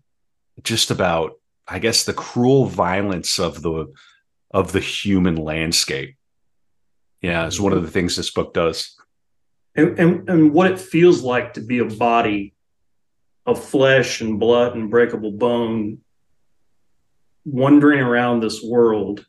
[0.63, 1.33] just about
[1.67, 3.87] i guess the cruel violence of the
[4.51, 6.17] of the human landscape.
[7.21, 8.95] Yeah it's one of the things this book does.
[9.75, 12.55] And, and, and what it feels like to be a body
[13.47, 15.99] of flesh and blood and breakable bone
[17.45, 19.25] wandering around this world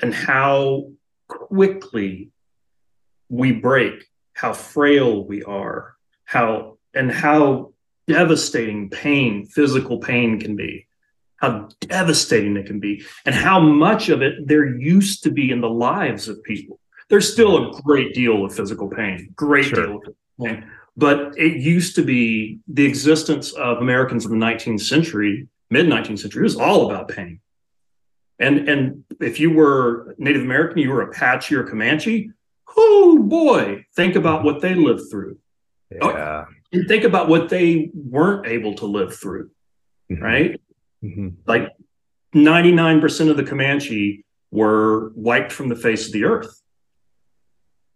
[0.00, 0.90] and how
[1.28, 2.30] quickly
[3.28, 4.04] we break,
[4.34, 5.95] how frail we are,
[6.26, 7.72] how and how
[8.06, 10.86] devastating pain, physical pain can be,
[11.36, 15.60] how devastating it can be, and how much of it there used to be in
[15.60, 16.78] the lives of people
[17.08, 19.86] there's still a great deal of physical pain, great sure.
[19.86, 20.70] deal of pain.
[20.96, 26.20] But it used to be the existence of Americans in the 19th century, mid 19th
[26.20, 27.40] century, was all about pain.
[28.38, 32.30] And and if you were Native American, you were Apache or Comanche,
[32.76, 35.38] oh boy, think about what they lived through.
[36.00, 36.44] Oh, yeah.
[36.72, 39.50] And think about what they weren't able to live through,
[40.10, 40.22] mm-hmm.
[40.22, 40.60] right?
[41.02, 41.28] Mm-hmm.
[41.46, 41.72] Like
[42.34, 46.60] 99% of the Comanche were wiped from the face of the earth.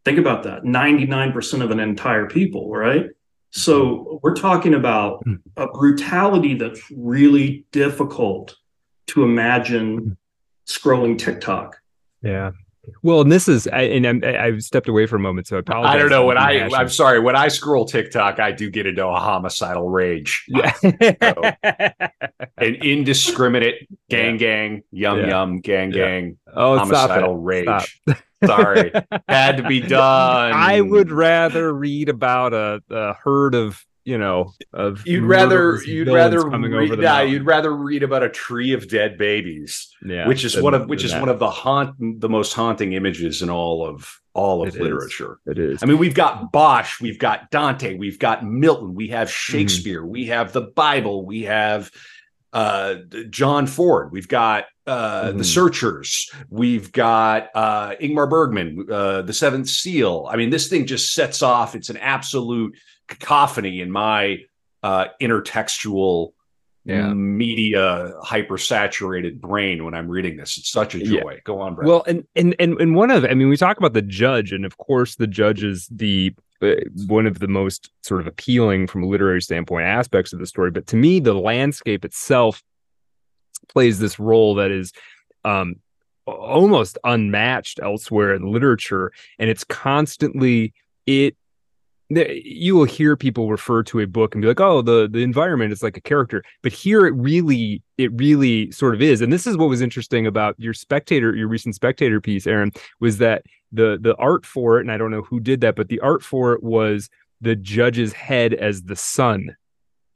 [0.05, 3.07] Think about that 99% of an entire people, right?
[3.51, 5.35] So we're talking about hmm.
[5.57, 8.57] a brutality that's really difficult
[9.09, 10.17] to imagine
[10.67, 11.77] scrolling TikTok.
[12.23, 12.53] Yeah.
[13.03, 15.61] Well, and this is, I, and i have stepped away for a moment, so I
[15.61, 15.95] apologize.
[15.95, 19.07] I don't know when I, I'm sorry, when I scroll TikTok, I do get into
[19.07, 20.45] a homicidal rage.
[20.49, 20.73] Yeah.
[21.23, 21.43] so,
[22.59, 25.29] an indiscriminate gang, gang, yum, yeah.
[25.29, 26.05] yum, gang, yeah.
[26.05, 28.01] gang, oh, homicidal rage.
[28.45, 28.91] Sorry,
[29.29, 30.53] had to be done.
[30.55, 36.09] I would rather read about a, a herd of you know of you'd rather you'd
[36.09, 40.55] rather read, yeah, you'd rather read about a tree of dead babies yeah which is
[40.55, 41.21] than, one of which is that.
[41.21, 45.39] one of the haunt the most haunting images in all of all of it literature
[45.47, 45.53] is.
[45.53, 49.29] it is i mean we've got bosch we've got dante we've got milton we have
[49.29, 49.53] mm-hmm.
[49.53, 50.13] shakespeare mm-hmm.
[50.13, 51.91] we have the bible we have
[52.53, 52.97] uh,
[53.29, 54.11] John Ford.
[54.11, 55.39] We've got uh, mm-hmm.
[55.39, 56.31] the Searchers.
[56.49, 60.29] We've got uh, Ingmar Bergman, uh, the Seventh Seal.
[60.29, 61.75] I mean, this thing just sets off.
[61.75, 62.77] It's an absolute
[63.11, 64.39] cacophony in my
[64.83, 66.33] uh, intertextual
[66.85, 67.13] yeah.
[67.13, 70.57] media hypersaturated brain when I'm reading this.
[70.57, 71.33] It's such a joy.
[71.35, 71.41] Yeah.
[71.45, 71.87] Go on, Brett.
[71.87, 74.65] Well, and and and and one of I mean, we talk about the judge, and
[74.65, 76.77] of course, the judge is the uh,
[77.07, 80.71] one of the most sort of appealing from a literary standpoint aspects of the story.
[80.71, 82.63] But to me, the landscape itself
[83.69, 84.93] plays this role that is
[85.45, 85.77] um,
[86.27, 90.73] almost unmatched elsewhere in literature, and it's constantly
[91.07, 91.37] it
[92.11, 95.73] you will hear people refer to a book and be like oh the the environment
[95.73, 96.43] is like a character.
[96.63, 99.21] But here it really it really sort of is.
[99.21, 103.19] And this is what was interesting about your spectator your recent spectator piece aaron was
[103.19, 106.01] that the the art for it and i don't know who did that but the
[106.01, 107.09] art for it was
[107.41, 109.57] the judge's head as the sun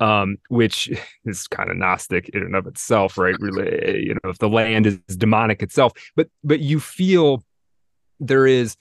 [0.00, 0.90] um, which
[1.24, 3.36] is kind of gnostic in and of itself right?
[3.38, 5.92] Really you know if the land is demonic itself.
[6.16, 7.42] But but you feel
[8.20, 8.76] there is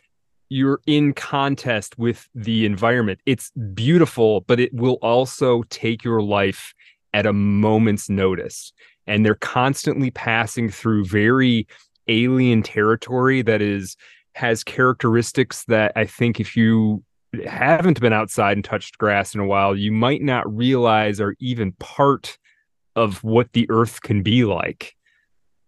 [0.53, 3.19] you're in contest with the environment.
[3.25, 6.75] It's beautiful, but it will also take your life
[7.11, 8.71] at a moment's notice.
[9.07, 11.67] And they're constantly passing through very
[12.07, 13.97] alien territory that is
[14.35, 17.03] has characteristics that I think if you
[17.47, 21.71] haven't been outside and touched grass in a while, you might not realize are even
[21.73, 22.37] part
[22.95, 24.95] of what the earth can be like.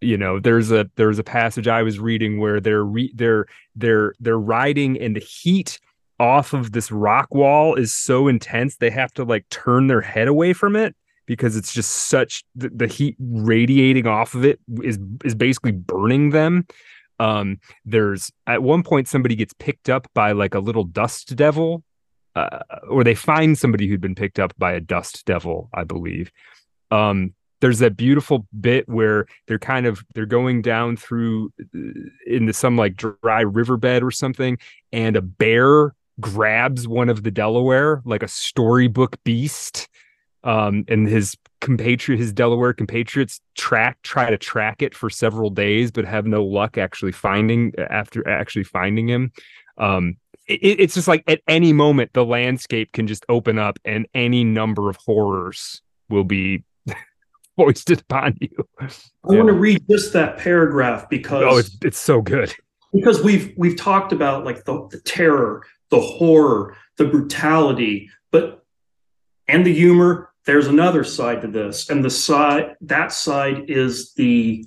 [0.01, 3.45] You know, there's a there's a passage I was reading where they're re, they're
[3.75, 5.79] they're they're riding and the heat
[6.19, 10.27] off of this rock wall is so intense they have to like turn their head
[10.27, 10.95] away from it
[11.25, 16.29] because it's just such the, the heat radiating off of it is is basically burning
[16.29, 16.65] them.
[17.19, 21.83] Um there's at one point somebody gets picked up by like a little dust devil
[22.35, 22.59] uh,
[22.89, 26.31] or they find somebody who'd been picked up by a dust devil i believe.
[26.91, 27.33] Um
[27.65, 31.79] there's that beautiful bit where they're kind of they're going down through uh,
[32.27, 34.55] into some like dry riverbed or something
[34.93, 39.89] and a bear grabs one of the delaware like a storybook beast
[40.43, 45.89] um, and his compatriot, his Delaware compatriots, track try to track it for several days,
[45.89, 49.31] but have no luck actually finding after actually finding him.
[49.79, 50.17] Um,
[50.47, 54.43] it, it's just like at any moment the landscape can just open up, and any
[54.43, 56.63] number of horrors will be
[57.57, 58.67] foisted upon you.
[58.79, 58.89] I yeah.
[59.37, 62.53] want to read just that paragraph because oh, it's it's so good
[62.93, 68.63] because we've we've talked about like the, the terror, the horror, the brutality, but
[69.47, 74.65] and the humor there's another side to this and the side that side is the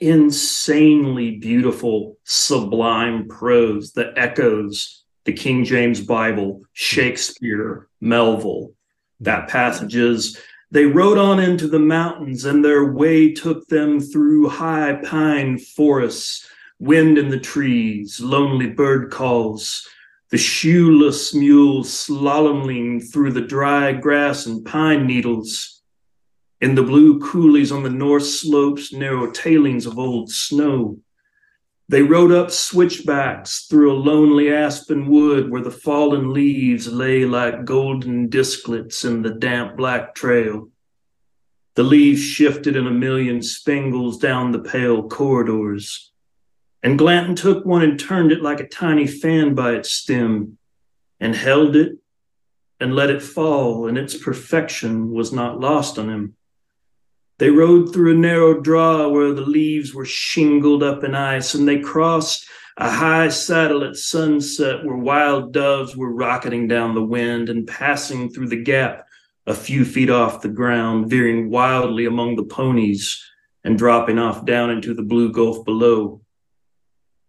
[0.00, 8.72] insanely beautiful sublime prose that echoes the king james bible shakespeare melville
[9.20, 10.38] that passages
[10.72, 16.48] they rode on into the mountains and their way took them through high pine forests
[16.80, 19.88] wind in the trees lonely bird calls
[20.32, 25.82] the shoeless mule slaloming through the dry grass and pine needles.
[26.62, 30.98] In the blue coulees on the north slopes, narrow tailings of old snow.
[31.92, 37.66] They rode up switchbacks through a lonely aspen wood where the fallen leaves lay like
[37.66, 40.70] golden disklets in the damp black trail.
[41.74, 46.10] The leaves shifted in a million spangles down the pale corridors.
[46.82, 50.56] And Glanton took one and turned it like a tiny fan by its stem,
[51.20, 51.98] and held it
[52.80, 56.36] and let it fall, and its perfection was not lost on him.
[57.42, 61.66] They rode through a narrow draw where the leaves were shingled up in ice, and
[61.66, 62.46] they crossed
[62.76, 68.30] a high saddle at sunset where wild doves were rocketing down the wind and passing
[68.30, 69.08] through the gap
[69.48, 73.20] a few feet off the ground, veering wildly among the ponies
[73.64, 76.20] and dropping off down into the blue gulf below.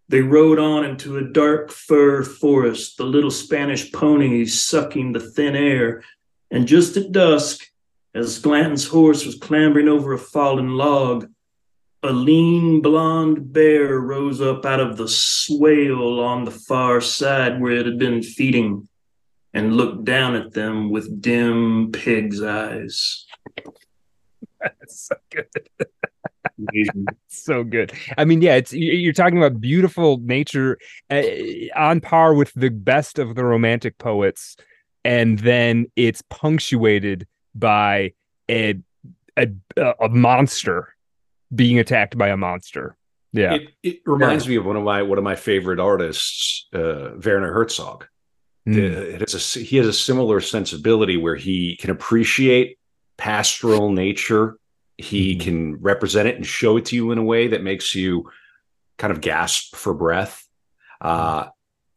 [0.08, 5.56] They rode on into a dark fir forest, the little Spanish ponies sucking the thin
[5.56, 6.04] air.
[6.52, 7.66] And just at dusk,
[8.14, 11.28] as Glanton's horse was clambering over a fallen log,
[12.02, 17.72] a lean blonde bear rose up out of the swale on the far side where
[17.72, 18.88] it had been feeding
[19.52, 23.26] and looked down at them with dim pig's eyes.
[24.60, 25.48] That's so good.
[27.28, 27.92] so good.
[28.16, 30.78] I mean, yeah, it's you're talking about beautiful nature
[31.10, 31.22] uh,
[31.74, 34.56] on par with the best of the romantic poets,
[35.04, 38.12] and then it's punctuated by
[38.50, 38.80] a
[39.36, 39.48] a,
[40.00, 40.94] a monster
[41.54, 42.96] being attacked by a monster.
[43.32, 44.50] Yeah, it, it reminds yeah.
[44.50, 48.06] me of one of my one of my favorite artists, uh, Werner Herzog.
[48.66, 49.20] Mm.
[49.20, 52.78] a, he has a similar sensibility where he can appreciate
[53.18, 54.56] pastoral nature
[54.96, 55.42] he mm-hmm.
[55.42, 58.30] can represent it and show it to you in a way that makes you
[58.98, 60.46] kind of gasp for breath.
[61.00, 61.46] Uh,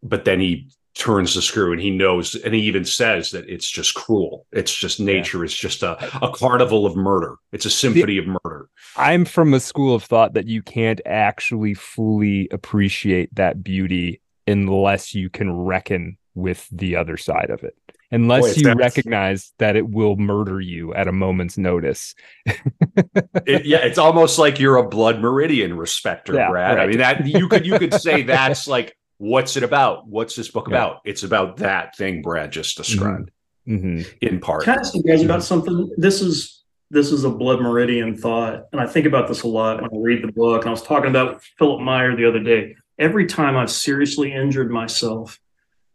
[0.01, 3.69] but then he turns the screw and he knows, and he even says that it's
[3.69, 4.45] just cruel.
[4.52, 5.40] It's just nature.
[5.40, 5.45] Yeah.
[5.45, 7.36] It's just a, a carnival of murder.
[7.52, 8.69] It's a symphony the, of murder.
[8.95, 15.14] I'm from a school of thought that you can't actually fully appreciate that beauty unless
[15.14, 17.76] you can reckon with the other side of it
[18.11, 22.15] unless Boy, you recognize that it will murder you at a moment's notice.
[22.45, 26.78] it, yeah, it's almost like you're a blood meridian respecter, yeah, Brad.
[26.78, 26.84] Right.
[26.84, 30.07] I mean that you could you could say that's like what's it about?
[30.07, 30.77] What's this book yeah.
[30.77, 31.02] about?
[31.06, 32.84] It's about that thing Brad just mm-hmm.
[32.84, 33.31] described.
[33.68, 34.02] Mm-hmm.
[34.22, 34.64] In part.
[34.64, 35.94] Can I ask you guys about something?
[35.98, 39.81] This is this is a blood meridian thought, and I think about this a lot
[39.81, 40.61] when I read the book.
[40.61, 42.76] And I was talking about Philipp Meyer the other day.
[42.98, 45.38] Every time I've seriously injured myself,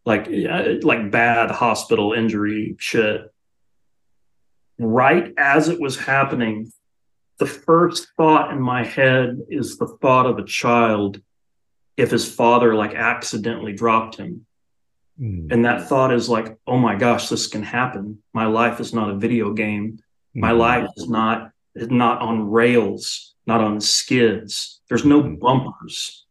[0.05, 0.28] like
[0.82, 3.32] like bad hospital injury shit.
[4.78, 6.73] Right as it was happening,
[7.39, 11.23] the first thought in my head is the thought of a child
[11.97, 14.47] if his father like accidentally dropped him.
[15.20, 15.52] Mm.
[15.52, 18.23] And that thought is like, oh my gosh, this can happen.
[18.32, 19.98] My life is not a video game.
[20.35, 20.59] My mm.
[20.59, 24.81] life is not is not on rails, not on skids.
[24.89, 25.36] There's no hmm.
[25.36, 26.27] bumpers.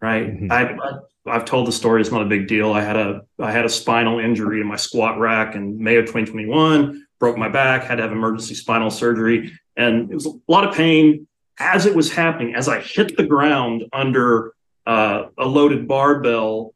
[0.00, 0.28] right?
[0.28, 0.50] Mhm.
[0.50, 2.00] I, I I've told the story.
[2.00, 2.72] It's not a big deal.
[2.72, 6.06] I had a I had a spinal injury in my squat rack in May of
[6.06, 7.06] 2021.
[7.18, 7.84] Broke my back.
[7.84, 11.26] Had to have emergency spinal surgery, and it was a lot of pain
[11.58, 12.54] as it was happening.
[12.54, 14.54] As I hit the ground under
[14.90, 16.74] uh, a loaded barbell,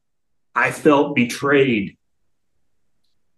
[0.55, 1.97] I felt betrayed.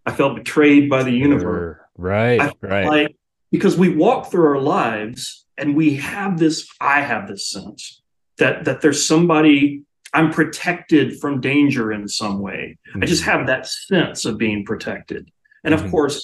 [0.05, 1.77] I felt betrayed by the universe.
[1.97, 2.53] Right.
[2.61, 2.85] Right.
[2.85, 3.15] like
[3.51, 8.01] because we walk through our lives and we have this i have this sense
[8.37, 9.81] that that there's somebody
[10.13, 15.23] i'm protected from danger in some way i just have that sense of being protected
[15.63, 15.91] and of Mhm.
[15.91, 16.17] course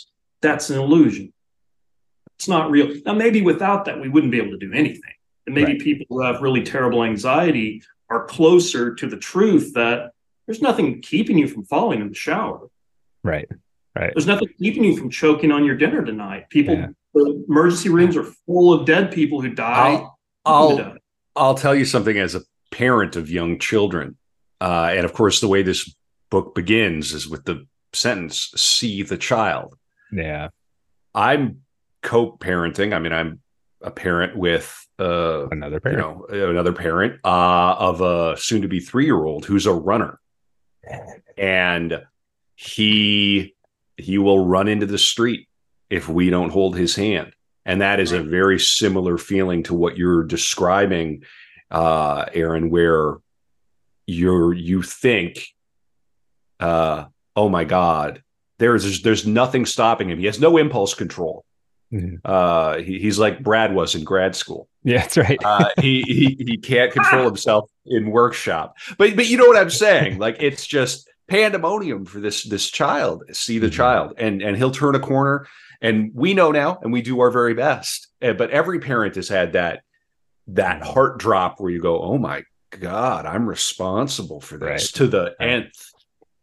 [0.45, 1.33] that's an illusion
[2.37, 5.15] it's not real now maybe without that we wouldn't be able to do anything
[5.47, 5.81] and maybe Right.
[5.89, 7.81] people who have really terrible anxiety
[8.13, 10.11] are closer to the truth that
[10.45, 12.67] there's nothing keeping you from falling in the shower
[13.23, 13.47] right.
[13.95, 14.11] Right.
[14.15, 16.49] There's nothing keeping you from choking on your dinner tonight.
[16.49, 16.87] People, Yeah.
[17.13, 19.91] the emergency rooms are full of dead people who die.
[19.93, 20.97] I'll, I'll die.
[21.35, 22.41] I'll tell you something as a
[22.71, 24.17] parent of young children.
[24.59, 25.95] Uh, and of course, the way this
[26.31, 29.77] book begins is with the sentence, see the child.
[30.11, 30.47] Yeah.
[31.13, 31.61] I'm
[32.01, 32.95] co parenting.
[32.95, 33.42] I mean, I'm
[33.83, 35.99] a parent with, uh, Another you parent.
[35.99, 40.19] know, another parent uh, of a soon to be three year old who's a runner.
[41.37, 42.03] And
[42.55, 43.55] he
[43.97, 45.47] he will run into the street
[45.89, 47.33] if we don't hold his hand.
[47.65, 51.23] And that is a very similar feeling to what you're describing,
[51.71, 53.17] uh, Aaron, where
[54.05, 55.47] you're you think,
[56.59, 57.05] uh,
[57.35, 58.21] oh my God,
[58.59, 60.19] there's, there's nothing stopping him.
[60.19, 61.45] He has no impulse control.
[61.93, 62.19] Mhm.
[62.25, 64.67] Uh, he, he's like Brad was in grad school.
[64.83, 65.39] Yeah, that's right.
[65.43, 68.75] Uh, he, he he can't control himself in workshop.
[68.97, 70.17] But but you know what I'm saying?
[70.17, 73.23] Like it's just pandemonium for this this child.
[73.31, 73.73] See the Mhm.
[73.73, 75.47] child, and and he'll turn a corner,
[75.81, 78.07] and we know now, and we do our very best.
[78.21, 79.83] Uh, But every parent has had that
[80.47, 82.43] that heart drop where you go, oh my
[82.79, 84.97] god, I'm responsible for this Right.
[84.97, 85.85] to the nth,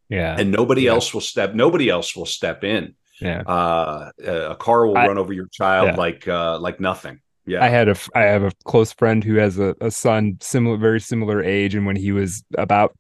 [0.09, 0.37] yeah.
[0.39, 0.93] and nobody Yeah.
[0.93, 1.55] else will step.
[1.55, 2.95] Nobody else will step in.
[3.21, 3.43] Yeah.
[3.43, 5.97] Uh, a car will I- run over your child yeah.
[5.97, 7.21] like uh, like nothing.
[7.47, 7.65] Yeah.
[7.65, 11.01] I had a I have a close friend who has a, a son similar very
[11.01, 12.95] similar age and when he was about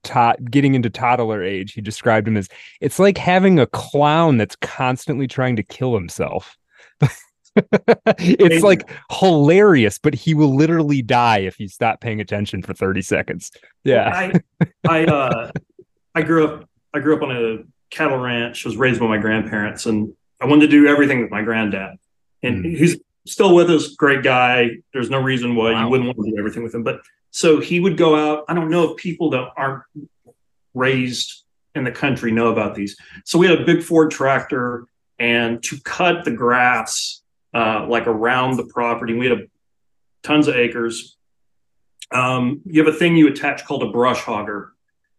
[0.51, 2.49] getting into toddler age he described him as
[2.81, 6.57] it's like having a clown that's constantly trying to kill himself.
[8.19, 13.03] it's like hilarious but he will literally die if you stop paying attention for 30
[13.03, 13.53] seconds.
[13.85, 14.09] Yeah.
[14.09, 15.51] I I uh
[16.15, 17.59] I grew up I grew up on a
[17.91, 21.31] cattle ranch, I was raised by my grandparents, and I wanted to do everything with
[21.31, 21.99] my granddad.
[22.43, 22.77] And Mm.
[22.77, 24.71] he's still with us, great guy.
[24.93, 25.85] There's no reason why Wow.
[25.85, 26.83] you wouldn't want to do everything with him.
[26.83, 27.01] But
[27.31, 28.45] so he would go out.
[28.49, 29.83] I don't know if people that aren't
[30.75, 31.45] raised
[31.75, 32.97] in the country know about these.
[33.25, 34.87] So we had a big Ford tractor,
[35.19, 37.23] and to cut the grass
[37.53, 39.43] uh, like around the property, we had a,
[40.23, 41.17] tons of acres.
[42.13, 44.69] Um, you have a thing you attach called a brush hogger,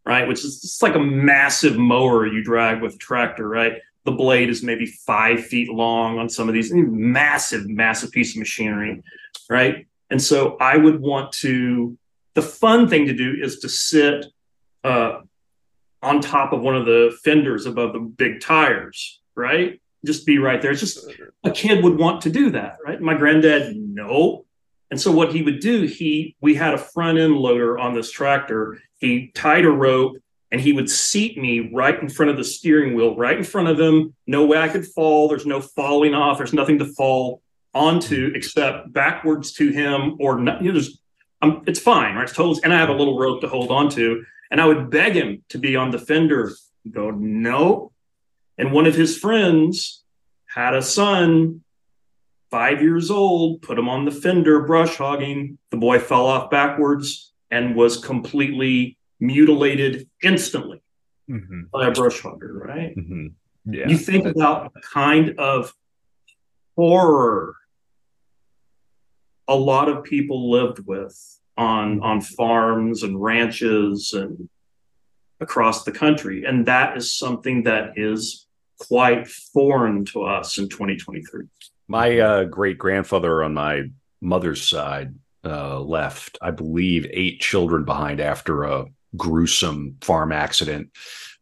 [0.06, 0.28] right?
[0.28, 3.74] Which is it's like a massive mower you drag with a tractor, right?
[4.04, 8.40] The blade is maybe five feet long on some of these massive, massive piece of
[8.40, 9.04] machinery,
[9.50, 9.86] right?
[10.10, 11.98] And so I would want to.
[12.34, 14.26] The fun thing to do is to sit
[14.84, 15.20] uh,
[16.02, 19.82] on top of one of the fenders above the big tires, right?
[20.06, 20.72] Just be right there.
[20.72, 21.06] It's just
[21.44, 23.00] a kid would want to do that, right?
[23.00, 24.46] My granddad, no.
[24.90, 28.12] And so what he would do, he we had a front end loader on this
[28.12, 28.80] tractor.
[29.02, 30.18] He tied a rope
[30.52, 33.68] and he would seat me right in front of the steering wheel, right in front
[33.68, 34.14] of him.
[34.28, 35.28] No way I could fall.
[35.28, 36.38] There's no falling off.
[36.38, 37.42] There's nothing to fall
[37.74, 40.62] onto except backwards to him or not.
[40.62, 41.00] You know, just
[41.42, 42.24] um, it's fine, right?
[42.24, 44.24] It's totally, and I have a little rope to hold on to.
[44.52, 46.52] And I would beg him to be on the fender.
[46.84, 47.92] He'd go, no.
[48.58, 50.04] And one of his friends
[50.46, 51.64] had a son,
[52.52, 55.58] five years old, put him on the fender brush hogging.
[55.72, 60.82] The boy fell off backwards and was completely mutilated instantly
[61.30, 61.70] Mhm.
[61.72, 62.96] by a brush hogger, right?
[62.96, 63.34] Mhm.
[63.66, 63.88] Yeah.
[63.90, 65.74] You think about the kind of
[66.76, 67.56] horror
[69.48, 71.16] a lot of people lived with
[71.58, 74.50] on on farms and ranches and
[75.40, 78.48] across the country and that is something that is
[78.80, 81.46] quite foreign to us in 2023
[81.88, 83.84] My uh, great grandfather on my
[84.22, 88.86] mother's side uh, left, I believe, eight children behind after a
[89.18, 90.90] gruesome farm accident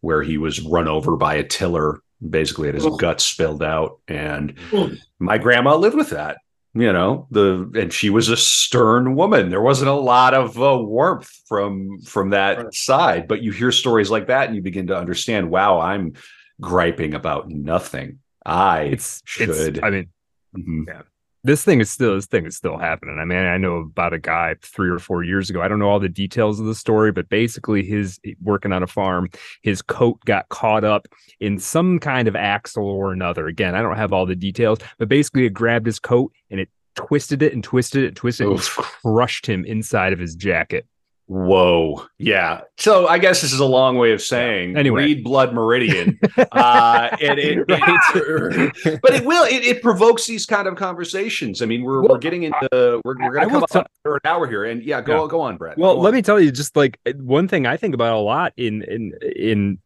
[0.01, 1.99] where he was run over by a tiller,
[2.29, 2.95] basically had his Oh.
[2.97, 3.99] guts spilled out.
[4.07, 4.91] And Oh.
[5.19, 6.37] my grandma lived with that.
[6.75, 9.49] You know the and she was a stern woman.
[9.49, 12.73] There wasn't a lot of uh, warmth from from that Right.
[12.73, 15.49] side, but you hear stories like that and you begin to understand.
[15.49, 16.13] Wow, I'm
[16.61, 18.19] griping about nothing.
[18.45, 19.49] I It's should.
[19.49, 20.07] it's I mean
[20.55, 21.03] Mhm.
[21.43, 23.17] This thing is still this thing is still happening.
[23.19, 25.61] I mean, I know about a guy three or four years ago.
[25.61, 28.87] I don't know all the details of the story, but basically, his working on a
[28.87, 29.29] farm,
[29.61, 31.07] his coat got caught up
[31.39, 33.47] in some kind of axle or another.
[33.47, 36.69] Again, I don't have all the details, but basically, it grabbed his coat and it
[36.95, 40.85] twisted it and twisted it and twisted it and crushed him inside of his jacket.
[41.29, 42.07] Whoa.
[42.17, 42.61] Yeah.
[42.79, 45.03] So I guess this is a long way of saying Anyway.
[45.05, 46.19] read Blood Meridian.
[46.51, 51.61] uh, and it, it- but it will, it, it provokes these kind of conversations.
[51.61, 52.67] I mean, we're, we're getting into,
[53.05, 54.65] we're, we're going to come up for an hour here.
[54.65, 55.77] And yeah, go, go on, Brett.
[55.77, 58.53] Well, Go let me tell you, just like one thing I think about a lot
[58.57, 59.79] in in in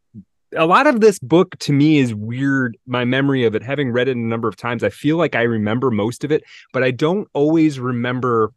[0.56, 2.78] a lot of this book to me is weird.
[2.88, 5.42] My memory of it, having read it a number of times, I feel like I
[5.42, 8.54] remember most of it, but I don't always remember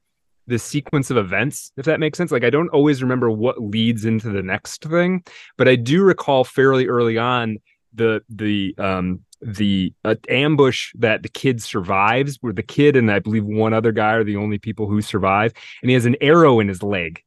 [0.47, 2.31] the sequence of events, if that makes sense.
[2.31, 5.25] Like I don't always remember what leads into the next thing,
[5.57, 7.59] but I do recall fairly early on
[7.95, 13.19] the the um the uh, ambush that the kid survives where the kid and i
[13.19, 15.53] believe one other guy are the only people who survive
[15.83, 17.23] and he has an arrow in his leg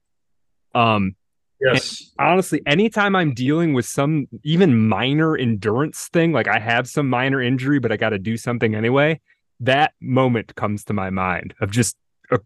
[0.73, 1.15] um
[1.61, 2.13] Yes.
[2.17, 7.41] honestly anytime i'm dealing with some even minor endurance thing like i have some minor
[7.41, 9.19] injury but i got to do something anyway
[9.59, 11.97] that moment comes to my mind of just
[12.31, 12.39] a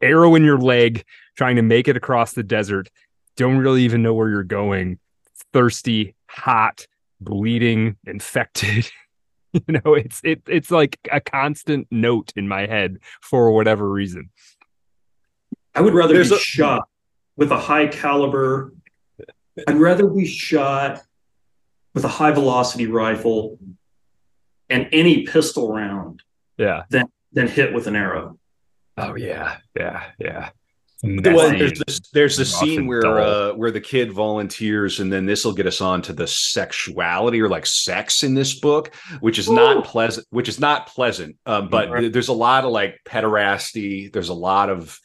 [0.00, 1.04] arrow in your leg
[1.36, 2.88] trying to make it across the desert.
[3.36, 4.98] Don't really even know where you're going.
[5.52, 6.86] Thirsty hot
[7.20, 8.90] bleeding infected.
[9.52, 14.30] You know it's it, it's like a constant note in my head for whatever reason.
[15.74, 16.88] I would rather There's be a- shot
[17.36, 18.72] with a high caliber.
[19.66, 21.02] I'd rather be shot
[21.94, 23.58] with a high velocity rifle
[24.68, 26.22] and any pistol round
[26.56, 26.84] yeah.
[27.32, 28.38] than hit with an arrow.
[29.00, 30.50] Oh yeah yeah yeah
[31.02, 31.12] Well,
[31.52, 31.58] Messy.
[31.58, 35.54] there's this, there's the scene where uh, where the kid volunteers, and then this will
[35.54, 39.54] get us on to the sexuality or like sex in this book, which is Ooh.
[39.54, 40.26] not pleasant.
[40.30, 41.36] Which is not pleasant.
[41.46, 42.00] Um, but Right.
[42.00, 44.12] th- there's a lot of like pederasty.
[44.12, 44.98] There's a lot of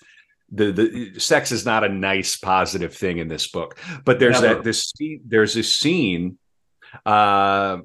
[0.52, 3.78] the the sex is not a nice positive thing in this book.
[4.04, 4.56] But there's Never.
[4.56, 6.38] that this scene- there's this scene,
[7.06, 7.78] uh,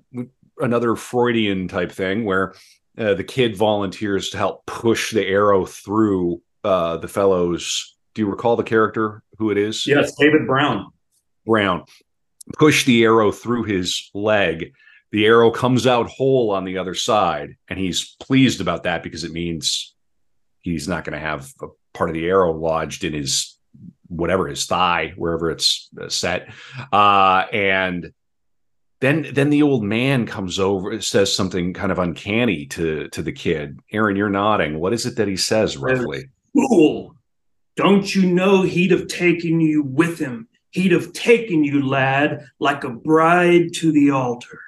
[0.58, 2.54] another Freudian type thing where
[2.98, 7.96] uh, the kid volunteers to help push the arrow through uh, the fellows.
[8.14, 9.86] Do you recall the character who it is?
[9.86, 10.90] Yes, David Brown.
[11.46, 11.84] Brown.
[12.58, 14.72] Push the arrow through his leg.
[15.12, 19.24] The arrow comes out whole on the other side, and he's pleased about that because
[19.24, 19.94] it means
[20.60, 23.56] he's not going to have a part of the arrow lodged in his
[24.08, 26.48] whatever his thigh, wherever it's uh, set.
[26.92, 28.12] Uh, and
[29.00, 33.32] then then the old man comes over, says something kind of uncanny to to the
[33.32, 33.78] kid.
[33.92, 34.78] Aaron, you're nodding.
[34.78, 36.24] What is it that he says roughly?
[36.54, 37.14] Fool!
[37.76, 40.48] Don't you know he'd have taken you with him?
[40.70, 44.60] He'd have taken you, lad, like a bride to the altar.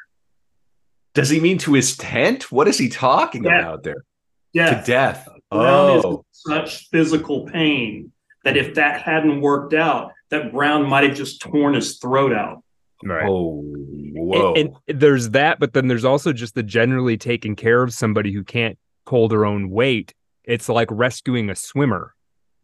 [1.14, 2.50] Does he mean to his tent?
[2.50, 3.60] What is he talking Yeah.
[3.60, 4.04] about there?
[4.52, 4.80] Yeah.
[4.80, 5.28] To death.
[5.50, 8.12] Brown Oh, such physical pain
[8.44, 12.62] that if that hadn't worked out, that Brown might have just torn his throat out.
[13.04, 14.54] Right oh, whoa.
[14.54, 18.32] And, and there's that, but then there's also just the generally taking care of somebody
[18.32, 20.14] who can't pull their own weight.
[20.44, 22.14] It's like rescuing a swimmer,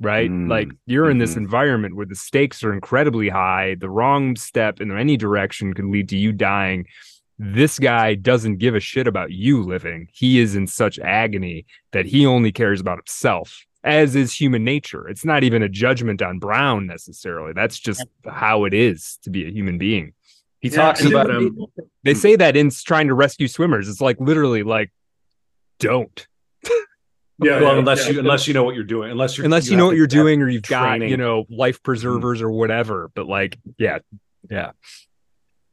[0.01, 0.31] right?
[0.31, 1.39] Mm, Like you're in this mhm.
[1.39, 3.77] environment where the stakes are incredibly high.
[3.79, 6.87] The wrong step in any direction could lead to you dying.
[7.39, 10.09] This guy doesn't give a shit about you living.
[10.13, 15.09] He is in such agony that he only cares about himself, as is human nature.
[15.09, 17.53] It's not even a judgment on Brown necessarily.
[17.53, 20.15] That's just how it is to be a human being.
[20.61, 21.67] He Yeah, talks and about then- him.
[22.05, 23.89] They say that in trying to rescue swimmers.
[23.89, 24.91] It's like literally like
[25.79, 26.27] don't
[27.41, 28.13] Yeah, well, yeah, unless yeah.
[28.15, 30.07] you unless you know what you're doing, unless you're unless you, have know what you're
[30.09, 31.07] doing or you've got training.
[31.09, 31.11] Mm-hmm.
[31.13, 33.11] you know life preservers or whatever.
[33.15, 33.99] But like yeah,
[34.51, 34.73] yeah,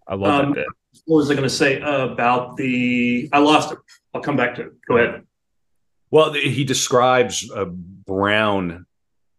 [0.07, 0.68] I love Um, that bit.
[1.06, 3.30] What was I going to say about the?
[3.34, 3.80] I lost it.
[4.14, 4.74] I'll come back to it.
[4.88, 5.24] Go ahead.
[6.12, 8.86] Well, he describes uh, Brown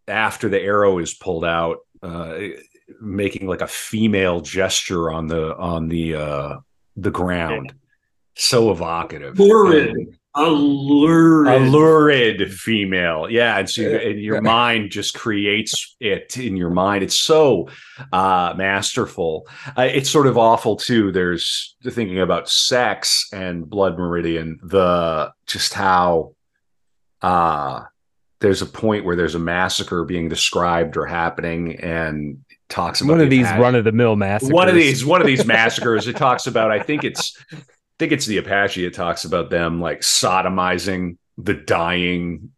[0.09, 2.36] after the arrow is pulled out, uh,
[3.00, 6.56] making like a female gesture on the on the uh,
[6.96, 7.74] the ground.
[8.38, 11.48] So evocative, Lurid, allured.
[11.48, 12.52] a lurid.
[12.52, 13.30] Female.
[13.30, 17.02] Yeah and so you, and your mind just creates it in your mind.
[17.02, 17.68] It's so
[18.12, 19.48] uh masterful.
[19.76, 21.12] Uh, it's sort of awful too.
[21.12, 26.34] There's thinking about sex and blood meridian the just how
[27.22, 27.84] uh
[28.40, 33.20] there's a point where there's a massacre being described or happening and talks about One
[33.20, 34.52] of the these run of the mill massacres.
[34.52, 36.06] one of these one of these massacres.
[36.09, 37.56] It talks about i think it's i
[37.98, 38.84] think it's the apache.
[38.84, 42.51] It talks about them like sodomizing the dying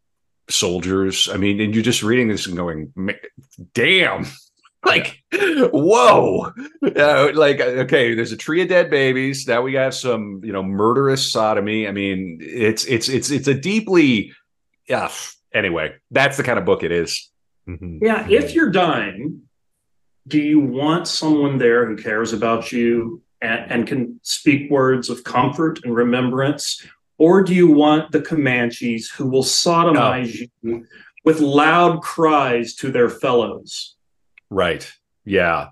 [0.51, 1.28] soldiers.
[1.32, 2.93] I mean and you're just reading this and going
[3.74, 4.26] damn.
[4.86, 6.52] Like whoa.
[6.97, 9.47] Uh, like okay there's a tree of dead babies.
[9.47, 11.89] Now we have some you know murderous sodomy.
[11.89, 14.32] I mean it's it's it's it's a deeply
[14.89, 15.10] yeah
[15.52, 17.28] anyway that's the kind of book it is.
[17.66, 19.43] Yeah if you're dying
[20.28, 25.24] do you want someone there who cares about you and, and can speak words of
[25.24, 26.86] comfort and remembrance
[27.18, 30.76] or do you want the comanches who will sodomize no.
[30.78, 30.86] you
[31.24, 33.96] with loud cries to their fellows
[34.50, 34.90] Right.
[35.24, 35.68] Yeah.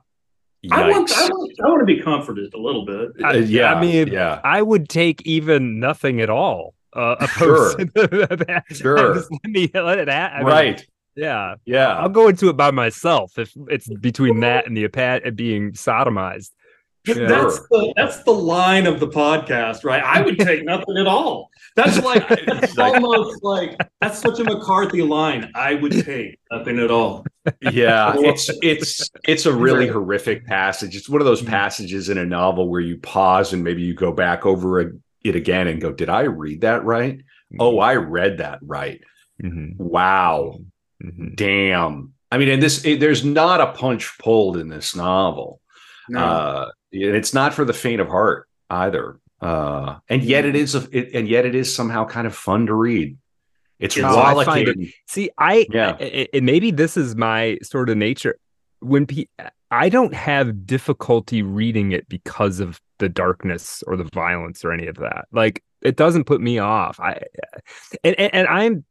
[0.71, 3.11] I want, I want, I want to be comforted a little bit.
[3.25, 4.41] Uh, yeah, I mean, yeah.
[4.43, 6.75] I would take even nothing at all.
[6.93, 7.79] Uh, sure.
[8.71, 9.15] sure.
[9.15, 10.43] Just let me let it at.
[10.43, 10.79] right.
[10.79, 10.87] Mean,
[11.17, 11.55] yeah.
[11.65, 11.95] Yeah.
[11.95, 16.51] I'll go into it by myself if it's between that and the apat being sodomized.
[17.07, 17.27] Yeah.
[17.27, 20.03] That's the that's the line of the podcast, right?
[20.03, 21.51] I would take nothing at all.
[21.77, 25.53] That's like it's almost like that's such a McCarthy line.
[25.55, 27.25] I would take nothing at all.
[27.61, 30.97] Yeah, it's it's it's a really horrific passage.
[30.97, 31.51] It's one of those mm-hmm.
[31.51, 35.69] passages in a novel where you pause and maybe you go back over it again
[35.69, 37.19] and go, "Did I read that right?
[37.19, 37.61] Mm-hmm.
[37.61, 39.01] Oh, I read that right.
[39.41, 39.75] Mm-hmm.
[39.79, 40.59] Wow,
[41.03, 41.35] mm-hmm.
[41.35, 45.61] damn." I mean, and this it, there's not a punch pulled in this novel.
[46.09, 46.21] No.
[46.21, 49.21] Uh, it's not for the faint of heart either.
[49.41, 52.67] Uh, and yet it is, a, it, and yet it is somehow kind of fun
[52.67, 53.17] to read.
[53.79, 54.85] It's no, rollicking.
[54.85, 58.39] It, see, I yeah, it, maybe this is my sort of nature.
[58.81, 59.27] When pe-
[59.71, 64.87] I don't have difficulty reading it because of the darkness or the violence or any
[64.87, 65.27] of that.
[65.33, 66.99] Like it doesn't put me off.
[67.01, 67.21] I
[68.03, 68.85] and and, and I'm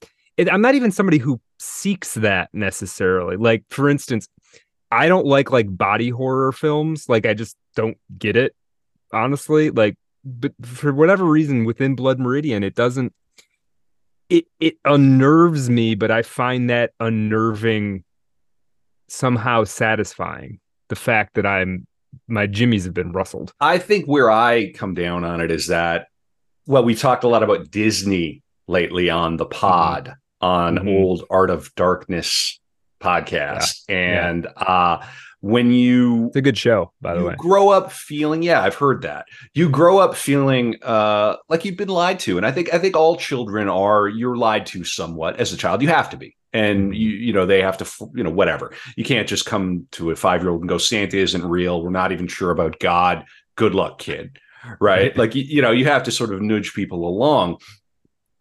[0.52, 3.38] I'm not even somebody who seeks that necessarily.
[3.38, 4.28] Like for instance,
[4.92, 7.10] I don't like like body horror films.
[7.10, 8.56] Like I just don't get it,
[9.12, 9.70] honestly.
[9.70, 13.14] Like, but for whatever reason, within Blood Meridian, it doesn't.
[14.30, 18.04] It it unnerves me, but I find that unnerving
[19.08, 20.60] somehow satisfying.
[20.88, 21.88] The fact that I'm
[22.28, 23.54] my jimmies have been rustled.
[23.60, 26.08] I think where I come down on it is that
[26.68, 30.14] well, we talked a lot about Disney lately on the pod mm-hmm.
[30.42, 30.88] On mm-hmm.
[30.90, 32.60] old Art of Darkness
[33.02, 33.84] podcast.
[33.88, 33.96] Yeah.
[33.96, 34.64] And yeah.
[34.64, 35.06] uh
[35.42, 37.36] when you it's a good show by the way.
[37.38, 39.28] grow up feeling yeah i've heard that.
[39.54, 42.38] You grow up feeling uh like you've been lied to.
[42.38, 45.82] And i think i think all children are you're lied to somewhat as a child.
[45.82, 46.36] You have to be.
[46.54, 46.94] And mm-hmm.
[46.94, 48.74] you you know they have to you know whatever.
[48.96, 51.84] You can't just come to a five year old and go santa isn't real.
[51.84, 53.26] We're not even sure about god.
[53.56, 54.40] Good luck kid.
[54.80, 55.16] Right?
[55.16, 57.58] Like you, you know you have to sort of nudge people along.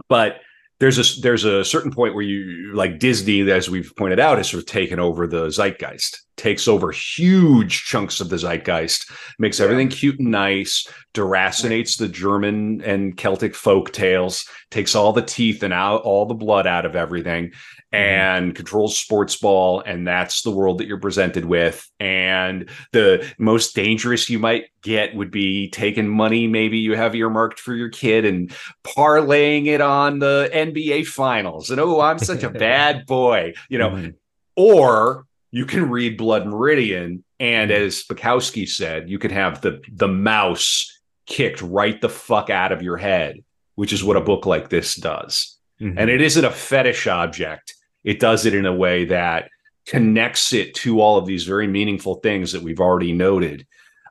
[0.08, 0.40] But
[0.80, 4.50] there's a there's a certain point where you like Disney, as we've pointed out, has
[4.50, 9.64] sort of taken over the zeitgeist, takes over huge chunks of the zeitgeist, makes yeah.
[9.64, 15.62] everything cute and nice, deracinates the German and Celtic folk tales, takes all the teeth
[15.62, 17.52] and out all the blood out of everything.
[17.94, 23.74] And controls sports ball and that's the world that you're presented with and the most
[23.74, 28.24] dangerous you might get would be taking money maybe you have earmarked for your kid
[28.24, 28.52] and
[28.82, 33.90] parlaying it on the NBA finals and oh I'm such a bad boy you know
[33.90, 34.10] mm-hmm.
[34.56, 37.84] or you can read Blood Meridian and mm-hmm.
[37.84, 40.90] as Bukowski said you can have the the mouse
[41.26, 43.44] kicked right the fuck out of your head
[43.76, 45.98] which is what a book like this does Mm-hmm.
[45.98, 47.73] and it isn't a fetish object
[48.04, 49.50] it does it in a way that
[49.86, 53.66] connects it to all of these very meaningful things that we've already noted,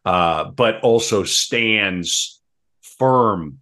[0.05, 2.41] uh, but also stands
[2.81, 3.59] firm,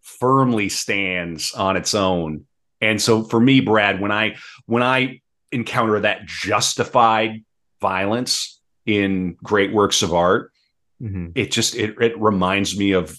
[0.00, 2.44] firmly stands on its own.
[2.80, 4.36] And so for me, Brad, when I
[4.66, 5.20] when I
[5.50, 7.44] encounter that justified
[7.80, 10.52] violence in great works of art,
[11.00, 11.28] mm-hmm.
[11.34, 13.18] it just it, it reminds me of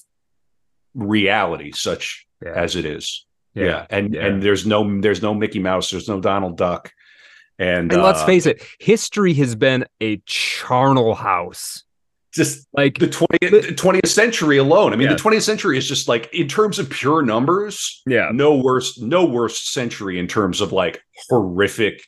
[0.94, 2.54] reality, such yeah.
[2.54, 3.26] as it is.
[3.54, 3.66] Yeah.
[3.66, 3.86] yeah.
[3.90, 4.26] And yeah.
[4.26, 6.94] and there's no there's no Mickey Mouse, there's no Donald Duck.
[7.58, 11.84] And, and uh, let's face it, history has been a charnel house.
[12.32, 14.94] Just like the 20th, 20th century alone.
[14.94, 15.16] I mean, yeah.
[15.16, 19.26] the 20th century is just like in terms of pure numbers, yeah, no worse, no
[19.26, 22.04] worse century in terms of like horrific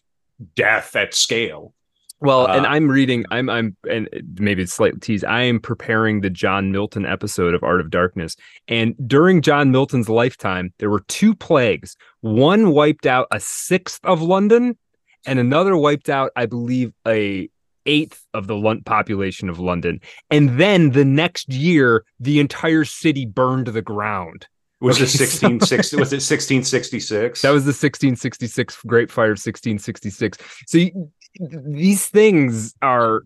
[0.55, 1.73] death at scale.
[2.21, 4.07] Well, uh, and I'm reading, I'm, I'm, and
[4.39, 5.23] maybe it's slight tease.
[5.23, 8.35] I am preparing the John Milton episode of Art of Darkness,
[8.67, 11.97] and during John Milton's lifetime, there were two plagues.
[12.21, 14.77] One wiped out a sixth of London,
[15.25, 17.49] and another wiped out, I believe, a
[17.87, 19.99] eighth of the population of London.
[20.29, 24.47] And then the next year, the entire city burned to the ground.
[24.79, 25.95] Was okay, it 1660?
[25.99, 27.41] was it 1666?
[27.41, 30.37] That was the 1666 Great Fire of 1666.
[30.67, 33.23] So you, these things are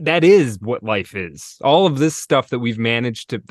[0.00, 1.56] that is what life is.
[1.62, 3.42] All of this stuff that we've managed to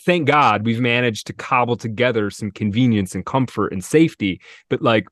[0.00, 5.06] thank God we've managed to cobble together some convenience and comfort and safety, but like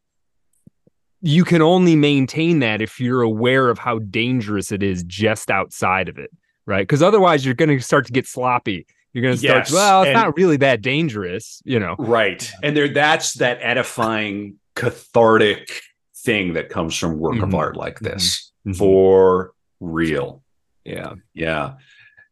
[1.23, 6.09] you can only maintain that if you're aware of how dangerous it is just outside
[6.09, 6.31] of it,
[6.67, 6.83] right?
[6.83, 8.87] Because otherwise, you're going to start to get sloppy.
[9.12, 9.67] You're going to start.
[9.67, 11.97] Yes, well, it's and- not really that dangerous, you know.
[11.99, 12.51] Right.
[12.62, 15.83] And there that's that edifying cathartic
[16.25, 17.55] thing that comes from work of Mhm.
[17.59, 18.53] art like this.
[18.67, 18.77] Mhm.
[18.77, 20.43] For real.
[20.85, 21.15] Yeah.
[21.35, 21.75] Yeah.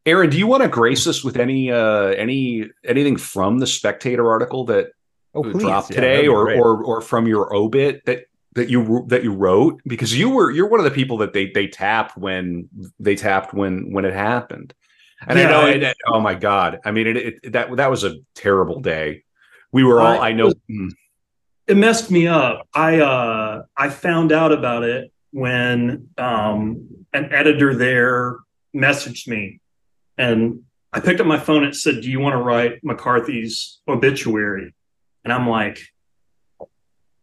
[0.05, 4.29] Aaron, do you want to grace us with any uh any anything from the spectator
[4.29, 4.91] article that
[5.35, 8.25] Oh, dropped Yeah, today or, or or from your obit that
[8.55, 11.51] that you that you wrote because you were you're one of the people that they
[11.51, 12.67] they tapped when
[12.99, 14.73] they tapped when when it happened
[15.27, 17.91] and Yeah, I know I- and, oh my god I mean it, it that that
[17.91, 19.23] was a terrible day
[19.71, 20.89] we were all I- I know mm,
[21.69, 22.67] it messed me up.
[22.73, 28.39] I uh I found out about it when um an editor there
[28.75, 29.61] messaged me
[30.17, 33.79] and I picked up my phone and it said, Do you want to write McCarthy's
[33.87, 34.73] obituary?
[35.23, 35.79] And I'm like,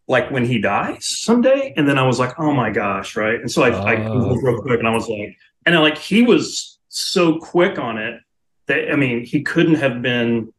[0.06, 1.74] like when he dies someday?
[1.77, 3.40] And then I was like, oh my gosh, right?
[3.40, 4.10] And so I, I Oh.
[4.12, 7.98] Googled real quick and I was like, and I, like he was so quick on
[7.98, 8.20] it
[8.68, 10.52] that I mean he couldn't have been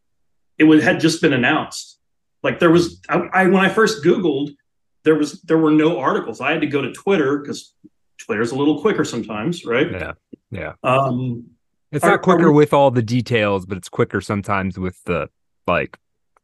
[0.58, 1.97] it would had just been announced.
[2.44, 4.56] Like there was I, I when I first Googled,
[5.04, 6.42] there was there were no articles.
[6.42, 7.74] I had to go to Twitter because
[8.20, 9.92] Twitter's a little quicker sometimes, right?
[9.92, 10.14] Yeah.
[10.52, 10.74] Yeah.
[10.84, 11.46] Um
[11.92, 15.30] It's Are- not quicker we- with all the details, but it's quicker sometimes with the
[15.68, 15.98] like.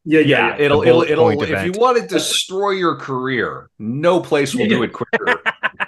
[0.05, 1.73] yeah, yeah, yeah it'll the it'll it'll if event.
[1.75, 5.41] you want to destroy your career no place will do it quicker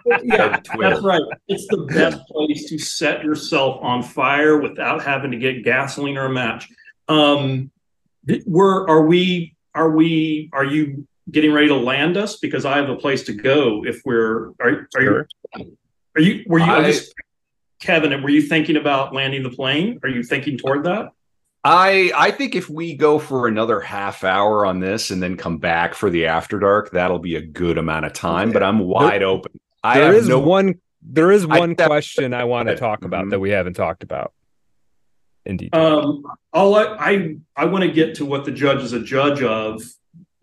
[0.24, 1.22] yeah, that's right.
[1.48, 6.26] It's the best place to set yourself on fire without having to get gasoline or
[6.26, 6.70] a match.
[7.10, 7.72] Um,
[8.28, 12.78] th- we're are we are we are you getting ready to land us because I
[12.78, 15.26] have a place to go if we're are are you
[16.16, 17.14] are you were you I- just,
[17.80, 20.00] Kevin were you thinking about landing the plane?
[20.02, 21.10] Are you thinking toward that?
[21.64, 25.58] I I think if we go for another half hour on this and then come
[25.58, 28.52] back for the after dark, that'll be a good amount of time.
[28.52, 29.60] But I'm wide open.
[29.84, 30.76] I There have is no one.
[31.02, 33.42] There is one that- question I want to talk about that mm-hmm.
[33.42, 34.32] we haven't talked about.
[35.46, 35.80] In detail.
[36.00, 36.24] Um,
[36.54, 39.82] all I I, I want to get to what the judge is a judge of,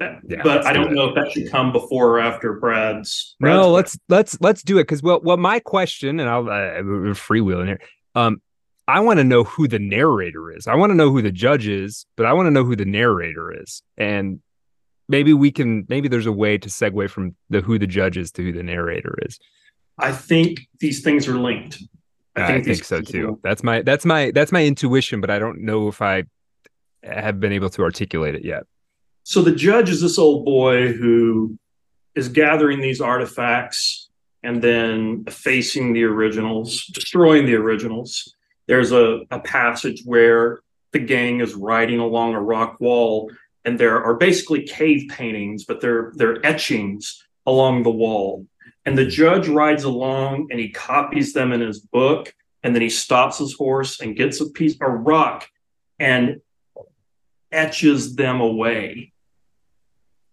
[0.01, 0.95] Yeah, but I do don't it.
[0.95, 3.35] know if that should come before or after Brad's.
[3.41, 6.83] Brad's no, let's let's let's do it because well, well, my question, and I'll uh,
[7.15, 7.81] freewheeling here.
[8.15, 8.41] Um,
[8.89, 10.67] I want to know who the narrator is.
[10.67, 12.85] I want to know who the judge is, but I want to know who the
[12.85, 14.41] narrator is, and
[15.09, 18.31] maybe we can maybe there's a way to segue from the who the judge is
[18.33, 19.39] to who the narrator is.
[19.99, 21.83] I think these things are linked.
[22.37, 23.27] I think, these so things too.
[23.27, 23.43] linked.
[23.43, 26.25] That's my that's my that's my intuition, but I don't know if I
[27.03, 28.65] have been able to articulate it yet.
[29.25, 31.59] So the judge is this old boy who
[32.15, 34.09] is gathering these artifacts
[34.43, 38.35] and then effacing the originals, destroying the originals.
[38.67, 43.31] There's a, a passage where the gang is riding along a rock wall,
[43.65, 48.47] and there are basically cave paintings, but they're they're etchings along the wall.
[48.85, 52.91] And the judge rides along and he copies them in his book, and then he
[52.91, 55.49] stops his horse and gets a piece a rock
[55.99, 56.41] and
[57.51, 59.13] etches them away.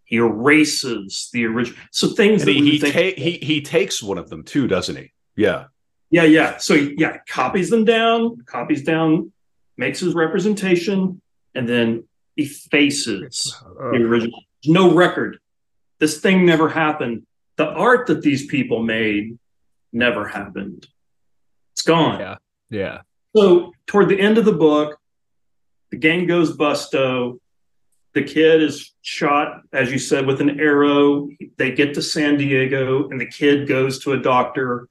[0.05, 1.79] He erases the original.
[1.91, 4.67] So things And that he he, think, ta- he he takes one of them too,
[4.67, 5.11] doesn't he?
[5.35, 5.65] Yeah.
[6.09, 6.57] yeah, yeah.
[6.57, 9.31] So he, yeah, copies them down, copies down,
[9.77, 11.21] makes his representation,
[11.53, 12.05] and then
[12.37, 13.55] effaces
[13.91, 14.43] the original.
[14.65, 15.39] No record.
[15.99, 17.27] This thing never happened.
[17.59, 19.37] The art that these people made
[19.91, 20.87] never happened.
[21.73, 22.21] It's gone.
[22.21, 22.35] Yeah.
[22.69, 23.01] Yeah.
[23.35, 24.97] So toward the end of the book,
[25.91, 27.41] the gang goes busto.
[28.13, 31.27] The kid is shot, as you said, with an arrow.
[31.57, 34.87] They get to San Diego, and the kid goes to a doctor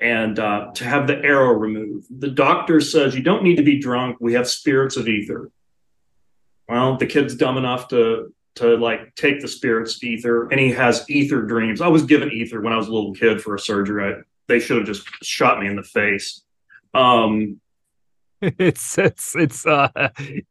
[0.00, 2.06] and uh, to have the arrow removed.
[2.18, 4.16] The doctor says, "You don't need to be drunk.
[4.20, 5.50] We have spirits of ether."
[6.66, 11.08] Well, the kid's dumb enough to to like take the spirits ether, and he has
[11.08, 11.80] ether dreams.
[11.80, 14.14] I was given ether when I was a little kid for a surgery.
[14.14, 16.42] I, they should have just shot me in the face.
[16.94, 17.60] Um,
[18.40, 19.88] it's it's it's uh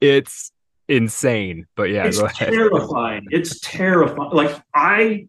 [0.01, 0.51] it's
[0.87, 3.25] insane but yeah it's go ahead terrifying.
[3.31, 4.31] It's terrifying.
[4.31, 5.27] Like I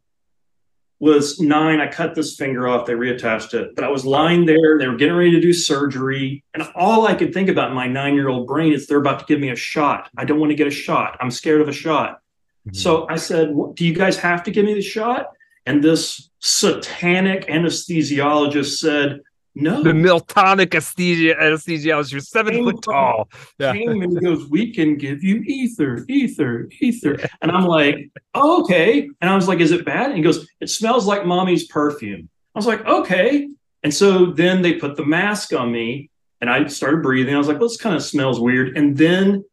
[0.99, 4.79] was nine, I cut this finger off, they reattached it, but I was lying there,
[4.79, 7.87] they were getting ready to do surgery, and all I could think about in my
[7.87, 10.09] nine-year-old brain is they're about to give me a shot.
[10.17, 11.19] I don't want to get a shot.
[11.21, 12.21] I'm scared of a shot.
[12.67, 12.75] Mm-hmm.
[12.75, 15.31] So I said, "Do you guys have to give me the shot?"
[15.67, 19.21] And this satanic anesthesiologist said,
[19.55, 23.29] "No." the miltonic anesthesia anesthesiologist you're seven Came foot tall
[23.59, 28.11] yeah came and he goes, "We can give you ether, ether, ether," and I'm like,
[28.35, 31.25] oh, "Okay," and I was like, "Is it bad?" And he goes, "It smells like
[31.25, 33.49] mommy's perfume." I was like, "Okay,"
[33.85, 36.11] and so then they put the mask on me,
[36.41, 37.35] and I started breathing.
[37.35, 39.45] I was like, well, "This kind of smells weird," and then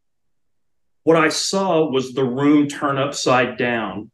[1.04, 4.12] what I saw was the room turn upside down,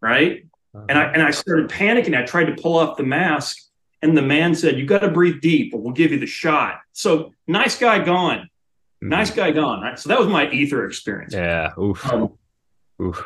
[0.00, 0.46] right?
[0.74, 0.86] Uh-huh.
[0.88, 2.16] And I and I started panicking.
[2.16, 3.58] I tried to pull off the mask,
[4.00, 6.80] and the man said, "You got to breathe deep, or we'll give you the shot."
[6.92, 9.08] So nice guy gone, mm-hmm.
[9.08, 9.82] nice guy gone.
[9.82, 9.98] Right.
[9.98, 11.34] So that was my ether experience.
[11.34, 11.72] Yeah.
[11.78, 12.06] Oof.
[12.10, 12.32] Um,
[13.00, 13.24] Oof.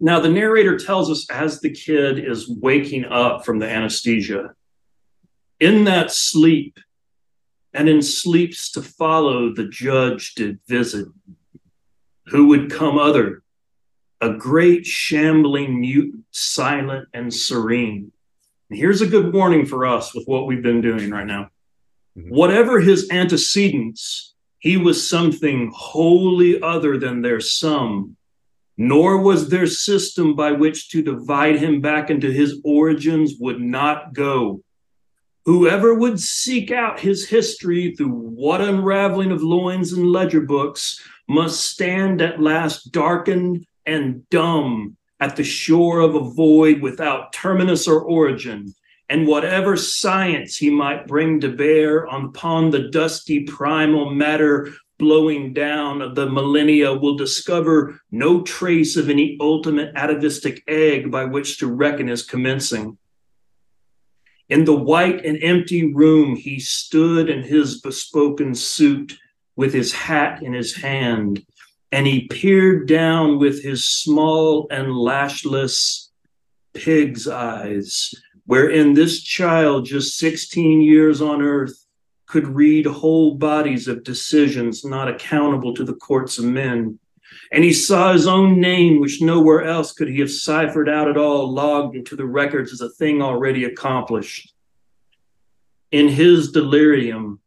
[0.00, 4.54] Now the narrator tells us as the kid is waking up from the anesthesia,
[5.58, 6.78] in that sleep,
[7.74, 11.08] and in sleeps to follow, the judge did visit.
[12.30, 13.42] Who would come other
[14.20, 18.12] a great shambling mute, silent and serene.
[18.68, 21.50] And here's a good warning for us with what we've been doing right now.
[22.16, 22.34] Mm-hmm.
[22.34, 28.16] Whatever his antecedents, he was something wholly other than their sum,
[28.76, 34.12] nor was their system by which to divide him back into his origins would not
[34.14, 34.62] go.
[35.44, 41.64] Whoever would seek out his history through what unraveling of loins and ledger books must
[41.64, 48.00] stand at last darkened and dumb at the shore of a void without terminus or
[48.00, 48.74] origin,
[49.08, 56.02] and whatever science he might bring to bear upon the dusty primal matter blowing down
[56.02, 61.68] of the millennia will discover no trace of any ultimate atavistic egg by which to
[61.68, 62.98] reckon as commencing.
[64.48, 69.18] In the white and empty room, he stood in his bespoken suit
[69.58, 71.44] with his hat in his hand,
[71.90, 76.12] and he peered down with his small and lashless
[76.74, 78.14] pig's eyes,
[78.46, 81.74] wherein this child, just 16 years on earth,
[82.26, 86.96] could read whole bodies of decisions not accountable to the courts of men.
[87.50, 91.16] And he saw his own name, which nowhere else could he have ciphered out at
[91.16, 94.54] all, logged into the records as a thing already accomplished.
[95.90, 97.37] In his delirium,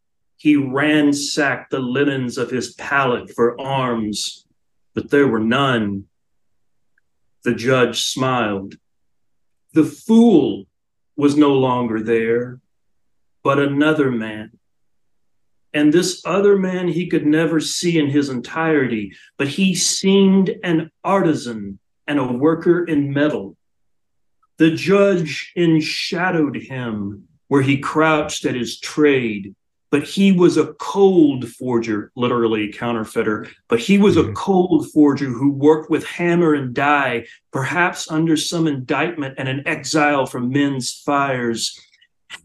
[0.42, 4.44] he ransacked the linens of his pallet for arms,
[4.92, 6.06] but there were none.
[7.44, 8.74] The judge smiled.
[9.72, 10.64] The fool
[11.16, 12.58] was no longer there,
[13.44, 14.58] but another man.
[15.72, 20.90] And this other man he could never see in his entirety, but he seemed an
[21.04, 21.78] artisan
[22.08, 23.56] and a worker in metal.
[24.56, 29.54] The judge enshadowed him where he crouched at his trade
[29.92, 34.32] but he was a cold forger, literally counterfeiter, but he was a mm-hmm.
[34.32, 40.24] cold forger who worked with hammer and die, perhaps under some indictment and an exile
[40.24, 41.78] from men's fires,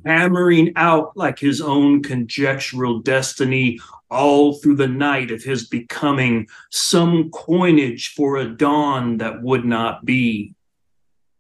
[0.05, 3.79] hammering out like his own conjectural destiny
[4.11, 10.03] all through the night of his becoming some coinage for a dawn that would not
[10.03, 10.53] be.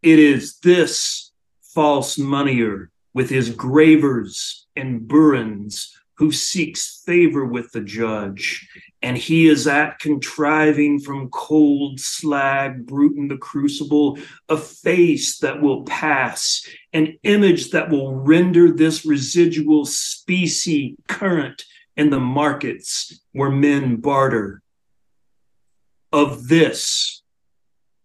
[0.01, 7.81] It is this false moneyer with his gravers and burins who seeks favor with the
[7.81, 8.67] judge,
[9.01, 14.17] and he is at contriving from cold slag, brute in the crucible,
[14.49, 21.63] a face that will pass, an image that will render this residual specie current
[21.95, 24.61] in the markets where men barter.
[26.11, 27.21] Of this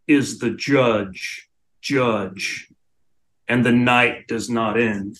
[0.07, 1.49] is the judge,
[1.81, 2.69] judge,
[3.49, 5.19] and the night does not end.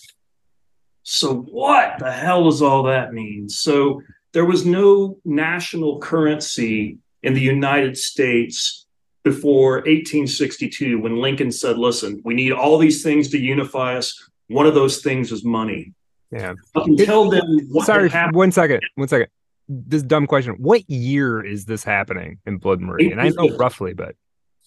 [1.03, 3.49] So, what the hell does all that mean?
[3.49, 4.03] So,
[4.33, 8.87] there was no national currency in the United States
[9.25, 14.31] before 1862 when Lincoln said, listen, we need all these things to unify us.
[14.49, 15.93] One of those things is money.
[16.31, 16.55] Yeah.
[16.75, 19.29] Up until then, sorry, one second, one second.
[19.69, 20.55] This dumb question.
[20.55, 23.21] What year is this happening in Blood Meridian?
[23.21, 24.17] I know roughly, but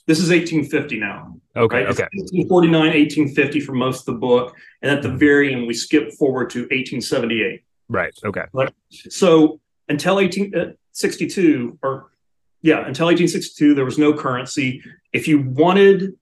[0.08, 1.36] this is 1850 now.
[1.56, 1.78] Okay.
[1.78, 1.88] Right?
[1.88, 2.04] Okay.
[2.14, 4.56] 1849, 1850 for most of the book.
[4.82, 7.64] And at the very end, we skip forward to 1878.
[7.90, 8.14] Right.
[8.24, 8.44] Okay.
[9.10, 12.12] So until 1862, uh, or
[12.62, 14.84] yeah, until 1862, there was no currency.
[15.14, 16.14] If you wanted,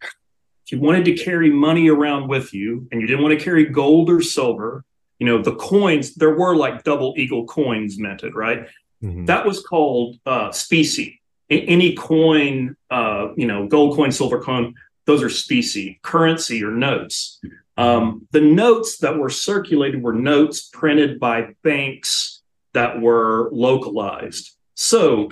[0.00, 3.66] if you wanted to carry money around with you and you didn't want to carry
[3.66, 4.84] gold or silver,
[5.18, 8.66] you know, the coins, there were like double eagle coins minted, right?
[9.02, 9.26] Mm-hmm.
[9.26, 11.21] That was called uh, specie
[11.60, 14.74] any coin, uh, you know, gold coin, silver coin,
[15.06, 17.40] those are specie, currency or notes.
[17.76, 22.42] Um, the notes that were circulated were notes printed by banks
[22.74, 24.56] that were localized.
[24.74, 25.30] So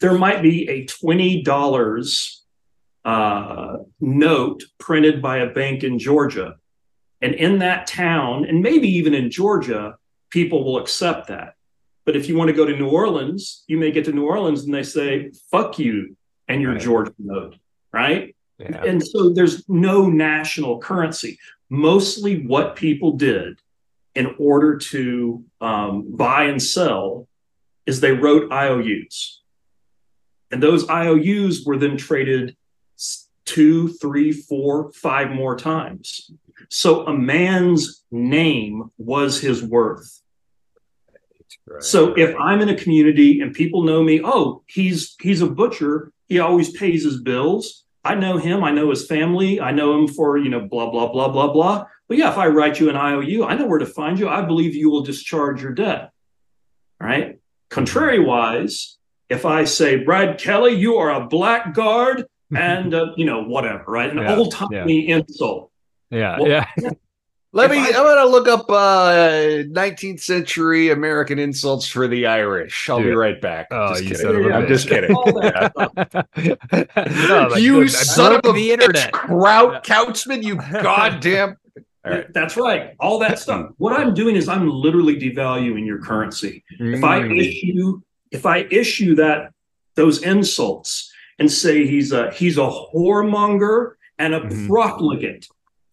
[0.00, 2.40] there might be a $20
[3.04, 6.56] uh, note printed by a bank in Georgia.
[7.22, 9.96] And in that town, and maybe even in Georgia,
[10.30, 11.55] people will accept that.
[12.06, 14.64] But if you want to go to New Orleans, you may get to New Orleans
[14.64, 16.16] and they say, fuck you
[16.48, 16.80] and your right.
[16.80, 17.56] Georgia note,
[17.92, 18.34] right?
[18.58, 18.84] Yeah.
[18.84, 21.38] And so there's no national currency.
[21.68, 23.60] Mostly what people did
[24.14, 27.26] in order to um, buy and sell
[27.84, 29.42] is they wrote IOUs.
[30.52, 32.56] And those IOUs were then traded
[33.44, 36.30] two, three, four, five more times.
[36.68, 40.22] So a man's name was his worth.
[41.68, 41.82] Right.
[41.82, 46.12] So if I'm in a community and people know me, oh, he's he's a butcher,
[46.28, 47.84] he always pays his bills.
[48.04, 51.10] I know him, I know his family, I know him for, you know, blah blah
[51.10, 51.86] blah blah blah.
[52.08, 54.28] But yeah, if I write you an IOU, I know where to find you.
[54.28, 56.12] I believe you will discharge your debt.
[57.00, 57.40] All right.
[57.68, 58.96] Contrary wise,
[59.28, 62.26] if I say, Brad Kelly, you are a blackguard
[62.56, 64.10] and, uh, you know, whatever, right?
[64.10, 65.72] An Yeah, old timey insult.
[66.10, 66.66] Yeah, Well, yeah.
[67.56, 67.78] Let If me.
[67.78, 72.88] I- I, am gonna look up uh, 19th century American insults for the Irish.
[72.90, 73.68] I'll be right back.
[73.70, 74.22] Oh, Just you kidding.
[74.26, 75.14] son of a I'm just kidding.
[75.16, 76.26] All that stuff.
[76.36, 79.12] No, like, you dude, I son of a the bitch, internet.
[79.12, 80.42] Kraut Couchman.
[80.42, 81.56] You goddamn.
[82.04, 82.32] All right.
[82.34, 82.94] That's right.
[83.00, 83.70] All that stuff.
[83.78, 86.62] What I'm doing is I'm literally devaluing your currency.
[86.78, 87.40] If I Mm.
[87.40, 88.00] issue,
[88.32, 89.52] if I issue that
[89.94, 94.68] those insults and say he's a he's a whoremonger and a Mhm.
[94.68, 95.48] profligate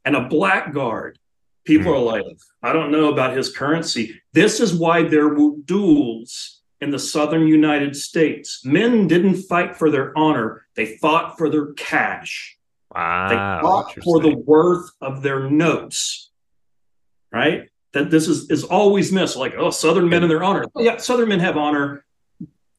[0.06, 1.18] and a blackguard,
[1.66, 1.96] people Mhm.
[1.96, 2.26] are like,
[2.62, 4.20] I don't know about his currency.
[4.34, 8.64] This is why there were duels in the southern United States.
[8.66, 12.58] Men didn't fight for their honor; they fought for their cash.
[12.94, 16.30] Wow, They fought for the worth of their notes,
[17.32, 17.70] right?
[17.94, 19.36] That this is is always missed.
[19.36, 20.66] Like, oh, Southern men and their honor.
[20.78, 22.06] Yeah, Southern men have honor,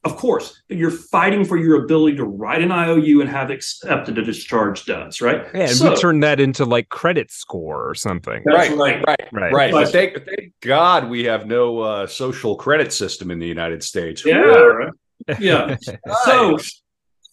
[0.05, 4.17] of course, but you're fighting for your ability to write an IOU and have accepted
[4.17, 5.45] a discharge does, right?
[5.53, 8.41] Yeah, and So- we turn that into like credit score or something.
[8.45, 9.03] That's right, right.
[9.07, 9.51] right, Right.
[9.53, 9.71] right.
[9.71, 13.83] But But- thank, thank God we have no uh, social credit system in the United
[13.83, 14.23] States.
[14.25, 14.93] Yeah, right.
[15.39, 15.75] yeah.
[16.23, 16.57] So,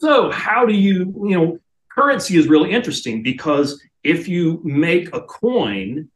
[0.01, 1.59] so how do you, you know,
[1.95, 6.09] currency is really interesting because if you make a coin,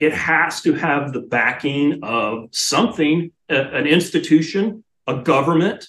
[0.00, 5.88] it has to have the backing of something, a- an institution, a government,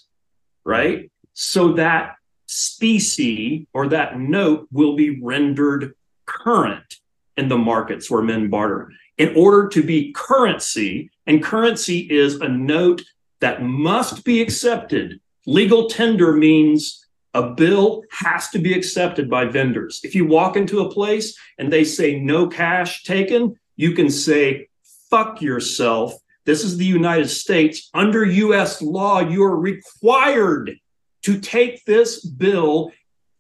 [0.66, 1.12] right?
[1.34, 2.16] So that
[2.46, 5.94] specie or that note will be rendered
[6.26, 6.98] current
[7.38, 8.92] in the markets where men barter.
[9.18, 13.04] In order to be currency, and currency is a note
[13.40, 15.20] that must be accepted.
[15.46, 20.02] Legal tender means a bill has to be accepted by vendors.
[20.04, 24.68] If you walk into a place and they say no cash taken, you can say,
[25.10, 26.14] fuck yourself.
[26.46, 27.90] This is the United States.
[27.94, 30.76] Under US law, you are required
[31.24, 32.92] to take this bill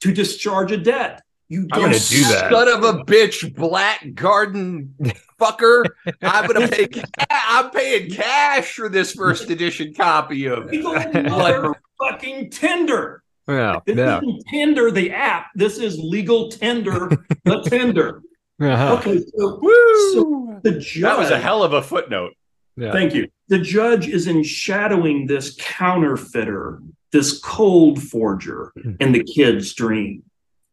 [0.01, 1.21] to discharge a debt.
[1.49, 2.49] You I'm gonna do that.
[2.51, 4.95] Son of a bitch, black garden
[5.39, 5.83] fucker.
[6.21, 6.87] I'm gonna pay.
[6.87, 10.67] ca- I'm paying cash for this first edition copy of.
[10.67, 10.71] It.
[10.71, 10.93] Legal
[12.01, 13.23] motherfucking tender.
[13.49, 14.17] Yeah, This yeah.
[14.19, 15.47] isn't Tinder, the app.
[15.55, 17.09] This is legal tender,
[17.43, 18.21] the tender.
[18.61, 18.93] Uh-huh.
[18.99, 20.13] Okay, so, Woo!
[20.13, 21.01] so the judge.
[21.01, 22.33] that was a hell of a footnote.
[22.81, 22.91] Yeah.
[22.91, 23.29] Thank you.
[23.47, 26.81] The judge is enshadowing this counterfeiter,
[27.11, 30.23] this cold forger in the kid's dream,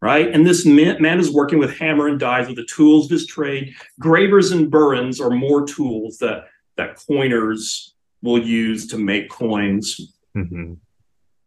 [0.01, 0.26] right?
[0.32, 3.26] And this man, man is working with hammer and dies with the tools of his
[3.26, 3.74] trade.
[4.01, 6.47] Gravers and burins are more tools that
[6.78, 10.14] that coiners will use to make coins.
[10.35, 10.78] Mhm.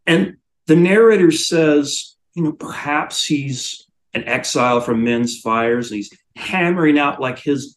[0.06, 0.36] And
[0.68, 7.00] the narrator says, you know, perhaps he's an exile from men's fires and he's hammering
[7.00, 7.76] out like his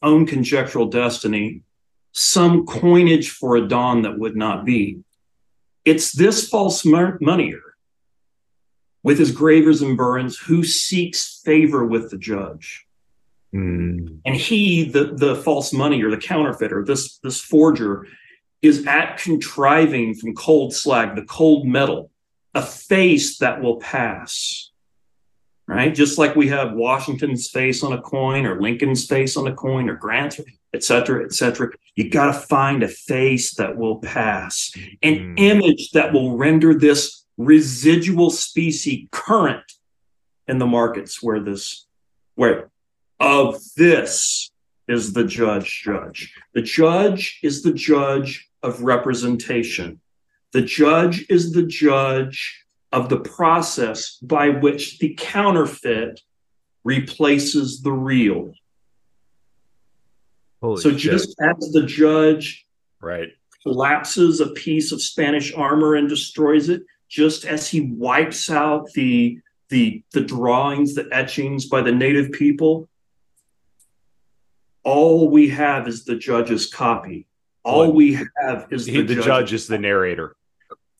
[0.00, 1.62] own conjectural destiny
[2.12, 5.00] some coinage for a dawn that would not be.
[5.84, 7.60] It's this false mon- moneyer
[9.02, 12.86] with his gravers and burins who seeks favor with the judge.
[13.54, 14.20] Mm.
[14.24, 18.06] And he, the, the false moneyer, the counterfeiter, this, this forger,
[18.62, 22.10] is at contriving from cold slag, the cold metal,
[22.54, 24.70] a face that will pass.
[25.68, 25.94] Right?
[25.94, 29.88] Just like we have Washington's face on a coin or Lincoln's face on a coin
[29.88, 30.40] or Grant's,
[30.74, 31.70] et cetera, et cetera.
[31.94, 34.72] You got to find a face that will pass,
[35.02, 35.34] an Hmm.
[35.38, 39.72] image that will render this residual species current
[40.48, 41.86] in the markets where this,
[42.34, 42.70] where
[43.20, 44.50] of this
[44.88, 50.00] is the judge judge the judge is the judge of representation
[50.52, 52.61] the judge is the judge
[52.92, 56.20] of the process by which the counterfeit
[56.84, 58.52] replaces the real
[60.60, 60.98] Holy so shit.
[61.00, 62.66] just as the judge
[63.00, 63.30] Right.
[63.62, 69.38] collapses a piece of Spanish armor and destroys it, just as he wipes out the
[69.70, 72.88] the the drawings, the etchings by the native people.
[74.84, 77.26] All we have is the judge's copy.
[77.64, 79.52] All Well, we have is He- the, the judge.
[79.52, 80.36] is the narrator,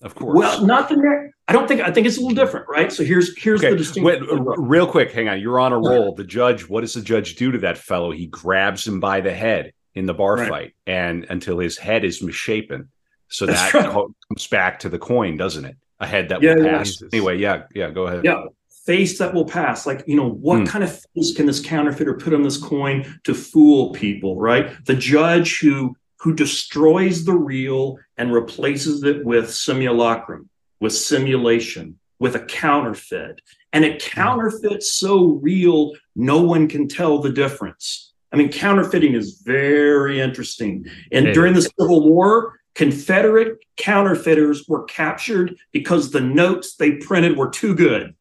[0.02, 0.36] of course.
[0.36, 2.92] Well, not the I don't think I think it's a little different, right?
[2.92, 4.04] So here's here's the distinction.
[4.04, 4.20] wait,
[4.58, 5.40] real quick, hang on.
[5.40, 6.14] You're on a roll.
[6.14, 8.10] The judge, what does the judge do to that fellow?
[8.12, 10.48] He grabs him by the head in the bar Right.
[10.48, 12.88] fight, and until his head is misshapen.
[13.28, 14.06] So That's that right.
[14.28, 15.76] comes back to the coin, doesn't it?
[16.00, 16.78] A head that Yeah, will yeah.
[16.78, 17.02] pass.
[17.12, 17.90] Anyway, yeah, yeah.
[17.90, 18.24] Go ahead.
[18.24, 18.44] Yeah.
[18.86, 19.86] face that will pass.
[19.86, 20.64] Like, you know, what Hmm.
[20.64, 24.72] kind of face can this counterfeiter put on this coin to fool people, right?
[24.86, 30.48] The judge who who destroys the real and replaces it with simulacrum,
[30.82, 33.40] with simulation, with a counterfeit.
[33.72, 38.12] And it counterfeits so real, no one can tell the difference.
[38.32, 40.86] I mean, counterfeiting is very interesting.
[41.12, 47.50] And during the Civil War, Confederate counterfeiters were captured because the notes they printed were
[47.50, 48.14] too good.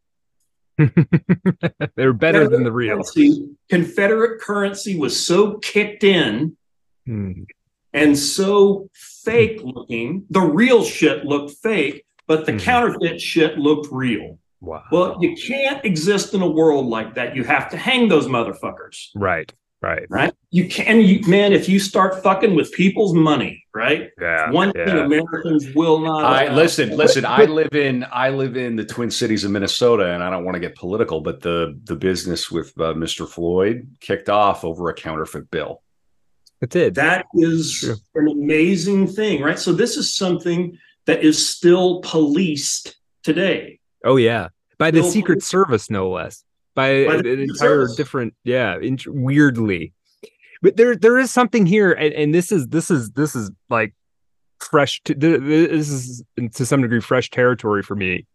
[1.96, 2.96] They're better than the real.
[2.98, 6.56] Currency- Confederate currency was so kicked in
[7.08, 7.44] Hmm.
[7.94, 10.26] and so fake looking.
[10.30, 12.60] The real shit looked fake, but the Mhm.
[12.62, 14.38] counterfeit shit looked real.
[14.62, 14.84] Wow.
[14.92, 17.36] Well, you can't exist in a world like that.
[17.36, 19.52] You have to hang those motherfuckers, right.
[19.82, 20.06] Right.
[20.10, 20.32] right?
[20.52, 24.12] You can, you man, if you start fucking with people's money, right?
[24.22, 24.52] Yeah.
[24.52, 24.88] One thing.
[24.88, 26.24] Americans will not.
[26.24, 26.56] I allow.
[26.56, 27.26] listen, listen.
[27.26, 30.54] I live in I live in the Twin Cities of Minnesota, and I don't want
[30.56, 33.28] to get political, but the the business with uh, Mr.
[33.28, 35.82] Floyd kicked off over a counterfeit bill.
[36.62, 36.94] It did.
[36.94, 37.96] That is True.
[38.22, 39.58] an amazing thing, right?
[39.58, 43.80] So this is something that is still policed today.
[44.06, 45.42] Oh yeah, by the Bill Secret Clinton.
[45.42, 46.44] Service, no less.
[46.74, 47.96] By, By an entire Service.
[47.96, 49.94] different, yeah, int- weirdly.
[50.62, 53.94] But there, there is something here, and, and this is this is this is like
[54.60, 55.02] fresh.
[55.06, 56.24] To, th- th- this is
[56.54, 58.26] to some degree fresh territory for me.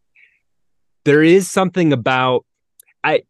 [1.05, 2.45] There is something about
[3.05, 3.23] I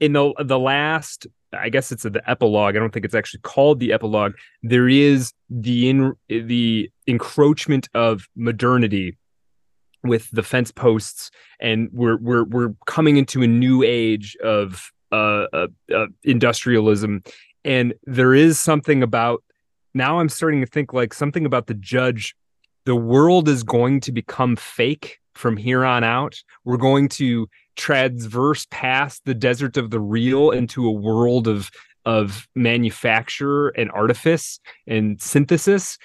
[0.00, 1.26] in the the last.
[1.52, 2.76] I guess it's the epilogue.
[2.76, 4.32] I don't think it's actually called the epilogue.
[4.62, 9.16] There is the in the encroachment of modernity
[10.02, 11.30] with the fence posts
[11.60, 17.22] and we're we're we're coming into a new age of uh, uh, uh industrialism.
[17.64, 19.42] And there is something about
[19.94, 22.34] now i'm starting to think like something about the judge
[22.86, 26.42] the world is going to become fake from here on out.
[26.64, 31.70] We're going to transverse past the desert of the real into a world of
[32.06, 35.98] of manufacture and artifice and synthesis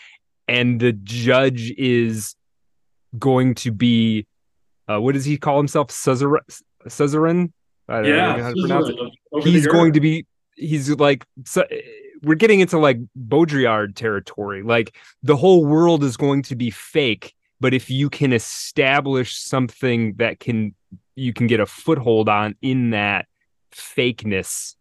[0.48, 2.36] and the judge is
[3.18, 4.26] going to be
[4.88, 5.90] uh, what does he call himself?
[5.90, 6.42] Suzerain
[6.88, 7.52] Suzerain
[7.88, 9.44] I don't Yeah, know how to pronounce it.
[9.44, 11.66] he's going to be he's like so,
[12.24, 14.62] we're getting into like Baudrillard territory.
[14.64, 20.14] Like the whole world is going to be fake but if you can establish something
[20.16, 20.74] that can
[21.16, 23.28] you can get a foothold on in that
[23.74, 24.76] fakeness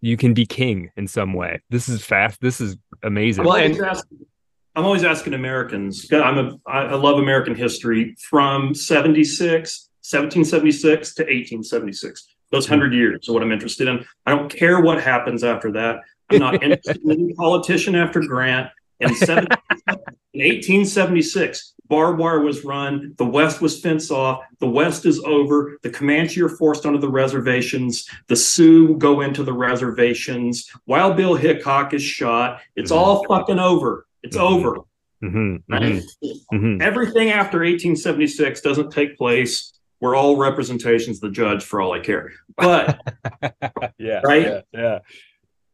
[0.00, 1.60] you can be king in some way.
[1.70, 2.40] This is fast.
[2.40, 3.44] This is amazing.
[3.44, 4.26] Well, and- asking,
[4.74, 6.10] I'm always asking Americans.
[6.12, 12.26] I'm a I love American history from 76, 1776 to 1876.
[12.50, 14.04] Those hundred years are what I'm interested in.
[14.26, 16.00] I don't care what happens after that.
[16.30, 18.70] I'm not interested in any politician after Grant.
[19.00, 19.48] In, 17,
[19.88, 23.14] in 1876, barbed wire was run.
[23.18, 24.42] The West was fenced off.
[24.60, 25.76] The West is over.
[25.82, 28.06] The Comanche are forced onto the reservations.
[28.28, 30.70] The Sioux go into the reservations.
[30.86, 32.60] Wild Bill Hickok is shot.
[32.76, 32.96] It's Mhm.
[32.96, 34.06] all fucking over.
[34.22, 34.40] It's Mhm.
[34.40, 34.76] over.
[35.22, 36.02] Mhm, Right?
[36.22, 36.82] mhm, mhm.
[36.82, 39.72] Everything after 1876 doesn't take place.
[40.00, 42.32] We're all representations of the judge for all I care.
[42.56, 43.00] But
[43.98, 44.46] yeah Right?
[44.46, 44.98] yeah, yeah.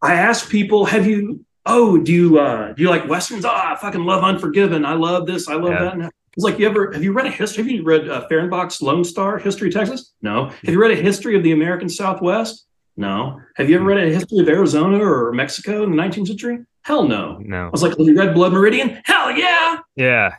[0.03, 3.45] I ask people, have you, oh, do you uh do you like westerns?
[3.45, 4.85] Oh, I fucking love Unforgiven.
[4.85, 5.49] I love this.
[5.49, 5.85] I love Yeah.
[5.85, 5.95] that.
[5.95, 7.65] And It's like you ever have you read a history?
[7.65, 10.13] Have you read uh, Fehrenbach's Lone Star History of Texas?
[10.23, 10.51] No.
[10.51, 12.67] Have you read a history of the American Southwest?
[12.99, 13.41] No.
[13.57, 16.59] Have you ever read a history of Arizona or Mexico in the 19th century?
[16.89, 17.37] Hell no.
[17.45, 17.67] No.
[17.67, 19.03] I was like, have you read Blood Meridian?
[19.05, 19.81] Hell yeah.
[19.95, 20.37] yeah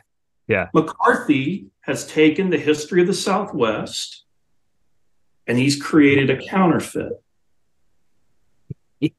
[0.48, 0.66] Yeah.
[0.74, 4.24] McCarthy has taken the history of the Southwest
[5.46, 7.12] and he's created a counterfeit.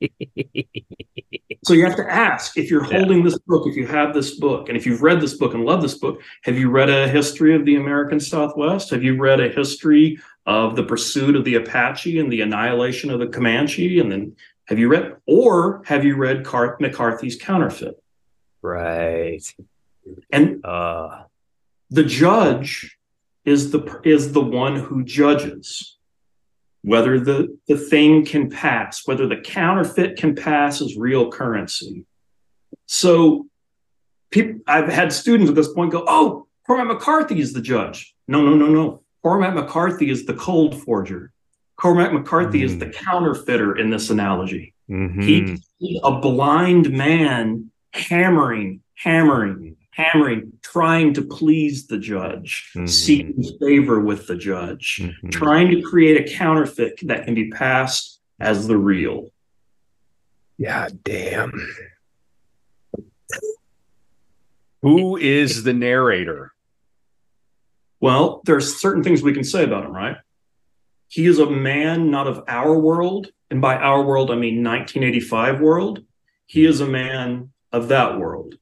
[1.64, 2.98] So you have to ask if you're Yeah.
[2.98, 5.64] holding this book, if you have this book, and if you've read this book and
[5.64, 8.90] love this book, have you read a history of the American Southwest?
[8.90, 10.18] Have you read a history
[10.48, 14.00] of the pursuit of the Apache and the annihilation of the Comanche?
[14.00, 14.36] And then
[14.68, 18.02] have you read, or have you read Car- McCarthy's counterfeit?
[18.62, 19.42] right.
[20.32, 21.24] And uh.
[21.90, 22.98] the judge
[23.46, 25.98] is the is the one who judges
[26.84, 32.06] whether the the thing can pass whether the counterfeit can pass as real currency.
[32.88, 33.48] So
[34.32, 38.16] people i've had students at this point go oh cormac mccarthy is the judge.
[38.28, 39.02] No no no no.
[39.24, 41.32] Cormac mccarthy is the cold forger
[41.76, 45.24] cormac mccarthy is the counterfeiter in this analogy mhm.
[45.24, 52.88] he, he's a blind man hammering, hammering, hammering, trying to please the judge, Mhm.
[52.88, 55.30] seeking favor with the judge, Mhm.
[55.32, 59.32] trying to create a counterfeit that can be passed as the real.
[60.58, 61.52] yeah damn
[64.82, 66.54] Who is the narrator?
[68.00, 70.18] Well, there's certain things we can say about him, right?
[71.12, 75.60] He is a man not of our world, and by our world I mean 1985
[75.60, 76.06] world.
[76.46, 78.56] He is a man of that world.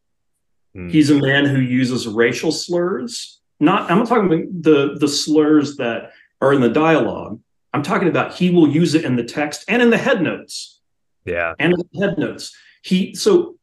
[0.73, 0.89] Hmm.
[0.89, 3.39] He's a man who uses racial slurs.
[3.59, 6.11] Not I'm not talking about the the slurs that
[6.41, 7.39] are in the dialogue.
[7.71, 10.79] I'm talking about he will use it in the text and in the head notes
[11.25, 11.53] Yeah.
[11.59, 12.55] and in the head notes.
[12.81, 13.57] He so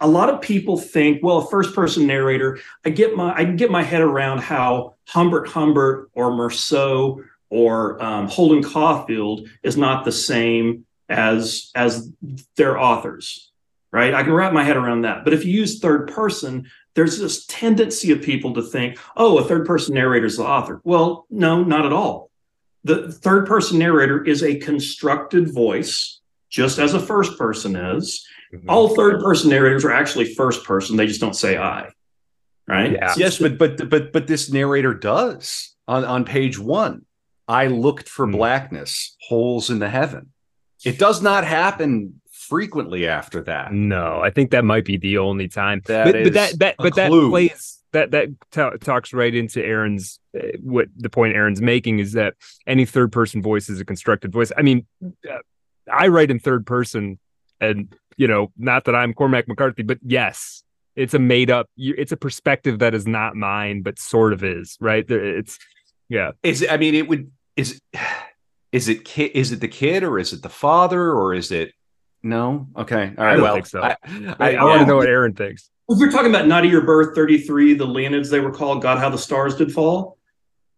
[0.00, 3.56] a lot of people think, well, a first person narrator, I get my I can
[3.56, 10.06] get my head around how Humbert Humbert or Meursault or um, Holden Caulfield is not
[10.06, 12.10] the same as as
[12.56, 13.52] their authors,
[13.92, 14.14] right?
[14.14, 15.22] I can wrap my head around that.
[15.22, 19.44] But if you use third person, there's this tendency of people to think, oh, a
[19.44, 20.80] third person narrator is the author.
[20.82, 22.30] Well, no, not at all.
[22.84, 28.26] The third person narrator is a constructed voice, just as a first person is.
[28.54, 28.64] Mhm.
[28.66, 30.96] All third person narrators are actually first person.
[30.96, 31.90] They just don't say I.
[32.66, 32.92] Right?
[32.92, 33.12] Yeah.
[33.18, 37.04] yes, but but but but this narrator does on on page one.
[37.48, 38.32] I looked for Hmm.
[38.32, 40.32] blackness, holes in the heaven.
[40.84, 43.72] It does not happen frequently after that.
[43.72, 45.80] No, I think that might be the only time.
[45.86, 50.18] That but, but that that but that plays that that ta- talks right into Aaron's
[50.36, 52.34] uh, what the point Aaron's making is that
[52.66, 54.50] any third person voice is a constructed voice.
[54.56, 55.38] I mean, uh,
[55.92, 57.18] I write in third person,
[57.60, 60.62] and you know, not that I'm Cormac McCarthy, but yes,
[60.96, 61.68] it's a made up.
[61.76, 64.76] It's a perspective that is not mine, but sort of is.
[64.80, 65.08] Right?
[65.08, 65.58] It's
[66.12, 66.32] yeah.
[66.42, 67.80] Is I mean, it would is
[68.70, 69.32] is it kid?
[69.34, 71.72] Is it the kid or is it the father or is it
[72.22, 72.68] no?
[72.76, 73.34] Okay, all right.
[73.34, 73.82] don't well, think so.
[73.82, 75.70] I, I, I, I want to know what Aaron thinks.
[75.88, 78.98] If you're talking about Night of Your Birth 33, the Leonids they were called, God
[78.98, 80.18] How the Stars Did Fall,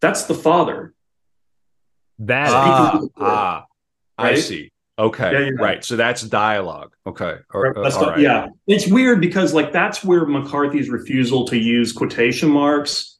[0.00, 0.94] that's the father.
[2.20, 3.64] That ah, Speaking- ah,
[4.16, 4.70] I see.
[4.96, 5.84] Okay, Yeah, you're right.
[5.84, 6.94] So that's dialogue.
[7.04, 8.20] Okay, or, That's all the- right.
[8.20, 13.13] Yeah, it's weird because like that's where McCarthy's refusal to use quotation marks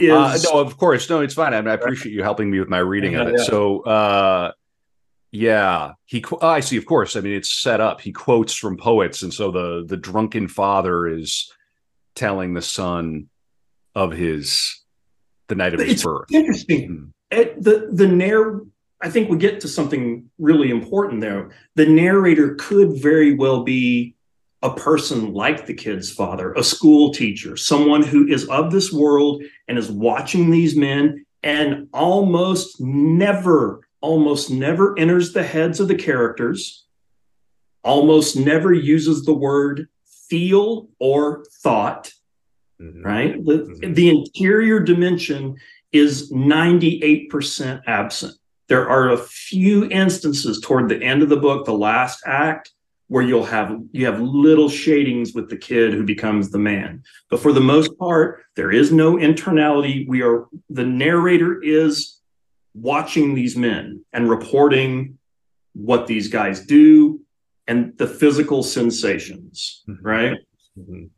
[0.00, 0.10] is.
[0.10, 1.54] Uh, no, of course, no, it's fine.
[1.54, 3.34] I, I appreciate you helping me with my reading of it.
[3.38, 3.44] yeah.
[3.44, 4.52] So, uh,
[5.32, 6.24] yeah, he.
[6.30, 6.76] oh, I see.
[6.76, 8.00] Of course, I mean it's set up.
[8.00, 11.52] He quotes from poets, and so the the drunken father is
[12.14, 13.28] telling the son
[13.94, 14.82] of his
[15.48, 16.32] the night of his It's birth.
[16.32, 16.88] interesting.
[16.88, 17.04] Hmm.
[17.30, 18.62] It, the the narr.
[19.02, 21.50] I think we get to something really important there.
[21.74, 24.15] The narrator could very well be
[24.62, 29.42] a person like the kid's father, a school teacher, someone who is of this world
[29.68, 35.94] and is watching these men and almost never, almost never enters the heads of the
[35.94, 36.86] characters,
[37.84, 39.88] almost never uses the word
[40.28, 42.12] feel or thought
[42.80, 43.04] Mhm.
[43.04, 43.44] right?
[43.44, 43.94] The, Mhm.
[43.94, 45.56] the interior dimension
[45.92, 48.34] is 98% absent.
[48.68, 52.72] There are a few instances toward the end of the book, the last act,
[53.08, 57.02] where you'll have you have little shadings with the kid who becomes the man.
[57.30, 60.06] But for the most part, there is no internality.
[60.08, 62.20] We are the narrator is
[62.74, 65.18] watching these men and reporting
[65.72, 67.20] what these guys do
[67.68, 69.98] and the physical sensations, Mhm.
[70.02, 70.38] right?
[70.78, 71.10] Mhm.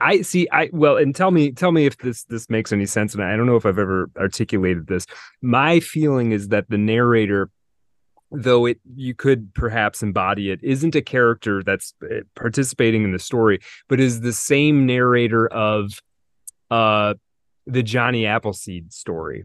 [0.00, 0.48] I see.
[0.50, 3.14] I well, and tell me, tell me if this this makes any sense.
[3.14, 5.06] And I don't know if I've ever articulated this.
[5.42, 7.50] My feeling is that the narrator,
[8.32, 13.18] though it you could perhaps embody it, isn't a character that's uh, participating in the
[13.18, 16.00] story, but is the same narrator of
[16.70, 17.14] uh
[17.66, 19.44] the Johnny Appleseed story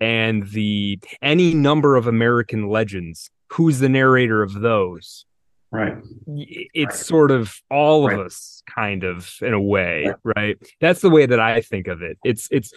[0.00, 3.30] and the any number of American legends.
[3.52, 5.26] Who's the narrator of those?
[5.70, 5.96] Right.
[6.26, 6.92] it's Right.
[6.92, 11.40] sort of all of us kind of in a way right that's the way that
[11.40, 12.74] i think of it it's it's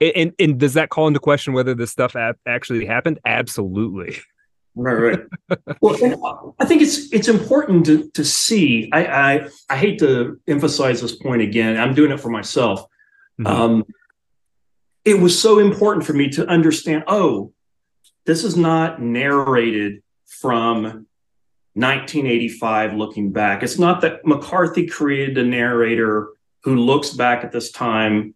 [0.00, 2.14] and, and does that call into question whether this stuff
[2.46, 4.18] actually happened absolutely
[4.74, 5.20] Right, right.
[5.80, 8.88] well, I think it's it's important to to see.
[8.92, 11.76] I, I I hate to emphasize this point again.
[11.76, 12.84] I'm doing it for myself.
[13.40, 13.46] Mhm.
[13.46, 13.84] Um,
[15.04, 17.04] it was so important for me to understand.
[17.06, 17.52] Oh,
[18.26, 21.06] this is not narrated from
[21.74, 23.62] 1985 looking back.
[23.62, 26.28] It's not that McCarthy created a narrator
[26.64, 28.34] who looks back at this time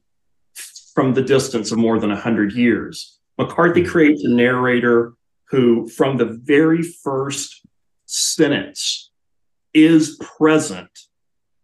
[0.95, 3.19] from the distance of more than 100 years.
[3.39, 5.15] McCarthy creates a narrator
[5.53, 7.61] who, from the very first
[8.07, 9.11] sentence,
[9.73, 10.91] is present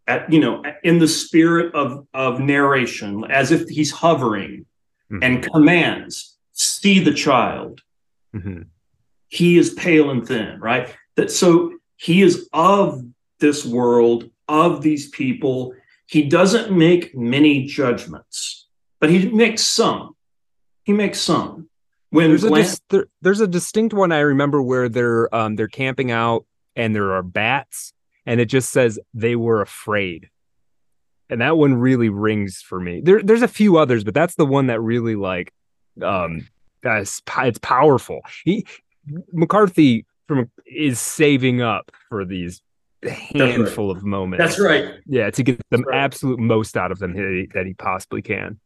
[0.07, 4.65] at you know in the spirit of of narration as if he's hovering
[5.23, 7.81] and commands see the child.
[8.35, 8.67] Mhm.
[9.29, 10.95] he is pale and thin right?
[11.17, 13.03] That so he is of
[13.41, 15.75] this world of these people.
[16.07, 18.67] He doesn't make many judgments
[19.01, 20.17] but he makes some.
[20.85, 21.68] He makes some
[22.11, 25.57] when there's a Glenn- dis- there, there's a distinct one i remember where they're um
[25.57, 26.45] they're camping out
[26.77, 27.93] and there are bats
[28.27, 30.29] and it just says they were afraid
[31.31, 34.47] and that one really rings for me there there's a few others but that's the
[34.47, 35.53] one that really like
[36.03, 36.47] um
[36.83, 38.21] That's it's powerful.
[38.45, 38.67] He
[39.33, 42.63] McCarthy from is saving up for these
[43.03, 43.97] handful right.
[43.97, 44.45] of moments.
[44.45, 44.95] That's right.
[45.07, 45.97] Yeah, to get the right.
[45.97, 47.15] absolute most out of them
[47.55, 48.61] that he possibly can.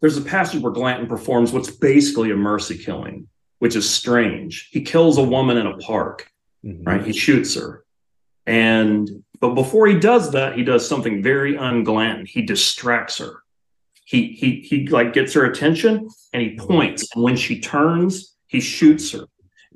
[0.00, 3.28] There's a passage where Glanton performs what's basically a mercy killing,
[3.58, 4.68] which is strange.
[4.70, 6.30] He kills a woman in a park,
[6.64, 6.84] mm-hmm.
[6.84, 7.04] right?
[7.04, 7.84] He shoots her.
[8.46, 12.26] And but before he does that, he does something very unglanton.
[12.26, 13.42] He distracts her.
[14.04, 17.08] He he he like gets her attention and he points.
[17.14, 19.26] And when she turns, he shoots her.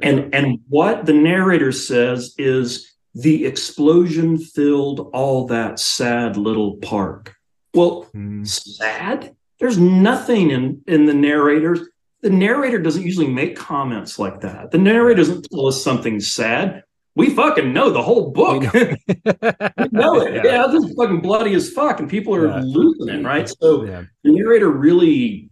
[0.02, 7.34] And and what the narrator says is the explosion filled all that sad little park.
[7.74, 8.46] Well, mm.
[8.46, 9.34] sad?
[9.60, 11.80] There's nothing in in the narrators.
[12.22, 14.70] The narrator doesn't usually make comments like that.
[14.70, 16.84] The narrator doesn't tell us something sad.
[17.14, 18.72] We fucking know the whole book.
[18.72, 18.80] We
[19.24, 19.34] know,
[19.78, 20.34] we know it.
[20.34, 20.44] Yeah.
[20.44, 22.62] yeah, this is fucking bloody as fuck, and people are yeah.
[22.64, 23.48] losing it, right?
[23.60, 24.04] So yeah.
[24.24, 25.50] the narrator really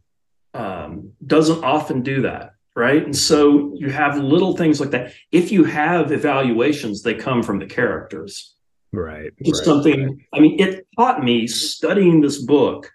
[0.55, 3.05] um, doesn't often do that right?
[3.05, 5.13] And so you have little things like that.
[5.33, 8.55] If you have evaluations, they come from the characters.
[8.93, 9.33] Right.
[9.39, 10.17] It's right, something, right.
[10.33, 12.91] I mean, it taught me studying this book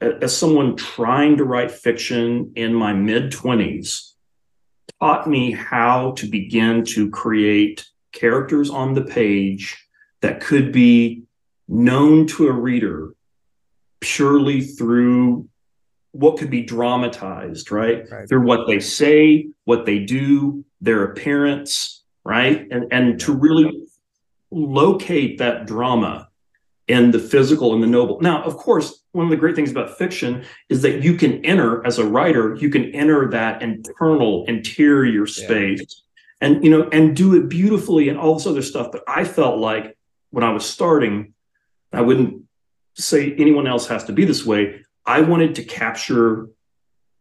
[0.00, 4.12] as someone trying to write fiction in my mid 20s,
[5.00, 9.76] taught me how to begin to create characters on the page
[10.20, 11.22] that could be
[11.68, 13.14] known to a reader
[14.00, 15.48] purely through
[16.12, 18.10] what could be dramatized, right?
[18.10, 18.28] right?
[18.28, 22.66] Through what they say, what they do, their appearance, right?
[22.70, 23.86] And and to really
[24.50, 26.28] locate that drama
[26.88, 28.20] in the physical and the noble.
[28.20, 31.84] Now, of course, one of the great things about fiction is that you can enter
[31.86, 36.02] as a writer, you can enter that internal interior space
[36.40, 36.48] yeah.
[36.48, 38.92] and you know and do it beautifully and all this other stuff.
[38.92, 39.96] But I felt like
[40.30, 41.32] when I was starting,
[41.92, 42.42] I wouldn't
[42.94, 44.82] say anyone else has to be this way.
[45.04, 46.48] I wanted to capture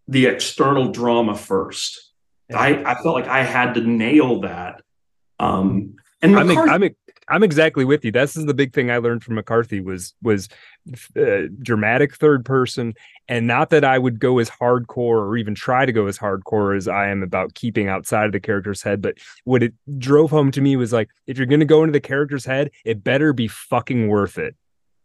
[0.07, 2.11] the external drama first.
[2.49, 2.59] Yeah.
[2.59, 4.81] I, I felt like I had to nail that.
[5.39, 6.95] Um, and McCarthy, I'm, I'm,
[7.27, 8.11] I'm exactly with you.
[8.11, 10.47] This is the big thing I learned from McCarthy was was
[11.17, 12.93] uh, dramatic third person,
[13.27, 16.77] and not that I would go as hardcore or even try to go as hardcore
[16.77, 19.01] as I am about keeping outside of the character's head.
[19.01, 21.93] But what it drove home to me was like, if you're going to go into
[21.93, 24.55] the character's head, it better be fucking worth it.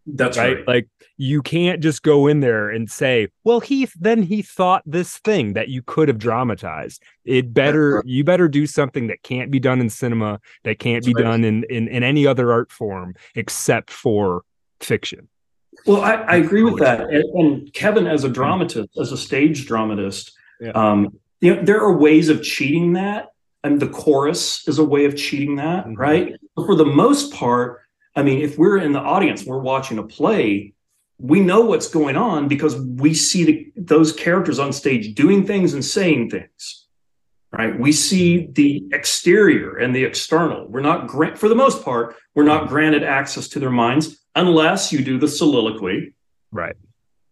[0.06, 0.56] That's right?
[0.56, 0.68] right.
[0.68, 5.18] Like you can't just go in there and say, "Well, he then he thought this
[5.18, 9.60] thing that you could have dramatized." It better you better do something that can't be
[9.60, 11.30] done in cinema, that can't That's be right.
[11.30, 14.42] done in, in in any other art form except for
[14.80, 15.28] fiction.
[15.86, 17.00] Well, I, I agree with that.
[17.00, 20.70] And, and, Kevin, as a dramatist, as a stage dramatist, yeah.
[20.70, 23.28] um, you know, there are ways of cheating that,
[23.64, 25.94] and the chorus is a way of cheating that, mm-hmm.
[25.94, 26.34] right?
[26.54, 27.80] But for the most part
[28.16, 30.74] I mean, if we're in the audience, we're watching a play,
[31.18, 35.74] we know what's going on because we see the, those characters on stage doing things
[35.74, 36.86] and saying things.
[37.52, 37.78] Right?
[37.78, 40.68] We see the exterior and the external.
[40.68, 44.92] We're not grant for the most part, we're not granted access to their minds unless
[44.92, 46.14] you do the soliloquy.
[46.52, 46.76] Right.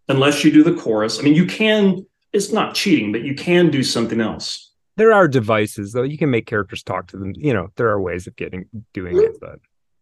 [0.09, 1.21] Unless you do the chorus.
[1.21, 4.73] I mean, you can it's not cheating, but you can do something else.
[4.97, 6.03] There are devices though.
[6.03, 7.33] You can make characters talk to them.
[7.37, 9.61] You know, there are ways of getting doing it, but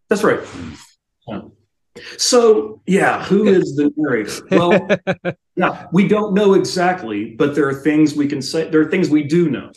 [0.09, 0.41] that's right.
[1.29, 1.41] Yeah.
[2.19, 4.47] So, yeah, who is the narrator?
[4.51, 8.69] Well, yeah, we don't know exactly, but there are things we can say.
[8.69, 9.73] There are things we do know.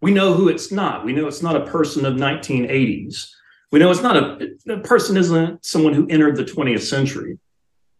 [0.00, 1.04] We know who it's not.
[1.04, 3.28] We know it's not a person of 1980s.
[3.72, 7.38] We know it's not a, a person isn't someone who entered the 20th century.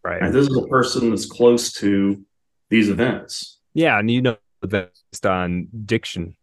[0.03, 0.21] Right.
[0.21, 0.31] right.
[0.31, 2.23] This is a person that's close to
[2.69, 3.59] these events.
[3.73, 6.35] Yeah, and you know based on diction,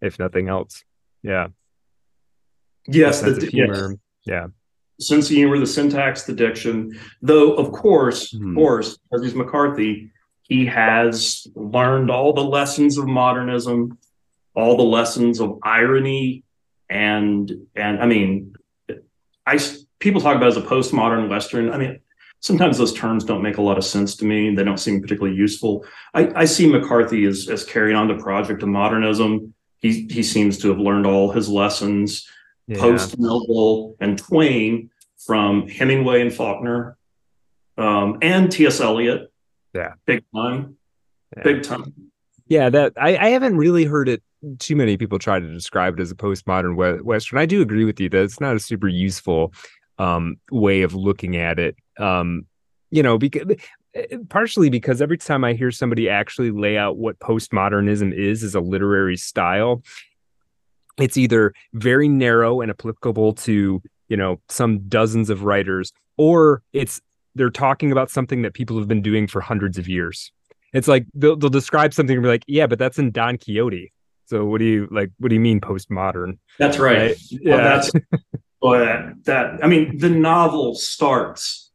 [0.00, 0.84] if nothing else.
[1.22, 1.48] Yeah.
[2.86, 3.50] Yes, the.
[3.52, 3.92] Yes.
[4.24, 4.48] Yeah
[5.00, 6.98] sense of humor, the syntax, the diction.
[7.22, 8.50] Though, of course, mm-hmm.
[8.50, 10.10] of course, as he's McCarthy,
[10.42, 13.98] he has learned all the lessons of modernism,
[14.54, 16.44] all the lessons of irony,
[16.88, 18.54] and and I mean,
[19.46, 19.58] I
[19.98, 21.70] people talk about as a postmodern Western.
[21.70, 22.00] I mean,
[22.40, 24.54] sometimes those terms don't make a lot of sense to me.
[24.54, 25.84] They don't seem particularly useful.
[26.14, 29.54] I, I see McCarthy as as carrying on the project of modernism.
[29.76, 32.26] He he seems to have learned all his lessons
[32.68, 32.78] yeah.
[32.78, 36.96] post Melville and Twain from Hemingway and Faulkner
[37.76, 38.80] um, and T.S.
[38.80, 39.32] Eliot.
[39.74, 39.94] Yeah.
[40.06, 40.76] Big time.
[41.36, 41.42] Yeah.
[41.42, 41.92] Big time.
[42.46, 44.22] Yeah, that I, I haven't really heard it
[44.58, 47.38] too many people try to describe it as a postmodern western.
[47.38, 49.52] I do agree with you that it's not a super useful
[49.98, 51.76] um, way of looking at it.
[51.98, 52.46] Um,
[52.90, 53.44] you know, because
[54.28, 58.60] partially because every time I hear somebody actually lay out what postmodernism is as a
[58.60, 59.82] literary style,
[60.98, 67.00] it's either very narrow and applicable to you know some dozens of writers or it's
[67.34, 70.32] they're talking about something that people have been doing for hundreds of years
[70.72, 73.92] It's like they'll, they'll describe something and be like, yeah, but that's in Don Quixote.
[74.26, 75.10] So what do you like?
[75.18, 76.38] What do you mean postmodern?
[76.58, 76.98] That's right.
[76.98, 77.16] right?
[77.30, 77.90] Yeah, well, that's
[78.60, 79.64] but that.
[79.64, 81.70] I mean, the novel starts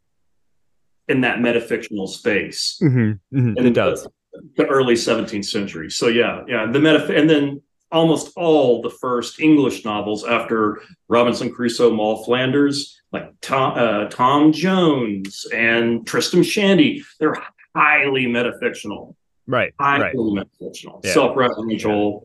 [1.08, 2.80] in that metafictional space.
[2.82, 4.04] Mm-hmm, mm-hmm, it does.
[4.04, 5.90] The, the, early 17th century.
[5.90, 6.68] So yeah, yeah.
[6.72, 7.62] The meta, and then
[7.94, 14.52] almost all the first English novels after Robinson Crusoe, Moll Flanders, like Tom, uh, Tom
[14.52, 17.38] Jones and Tristram Shandy, they're
[17.76, 19.15] highly metafictional.
[19.45, 19.74] Right.
[19.80, 20.15] Highly right.
[20.15, 21.14] metafictional, yeah.
[21.14, 22.24] self-referential.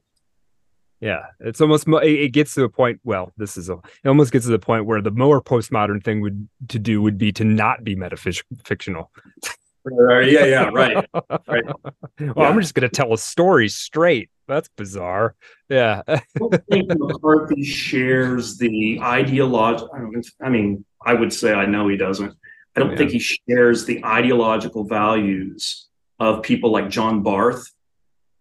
[1.00, 3.00] Yeah, it's almost it gets to a point.
[3.04, 6.20] Well, this is a it almost gets to the point where the more postmodern thing
[6.22, 9.06] would to do would be to not be metafictional.
[9.88, 11.64] yeah, yeah, right, right.
[11.64, 12.32] well, yeah.
[12.36, 14.28] I'm just going to tell a story straight.
[14.48, 15.36] That's bizarre.
[15.68, 16.02] Yeah.
[16.08, 16.20] I
[16.70, 19.90] think McCarthy shares the ideological.
[20.42, 22.34] I mean, I would say I know he doesn't.
[22.74, 22.96] I don't yeah.
[22.96, 25.88] think he shares the ideological values
[26.18, 27.70] of people like John Barth,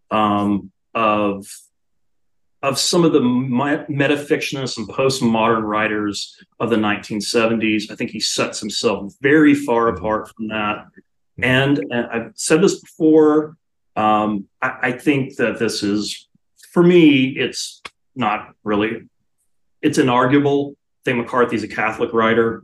[0.09, 1.45] um, of
[2.63, 7.91] of some of the metafictionists and postmodern writers of the 1970s.
[7.91, 9.97] I think he sets himself very far mm-hmm.
[9.97, 10.85] apart from that.
[11.41, 13.57] And, and I've said this before.
[13.97, 16.29] Um, I, I think that this is,
[16.71, 17.81] for me, it's
[18.15, 19.09] not really,
[19.81, 20.73] it's inarguable.
[20.73, 22.63] I think McCarthy's a Catholic writer.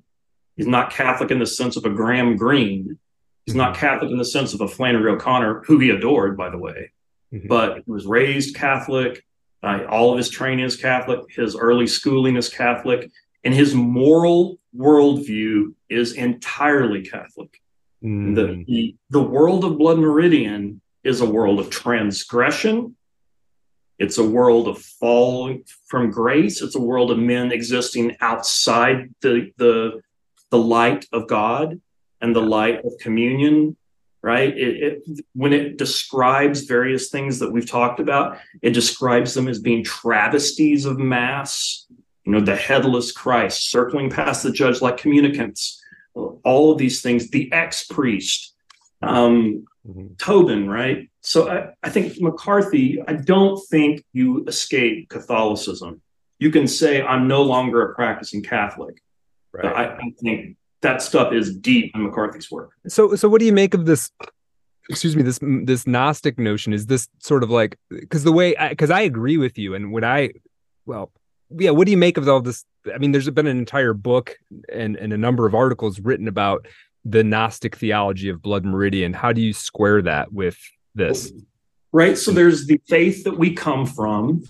[0.55, 2.99] He's not Catholic in the sense of a Graham Greene.
[3.45, 3.79] He's not mm-hmm.
[3.79, 6.91] Catholic in the sense of a Flannery O'Connor, who he adored, by the way,
[7.33, 7.47] mm-hmm.
[7.47, 9.25] but he was raised Catholic.
[9.63, 11.21] Uh, all of his training is Catholic.
[11.29, 13.09] His early schooling is Catholic.
[13.43, 17.61] And his moral worldview is entirely Catholic.
[18.03, 18.35] Mm.
[18.35, 22.95] The, the, the world of Blood Meridian is a world of transgression.
[23.99, 26.61] It's a world of falling from grace.
[26.61, 30.01] It's a world of men existing outside the, the,
[30.49, 31.79] the light of God
[32.21, 33.75] and the light of communion,
[34.21, 34.57] right?
[34.57, 39.59] It, it, when it describes various things that we've talked about, it describes them as
[39.59, 41.85] being travesties of Mass,
[42.25, 45.81] you know, the headless Christ circling past the judge like communicants,
[46.15, 48.53] all of these things, the ex priest,
[49.01, 50.13] um, mm-hmm.
[50.17, 51.09] Tobin, right?
[51.21, 56.01] So I, I think McCarthy, I don't think you escape Catholicism.
[56.39, 59.01] You can say, I'm no longer a practicing Catholic.
[59.53, 59.65] Right.
[59.65, 62.71] I, I think that stuff is deep in McCarthy's work.
[62.87, 64.11] So, so what do you make of this?
[64.89, 68.91] Excuse me, this this Gnostic notion is this sort of like because the way because
[68.91, 70.31] I, I, agree with you, and when I,
[70.85, 71.09] well,
[71.49, 72.65] yeah, what do you make of all this?
[72.93, 74.35] I mean, there's been an entire book
[74.67, 76.67] and and a number of articles written about
[77.05, 79.13] the Gnostic theology of Blood Meridian.
[79.13, 80.57] How do you square that with
[80.95, 81.31] this?
[81.91, 82.17] Right.
[82.17, 84.43] So there's the faith that we come from,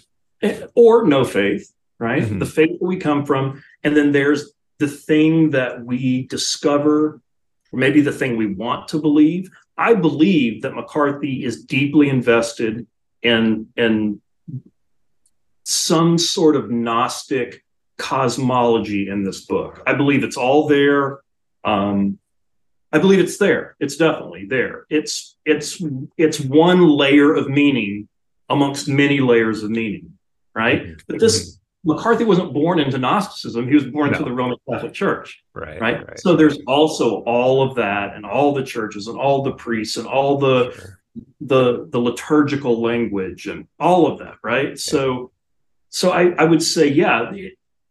[0.76, 2.24] or no faith, right?
[2.24, 2.40] Mm-hmm.
[2.40, 7.22] The faith that we come from, and then there's the thing that we discover,
[7.72, 9.50] or maybe the thing we want to believe.
[9.78, 12.86] I believe that McCarthy is deeply invested
[13.24, 14.22] in, in
[15.64, 17.64] some sort of Gnostic
[17.98, 19.82] cosmology in this book.
[19.88, 21.22] I believe it's all there.
[21.64, 22.20] Um,
[22.94, 23.76] I believe it's there.
[23.80, 24.86] It's definitely there.
[24.90, 25.82] It's it's
[26.18, 28.08] it's one layer of meaning
[28.50, 30.18] amongst many layers of meaning,
[30.54, 31.02] right?
[31.08, 33.68] But this McCarthy wasn't born into Gnosticism.
[33.68, 34.18] He was born no.
[34.18, 35.44] into the Roman Catholic Church.
[35.54, 36.08] Right, right.
[36.08, 36.20] Right.
[36.20, 40.08] So there's also all of that and all the churches and all the priests and
[40.08, 41.00] all the sure.
[41.42, 44.36] the the liturgical language and all of that.
[44.44, 44.70] Right.
[44.70, 44.76] Yeah.
[44.76, 45.32] So
[45.90, 47.32] so I, I would say, yeah,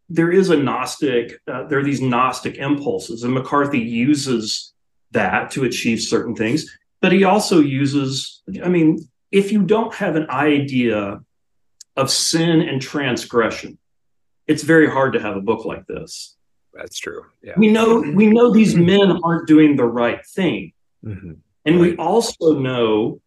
[0.09, 4.72] there is a Gnostic, uh, there are these Gnostic impulses, and McCarthy uses
[5.13, 6.77] that to achieve certain things.
[7.01, 11.21] But he also uses, I mean, if you don't have an idea
[11.95, 13.77] of sin and transgression,
[14.47, 16.35] it's very hard to have a book like this.
[16.73, 17.25] That's true.
[17.41, 17.53] Yeah.
[17.57, 20.73] We know we know these men aren't doing the right thing.
[21.05, 21.33] Mm-hmm.
[21.65, 21.91] And right.
[21.91, 23.21] we also know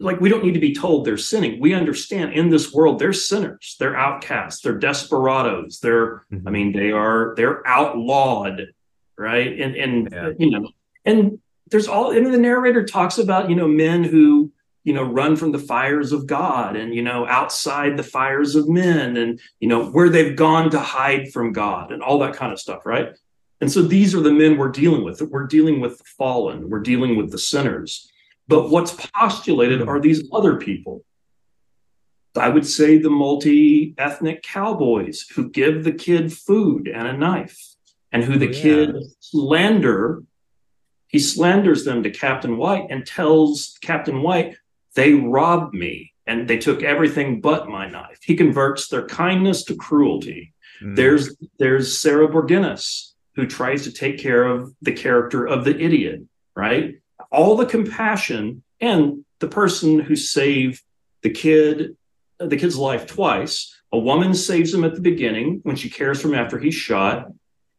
[0.00, 1.60] like we don't need to be told they're sinning.
[1.60, 6.48] We understand in this world they're sinners, they're outcasts, they're desperados, they're mm-hmm.
[6.48, 8.68] I mean they are they're outlawed,
[9.16, 9.60] right?
[9.60, 10.30] And and yeah.
[10.38, 10.68] you know,
[11.04, 11.38] and
[11.70, 14.52] there's all and the narrator talks about, you know, men who
[14.84, 18.68] you know run from the fires of god and you know outside the fires of
[18.68, 22.52] men and you know where they've gone to hide from god and all that kind
[22.52, 23.14] of stuff right?
[23.62, 25.22] And so these are the men we're dealing with.
[25.22, 26.68] We're dealing with the fallen.
[26.68, 28.10] We're dealing with the sinners.
[28.48, 31.04] But what's postulated are these other people.
[32.34, 37.56] I would say the multi-ethnic cowboys who give the kid food and a knife
[38.10, 38.62] and who the oh, yeah.
[38.62, 40.24] kid slander
[41.12, 44.56] he slanders them to Captain White and tells Captain White,
[44.94, 48.18] they robbed me and they took everything but my knife.
[48.22, 50.54] He converts their kindness to cruelty.
[50.82, 50.96] Mm.
[50.96, 56.22] There's there's Sarah Borginnis who tries to take care of the character of the idiot,
[56.56, 56.96] right?
[57.30, 60.82] All the compassion and the person who saved
[61.22, 61.96] the kid,
[62.38, 63.74] the kid's life twice.
[63.92, 67.28] A woman saves him at the beginning when she cares for him after he's shot,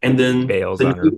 [0.03, 1.09] and then Bails the, on her.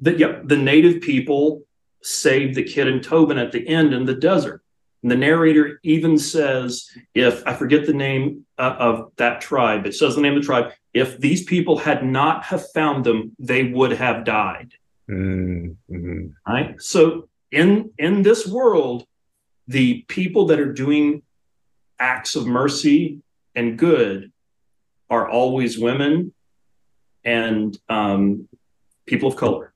[0.00, 1.62] The yep, the native people
[2.02, 4.62] save the kid and Tobin at the end in the desert.
[5.02, 9.94] And the narrator even says, if I forget the name uh, of that tribe, it
[9.94, 10.72] says the name of the tribe.
[10.92, 14.72] If these people had not have found them, they would have died.
[15.08, 16.26] Mm-hmm.
[16.46, 16.80] Right.
[16.80, 19.06] So in in this world,
[19.68, 21.22] the people that are doing
[21.98, 23.20] acts of mercy
[23.54, 24.32] and good
[25.08, 26.32] are always women
[27.24, 28.48] and um,
[29.06, 29.69] people of color.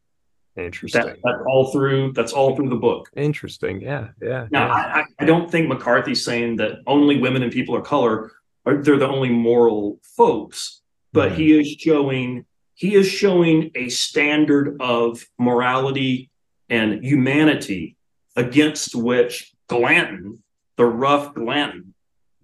[0.56, 1.02] Interesting.
[1.04, 2.12] That, that's all through.
[2.12, 3.10] That's all through the book.
[3.16, 3.80] Interesting.
[3.80, 4.08] Yeah.
[4.22, 4.46] Yeah.
[4.50, 4.72] Now, yeah.
[4.74, 8.30] I, I- don't think McCarthy's saying that only women and people of color
[8.64, 10.80] are they're the only moral folks,
[11.12, 11.36] but Mhm.
[11.36, 16.30] he is showing he is showing a standard of morality
[16.68, 17.96] and humanity
[18.36, 20.42] against which Glanton,
[20.76, 21.94] the rough Glanton,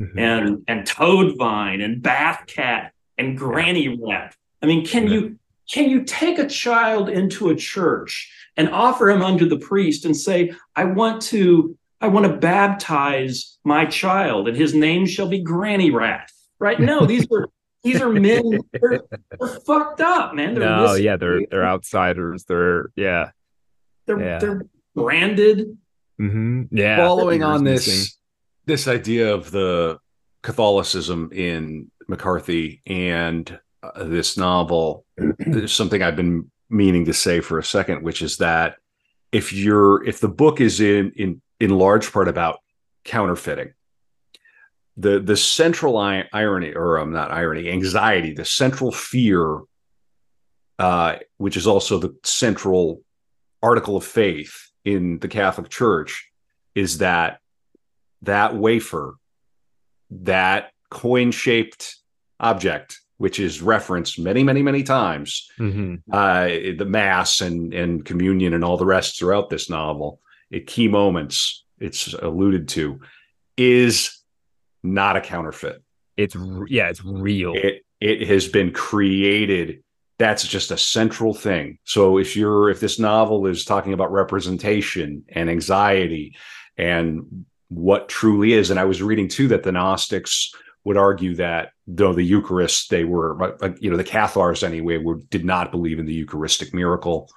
[0.00, 0.18] Mhm.
[0.18, 4.34] and and Toadvine and Bathcat and Granny Rat.
[4.62, 5.10] I mean, can Yeah.
[5.14, 5.38] you
[5.70, 10.16] can you take a child into a church and offer him unto the priest and
[10.16, 15.42] say, I want to I want to baptize my child and his name shall be
[15.42, 16.30] Granny Rat.
[16.58, 16.80] Right?
[16.80, 17.48] No, these are
[17.82, 19.00] these are men they're,
[19.38, 20.54] they're fucked up, man.
[20.54, 22.44] They're no, yeah, they're they're outsiders.
[22.44, 23.30] They're yeah.
[24.06, 24.38] they're yeah.
[24.38, 24.62] they're
[24.94, 25.78] branded.
[26.18, 26.96] hmm Yeah.
[26.96, 28.06] following on this missing.
[28.66, 29.98] this idea of the
[30.42, 35.04] Catholicism in McCarthy and uh, this novel,
[35.38, 38.76] there's something I've been meaning to say for a second, which is that
[39.32, 42.58] if you're if the book is in in in large part about
[43.04, 43.72] counterfeiting,
[44.96, 49.60] the the central irony or I'm um, not irony, anxiety, the central fear,
[50.78, 53.02] uh, which is also the central
[53.62, 56.30] article of faith in the Catholic Church,
[56.74, 57.40] is that
[58.22, 59.16] that wafer,
[60.10, 61.96] that coin shaped
[62.38, 66.00] object, which is referenced many, many, many times, Mhm.
[66.10, 66.46] uh,
[66.78, 71.62] the Mass and, and communion and all the rest throughout this novel, at key moments
[71.78, 72.98] it's alluded to,
[73.58, 74.18] is
[74.82, 75.82] not a counterfeit.
[76.16, 76.34] It's
[76.68, 77.52] yeah, it's real.
[77.54, 79.82] It it has been created.
[80.18, 81.78] That's just a central thing.
[81.84, 86.36] So if you're if this novel is talking about representation and anxiety
[86.78, 90.52] and what truly is, and I was reading too that the Gnostics
[90.84, 93.36] would argue that though the Eucharist, they were
[93.80, 97.28] you know the Cathars anyway, were did not believe in the Eucharistic miracle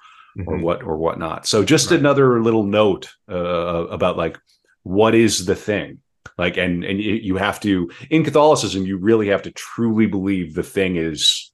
[0.46, 0.62] or Mhm.
[0.62, 1.46] what or whatnot.
[1.46, 2.00] So just Right.
[2.00, 4.38] another little note uh, about like
[4.82, 6.00] what is the thing
[6.38, 10.62] like and and you have to in Catholicism you really have to truly believe the
[10.62, 11.52] thing is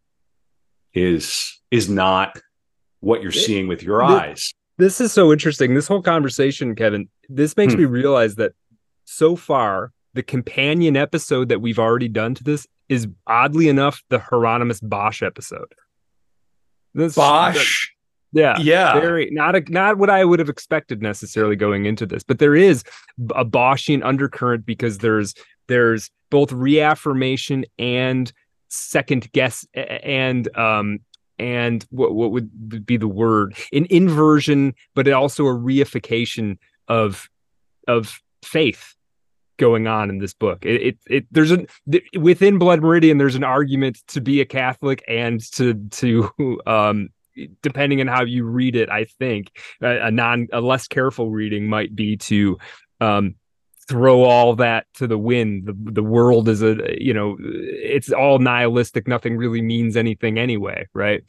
[0.94, 2.39] is is not
[3.01, 4.52] what you're It- seeing with your the- eyes.
[4.78, 5.75] This is so interesting.
[5.75, 7.81] This whole conversation, Kevin, this makes Hmm.
[7.81, 8.52] me realize that
[9.05, 14.19] so far, the companion episode that we've already done to this is oddly enough the
[14.19, 15.73] Hieronymus Bosch episode.
[16.93, 17.91] This, bosch
[18.33, 18.59] yeah.
[18.59, 18.95] yeah.
[19.01, 22.55] Very not a, not what I would have expected necessarily going into this, but there
[22.55, 22.85] is
[23.35, 25.35] a Boschian undercurrent because there's
[25.69, 28.33] there's both reaffirmation and
[28.69, 31.01] second guess and um
[31.39, 37.29] and what what would be the word an inversion, but also a reification of
[37.89, 38.95] of faith
[39.61, 40.65] going on in this book.
[40.65, 44.45] It it, it there's a th- within Blood Meridian there's an argument to be a
[44.45, 47.11] Catholic and to to um
[47.63, 51.69] depending on how you read it, I think a, a non a less careful reading
[51.69, 52.59] might be to
[53.01, 53.37] um
[53.89, 55.67] throw all that to the wind.
[55.67, 59.07] The the world is a you know it's all nihilistic.
[59.07, 61.23] Nothing really means anything anyway, right?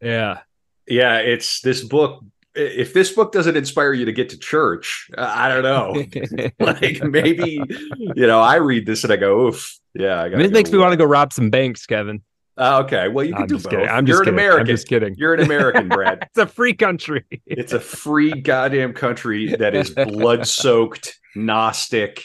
[0.00, 0.40] Yeah.
[0.88, 2.22] Yeah, it's this book
[2.56, 6.50] if this book doesn't inspire you to get to church, uh, I don't know.
[6.60, 7.60] like maybe
[7.98, 10.78] you know, I read this and I go, oof, yeah, I got this makes me
[10.78, 12.22] want to go rob some banks, Kevin.
[12.58, 13.72] Uh, okay, well you can I'm do just both.
[13.72, 13.88] kidding.
[13.88, 14.38] I'm You're just an kidding.
[14.38, 14.60] American.
[14.60, 15.14] I'm just kidding.
[15.16, 16.22] You're an American, Brad.
[16.22, 17.24] it's a free country.
[17.44, 22.24] It's a free goddamn country that is blood soaked, Gnostic,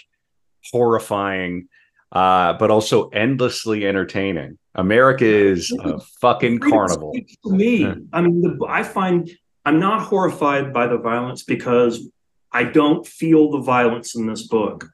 [0.72, 1.68] horrifying,
[2.14, 4.58] uh, but also endlessly entertaining.
[4.76, 7.14] America is a fucking carnival.
[7.44, 9.30] To me, I mean, the, I find
[9.66, 12.08] I'm not horrified by the violence because
[12.52, 14.90] I don't feel the violence in this book.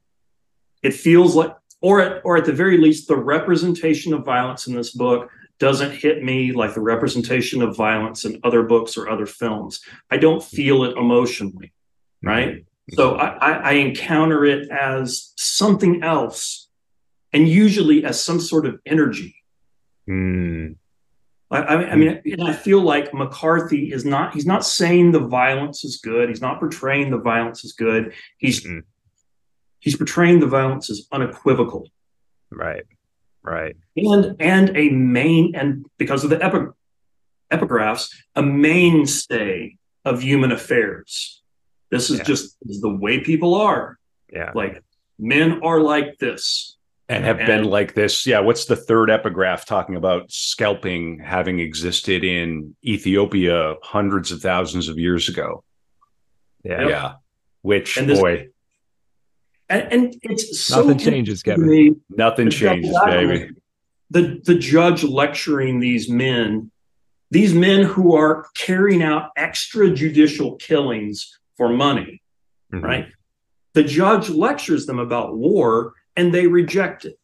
[0.84, 4.76] It feels like, or at, or at the very least, the representation of violence in
[4.76, 5.30] this book
[5.60, 9.82] doesn't hit me like the representation of violence in other books or other films.
[10.12, 11.74] I don't feel it emotionally,
[12.22, 12.66] right?
[12.92, 16.70] So I, I, I encounter it as something else,
[17.34, 19.36] and usually as some sort of energy.
[20.08, 20.76] Mm.
[21.50, 24.34] I, I mean, and I feel like McCarthy is not.
[24.34, 26.28] He's not saying the violence is good.
[26.28, 28.14] He's not portraying the violence is good.
[28.38, 28.80] He's mm-hmm.
[29.80, 31.90] he's portraying the violence as unequivocal.
[32.52, 32.84] Right.
[33.44, 33.78] Right.
[33.96, 36.74] And and a main and because of the epi-
[37.52, 41.42] epigraphs, a mainstay of human affairs.
[41.92, 42.24] This is yeah.
[42.26, 43.98] just this is the way people are.
[44.34, 44.52] Yeah.
[44.54, 44.84] Like
[45.18, 46.77] men are like this
[47.10, 48.28] and have and, been like this.
[48.28, 48.40] Yeah.
[48.40, 54.98] What's the third epigraph talking about scalping having existed in Ethiopia hundreds of thousands of
[54.98, 55.64] years ago?
[56.64, 56.88] Yeah.
[56.88, 57.14] Yeah.
[57.62, 58.48] Which and this, boy.
[59.70, 62.02] And, and it's so nothing changes, Kevin.
[62.10, 63.50] Nothing changes, baby.
[64.10, 66.72] The the judge lecturing these men,
[67.32, 72.22] these men who are carrying out extrajudicial killings for money,
[72.74, 72.86] mm-hmm.
[72.86, 73.08] right?
[73.74, 77.18] The judge lectures them about war and they reject it.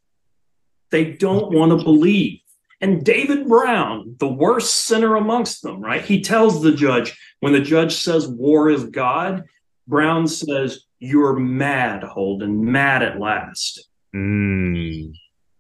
[0.92, 2.40] They don't want to believe.
[2.80, 6.04] And David Brown, the worst sinner amongst them, right?
[6.04, 9.46] He tells the judge, when the judge says war is God,
[9.88, 13.88] Brown says, You're mad, Holden, mad at last.
[14.16, 15.14] Mm.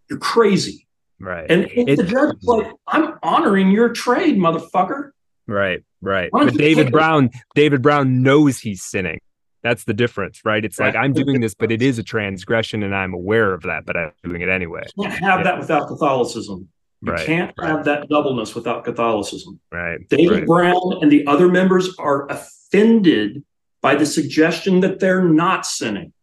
[0.09, 0.87] You're crazy.
[1.19, 1.49] Right.
[1.49, 5.11] And it, the judge like, I'm honoring your trade, motherfucker.
[5.47, 6.29] Right, right.
[6.31, 9.19] But David Brown, David Brown knows he's sinning.
[9.63, 10.63] That's the difference, right?
[10.63, 13.85] It's like I'm doing this, but it is a transgression, and I'm aware of that,
[13.85, 14.83] but I'm doing it anyway.
[14.97, 15.43] You can't have yeah.
[15.43, 16.67] that without Catholicism.
[17.01, 17.69] You right, can't right.
[17.69, 19.59] have that doubleness without Catholicism.
[19.71, 20.07] Right.
[20.09, 20.45] David right.
[20.45, 23.43] Brown and the other members are offended
[23.81, 26.13] by the suggestion that they're not sinning.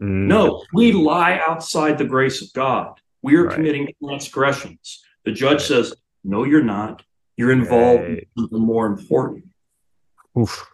[0.00, 0.26] Mm.
[0.26, 3.00] No, we lie outside the grace of God.
[3.22, 5.04] We are committing transgressions.
[5.24, 5.94] The judge says,
[6.24, 7.02] No, you're not.
[7.36, 9.44] You're involved in something more important.
[10.38, 10.71] Oof.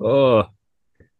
[0.00, 0.44] Oh,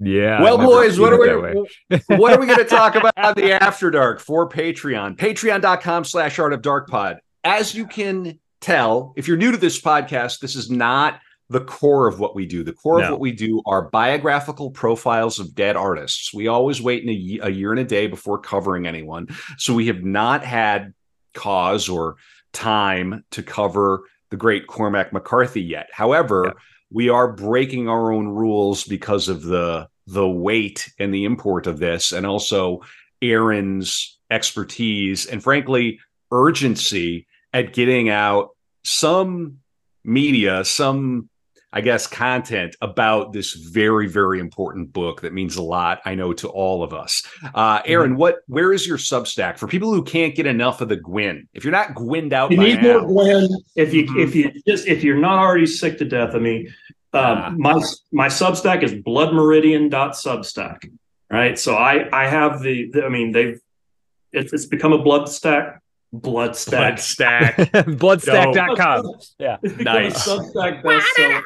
[0.00, 0.40] yeah.
[0.40, 3.90] Well, boys, what are we what are we going to talk about on the After
[3.90, 5.16] Dark for Patreon?
[5.16, 7.18] Patreon.com slash art of dark pod.
[7.44, 12.06] As you can tell, if you're new to this podcast, this is not the core
[12.06, 12.62] of what we do.
[12.62, 13.04] The core no.
[13.04, 16.32] of what we do are biographical profiles of dead artists.
[16.32, 19.28] We always wait in a, a year and a day before covering anyone.
[19.58, 20.94] So we have not had
[21.34, 22.16] cause or
[22.52, 25.88] time to cover the great Cormac McCarthy yet.
[25.92, 26.52] However, yeah
[26.92, 31.78] we are breaking our own rules because of the the weight and the import of
[31.78, 32.80] this and also
[33.22, 36.00] Aaron's expertise and frankly
[36.32, 38.50] urgency at getting out
[38.84, 39.58] some
[40.04, 41.28] media some
[41.72, 46.32] I guess, content about this very, very important book that means a lot, I know,
[46.34, 47.22] to all of us.
[47.54, 48.20] Uh, Aaron, mm-hmm.
[48.20, 51.48] what, where is your Substack for people who can't get enough of the Gwyn?
[51.54, 53.48] If you're not Gwynned out, you need now, more Gwyn.
[53.76, 54.18] If you, mm-hmm.
[54.18, 56.68] if you just, if you're not already sick to death of me,
[57.12, 57.80] um, my
[58.12, 60.90] my Substack is bloodmeridian.substack.
[61.28, 63.60] Right, so I I have the, the I mean they've
[64.32, 65.80] it's, it's become a blood stack
[66.12, 71.42] blood stack stack bloodstack.com yeah nice substack bestseller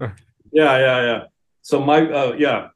[0.00, 0.12] yeah,
[0.52, 1.22] yeah, yeah.
[1.62, 2.68] So my uh, yeah,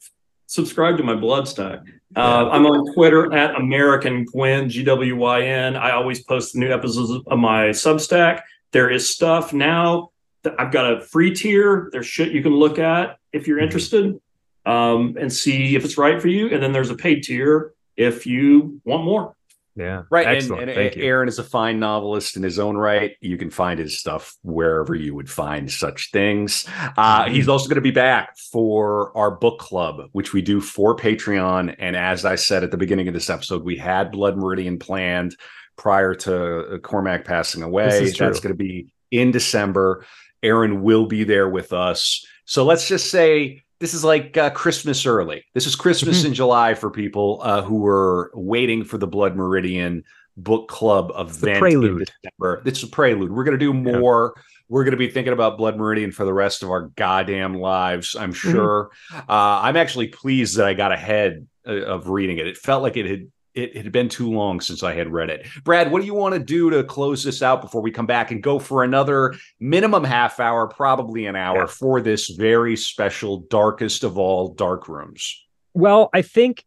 [0.46, 1.86] subscribe to my Bloodstack.
[2.16, 5.76] Uh, I'm on Twitter at American Gwyn G W Y N.
[5.76, 8.42] I always post new episodes of my Substack.
[8.72, 10.10] There is stuff now.
[10.58, 11.88] I've got a free tier.
[11.92, 14.18] There's shit you can look at if you're interested,
[14.66, 16.48] um, and see if it's right for you.
[16.48, 19.36] And then there's a paid tier if you want more.
[19.76, 20.02] Yeah.
[20.10, 20.26] Right.
[20.26, 20.68] Excellent.
[20.68, 23.16] And, and Aaron is a fine novelist in his own right.
[23.20, 26.66] You can find his stuff wherever you would find such things.
[26.96, 27.34] Uh, mm-hmm.
[27.34, 31.76] He's also going to be back for our book club, which we do for Patreon.
[31.78, 35.36] And as I said at the beginning of this episode, we had Blood Meridian planned
[35.76, 38.10] prior to uh, Cormac passing away.
[38.10, 40.04] That's going to be in December.
[40.42, 42.24] Aaron will be there with us.
[42.44, 45.44] So let's just say this is like uh, Christmas early.
[45.54, 46.28] This is Christmas mm-hmm.
[46.28, 50.04] in July for people uh, who were waiting for the Blood Meridian
[50.36, 51.58] book club event.
[51.58, 52.10] prelude.
[52.22, 52.62] December.
[52.64, 53.32] It's a prelude.
[53.32, 54.34] We're going to do more.
[54.36, 54.42] Yeah.
[54.68, 58.14] We're going to be thinking about Blood Meridian for the rest of our goddamn lives.
[58.14, 58.50] I'm mm-hmm.
[58.50, 58.90] sure.
[59.12, 59.30] Mm-hmm.
[59.30, 62.46] Uh, I'm actually pleased that I got ahead uh, of reading it.
[62.46, 65.30] It felt like it had it, it, had been too long since I had read
[65.30, 65.46] it.
[65.64, 68.30] Brad, what do you want to do to close this out before we come back
[68.30, 74.04] and go for another minimum half hour, probably an hour for this very special, darkest
[74.04, 75.42] of all dark rooms?
[75.74, 76.64] Well, I think,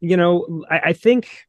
[0.00, 1.46] you know, I, I think,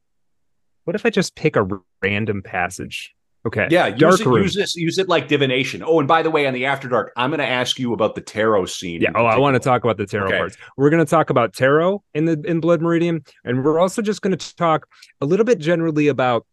[0.84, 1.68] what if I just pick a
[2.02, 3.14] random passage
[3.46, 3.68] Okay.
[3.70, 3.86] Yeah.
[3.86, 4.76] Use, it, use this.
[4.76, 5.82] Use it like divination.
[5.84, 8.14] Oh, and by the way, on the After Dark, I'm going to ask you about
[8.14, 9.00] the tarot scene.
[9.00, 9.12] Yeah.
[9.14, 10.38] Oh, I want to talk about the tarot okay.
[10.38, 10.56] parts.
[10.76, 14.22] We're going to talk about tarot in the in Blood Meridian, and we're also just
[14.22, 14.86] going to talk
[15.20, 16.46] a little bit generally about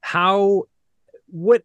[0.00, 0.64] how
[1.32, 1.62] what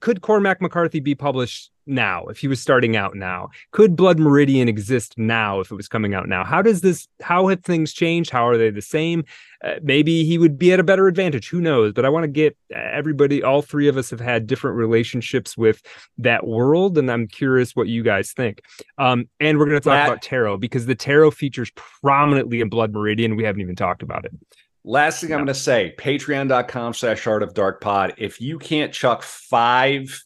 [0.00, 3.48] could Cormac McCarthy be published now if he was starting out now?
[3.70, 6.44] Could Blood Meridian exist now if it was coming out now?
[6.44, 7.06] How does this?
[7.22, 8.30] How have things changed?
[8.30, 9.24] How are they the same?
[9.64, 11.48] Uh, maybe he would be at a better advantage.
[11.48, 11.92] Who knows?
[11.92, 13.40] But I want to get uh, everybody.
[13.40, 15.80] All three of us have had different relationships with
[16.18, 18.62] that world, and I'm curious what you guys think.
[18.98, 21.70] Um, and we're going to talk that, about tarot because the tarot features
[22.02, 23.36] prominently in Blood Meridian.
[23.36, 24.32] We haven't even talked about it.
[24.86, 28.14] Last thing I'm going to say patreon.com slash art of dark pod.
[28.18, 30.22] If you can't chuck five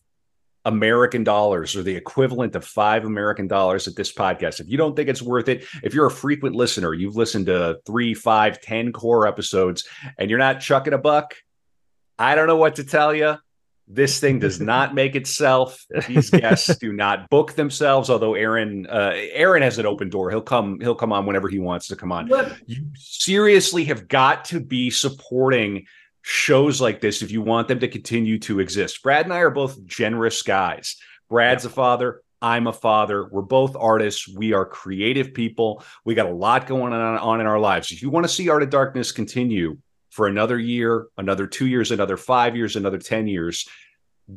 [0.65, 4.97] American dollars or the equivalent of five American dollars at this podcast, if you don't
[4.97, 8.93] think it's worth it, if you're a frequent listener, you've listened to three, five, ten
[8.93, 9.87] core episodes,
[10.19, 11.37] and you're not chucking a buck,
[12.19, 13.37] I don't know what to tell you.
[13.89, 15.85] This thing does not make itself.
[16.07, 18.11] These guests do not book themselves.
[18.11, 20.31] Although Aaron, uh, Aaron has an open door.
[20.31, 20.79] He'll come.
[20.81, 22.29] He'll come on whenever he wants to come on.
[22.29, 22.57] What?
[22.67, 25.87] You seriously have got to be supporting
[26.23, 29.03] shows like this if you want them to continue to exist.
[29.03, 30.97] Brad and I are both generous guys.
[31.29, 31.71] Brad's yeah.
[31.71, 32.23] a father.
[32.41, 33.29] I'm a father.
[33.31, 34.29] We're both artists.
[34.29, 35.83] We are creative people.
[36.05, 37.91] We got a lot going on, on in our lives.
[37.91, 39.79] If you want to see Art of Darkness continue,
[40.19, 43.69] for another year, another two years, another five years, another 10 years.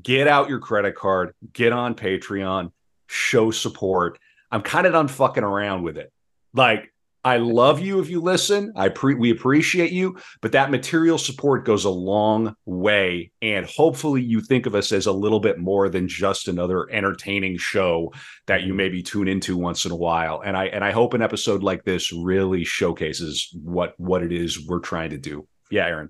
[0.03, 2.72] Get out your credit card, get on Patreon,
[3.08, 4.19] show support.
[4.51, 6.14] I'm kind of done fucking around with it.
[6.53, 6.93] Like,
[7.24, 8.74] I love you if you listen.
[8.76, 13.32] I pre- we appreciate you, but that material support goes a long way.
[13.42, 17.58] And hopefully, you think of us as a little bit more than just another entertaining
[17.58, 18.14] show
[18.45, 18.77] that you mm-hmm.
[18.77, 20.43] maybe tune into once in a while.
[20.45, 24.68] And I and I hope an episode like this really showcases what what it is
[24.68, 25.48] we're trying to do.
[25.72, 26.09] Yeah, Aaron.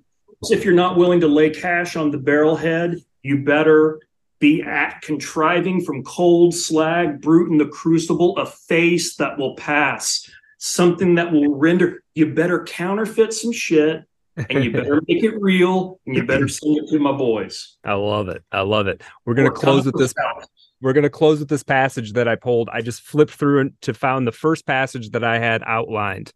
[0.49, 4.01] If you're not willing to lay cash on the barrelhead, you better
[4.39, 10.29] be at contriving from cold slag, brute in the crucible, a face that will pass,
[10.57, 12.03] something that will render.
[12.15, 14.03] You better counterfeit some shit
[14.35, 17.77] and you better make it real and you better send it to my boys.
[17.85, 18.43] I love it.
[18.51, 19.03] I love it.
[19.25, 20.13] We're going to close with this.
[20.81, 22.67] We're going to close with this passage that I pulled.
[22.73, 26.33] I just flipped through and to found the first passage that I had outlined.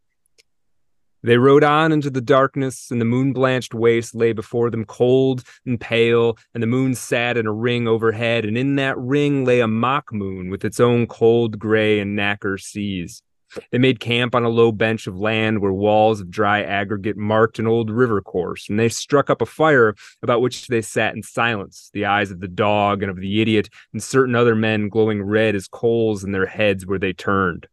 [1.25, 5.43] They rode on into the darkness, and the moon blanched waste lay before them cold
[5.65, 9.59] and pale, and the moon sat in a ring overhead, and in that ring lay
[9.59, 13.23] a mock moon with its own cold gray and nacre seas.
[13.71, 17.57] They made camp on a low bench of land where walls of dry aggregate marked
[17.57, 21.23] an old river course, and they struck up a fire about which they sat in
[21.23, 25.23] silence, the eyes of the dog and of the idiot and certain other men glowing
[25.23, 27.67] red as coals in their heads where they turned.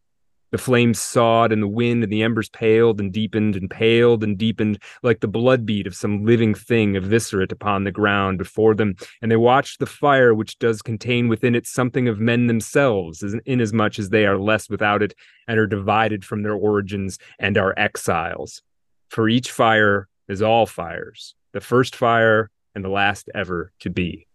[0.52, 4.36] The flames sawed and the wind, and the embers paled and deepened and paled and
[4.36, 8.94] deepened like the blood beat of some living thing eviscerate upon the ground before them.
[9.22, 13.98] And they watched the fire, which does contain within it something of men themselves, inasmuch
[13.98, 15.14] as they are less without it
[15.48, 18.62] and are divided from their origins and are exiles.
[19.08, 24.26] For each fire is all fires, the first fire and the last ever to be.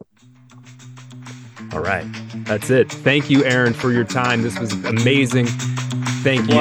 [1.73, 2.05] All right.
[2.45, 2.91] That's it.
[2.91, 4.41] Thank you, Aaron, for your time.
[4.41, 5.47] This was amazing.
[6.23, 6.57] Thank you,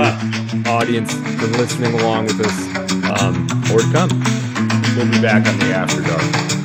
[0.70, 2.76] audience, for listening along with us.
[3.22, 3.46] Um,
[3.80, 4.10] to come.
[4.96, 6.55] We'll be back on the After Dark.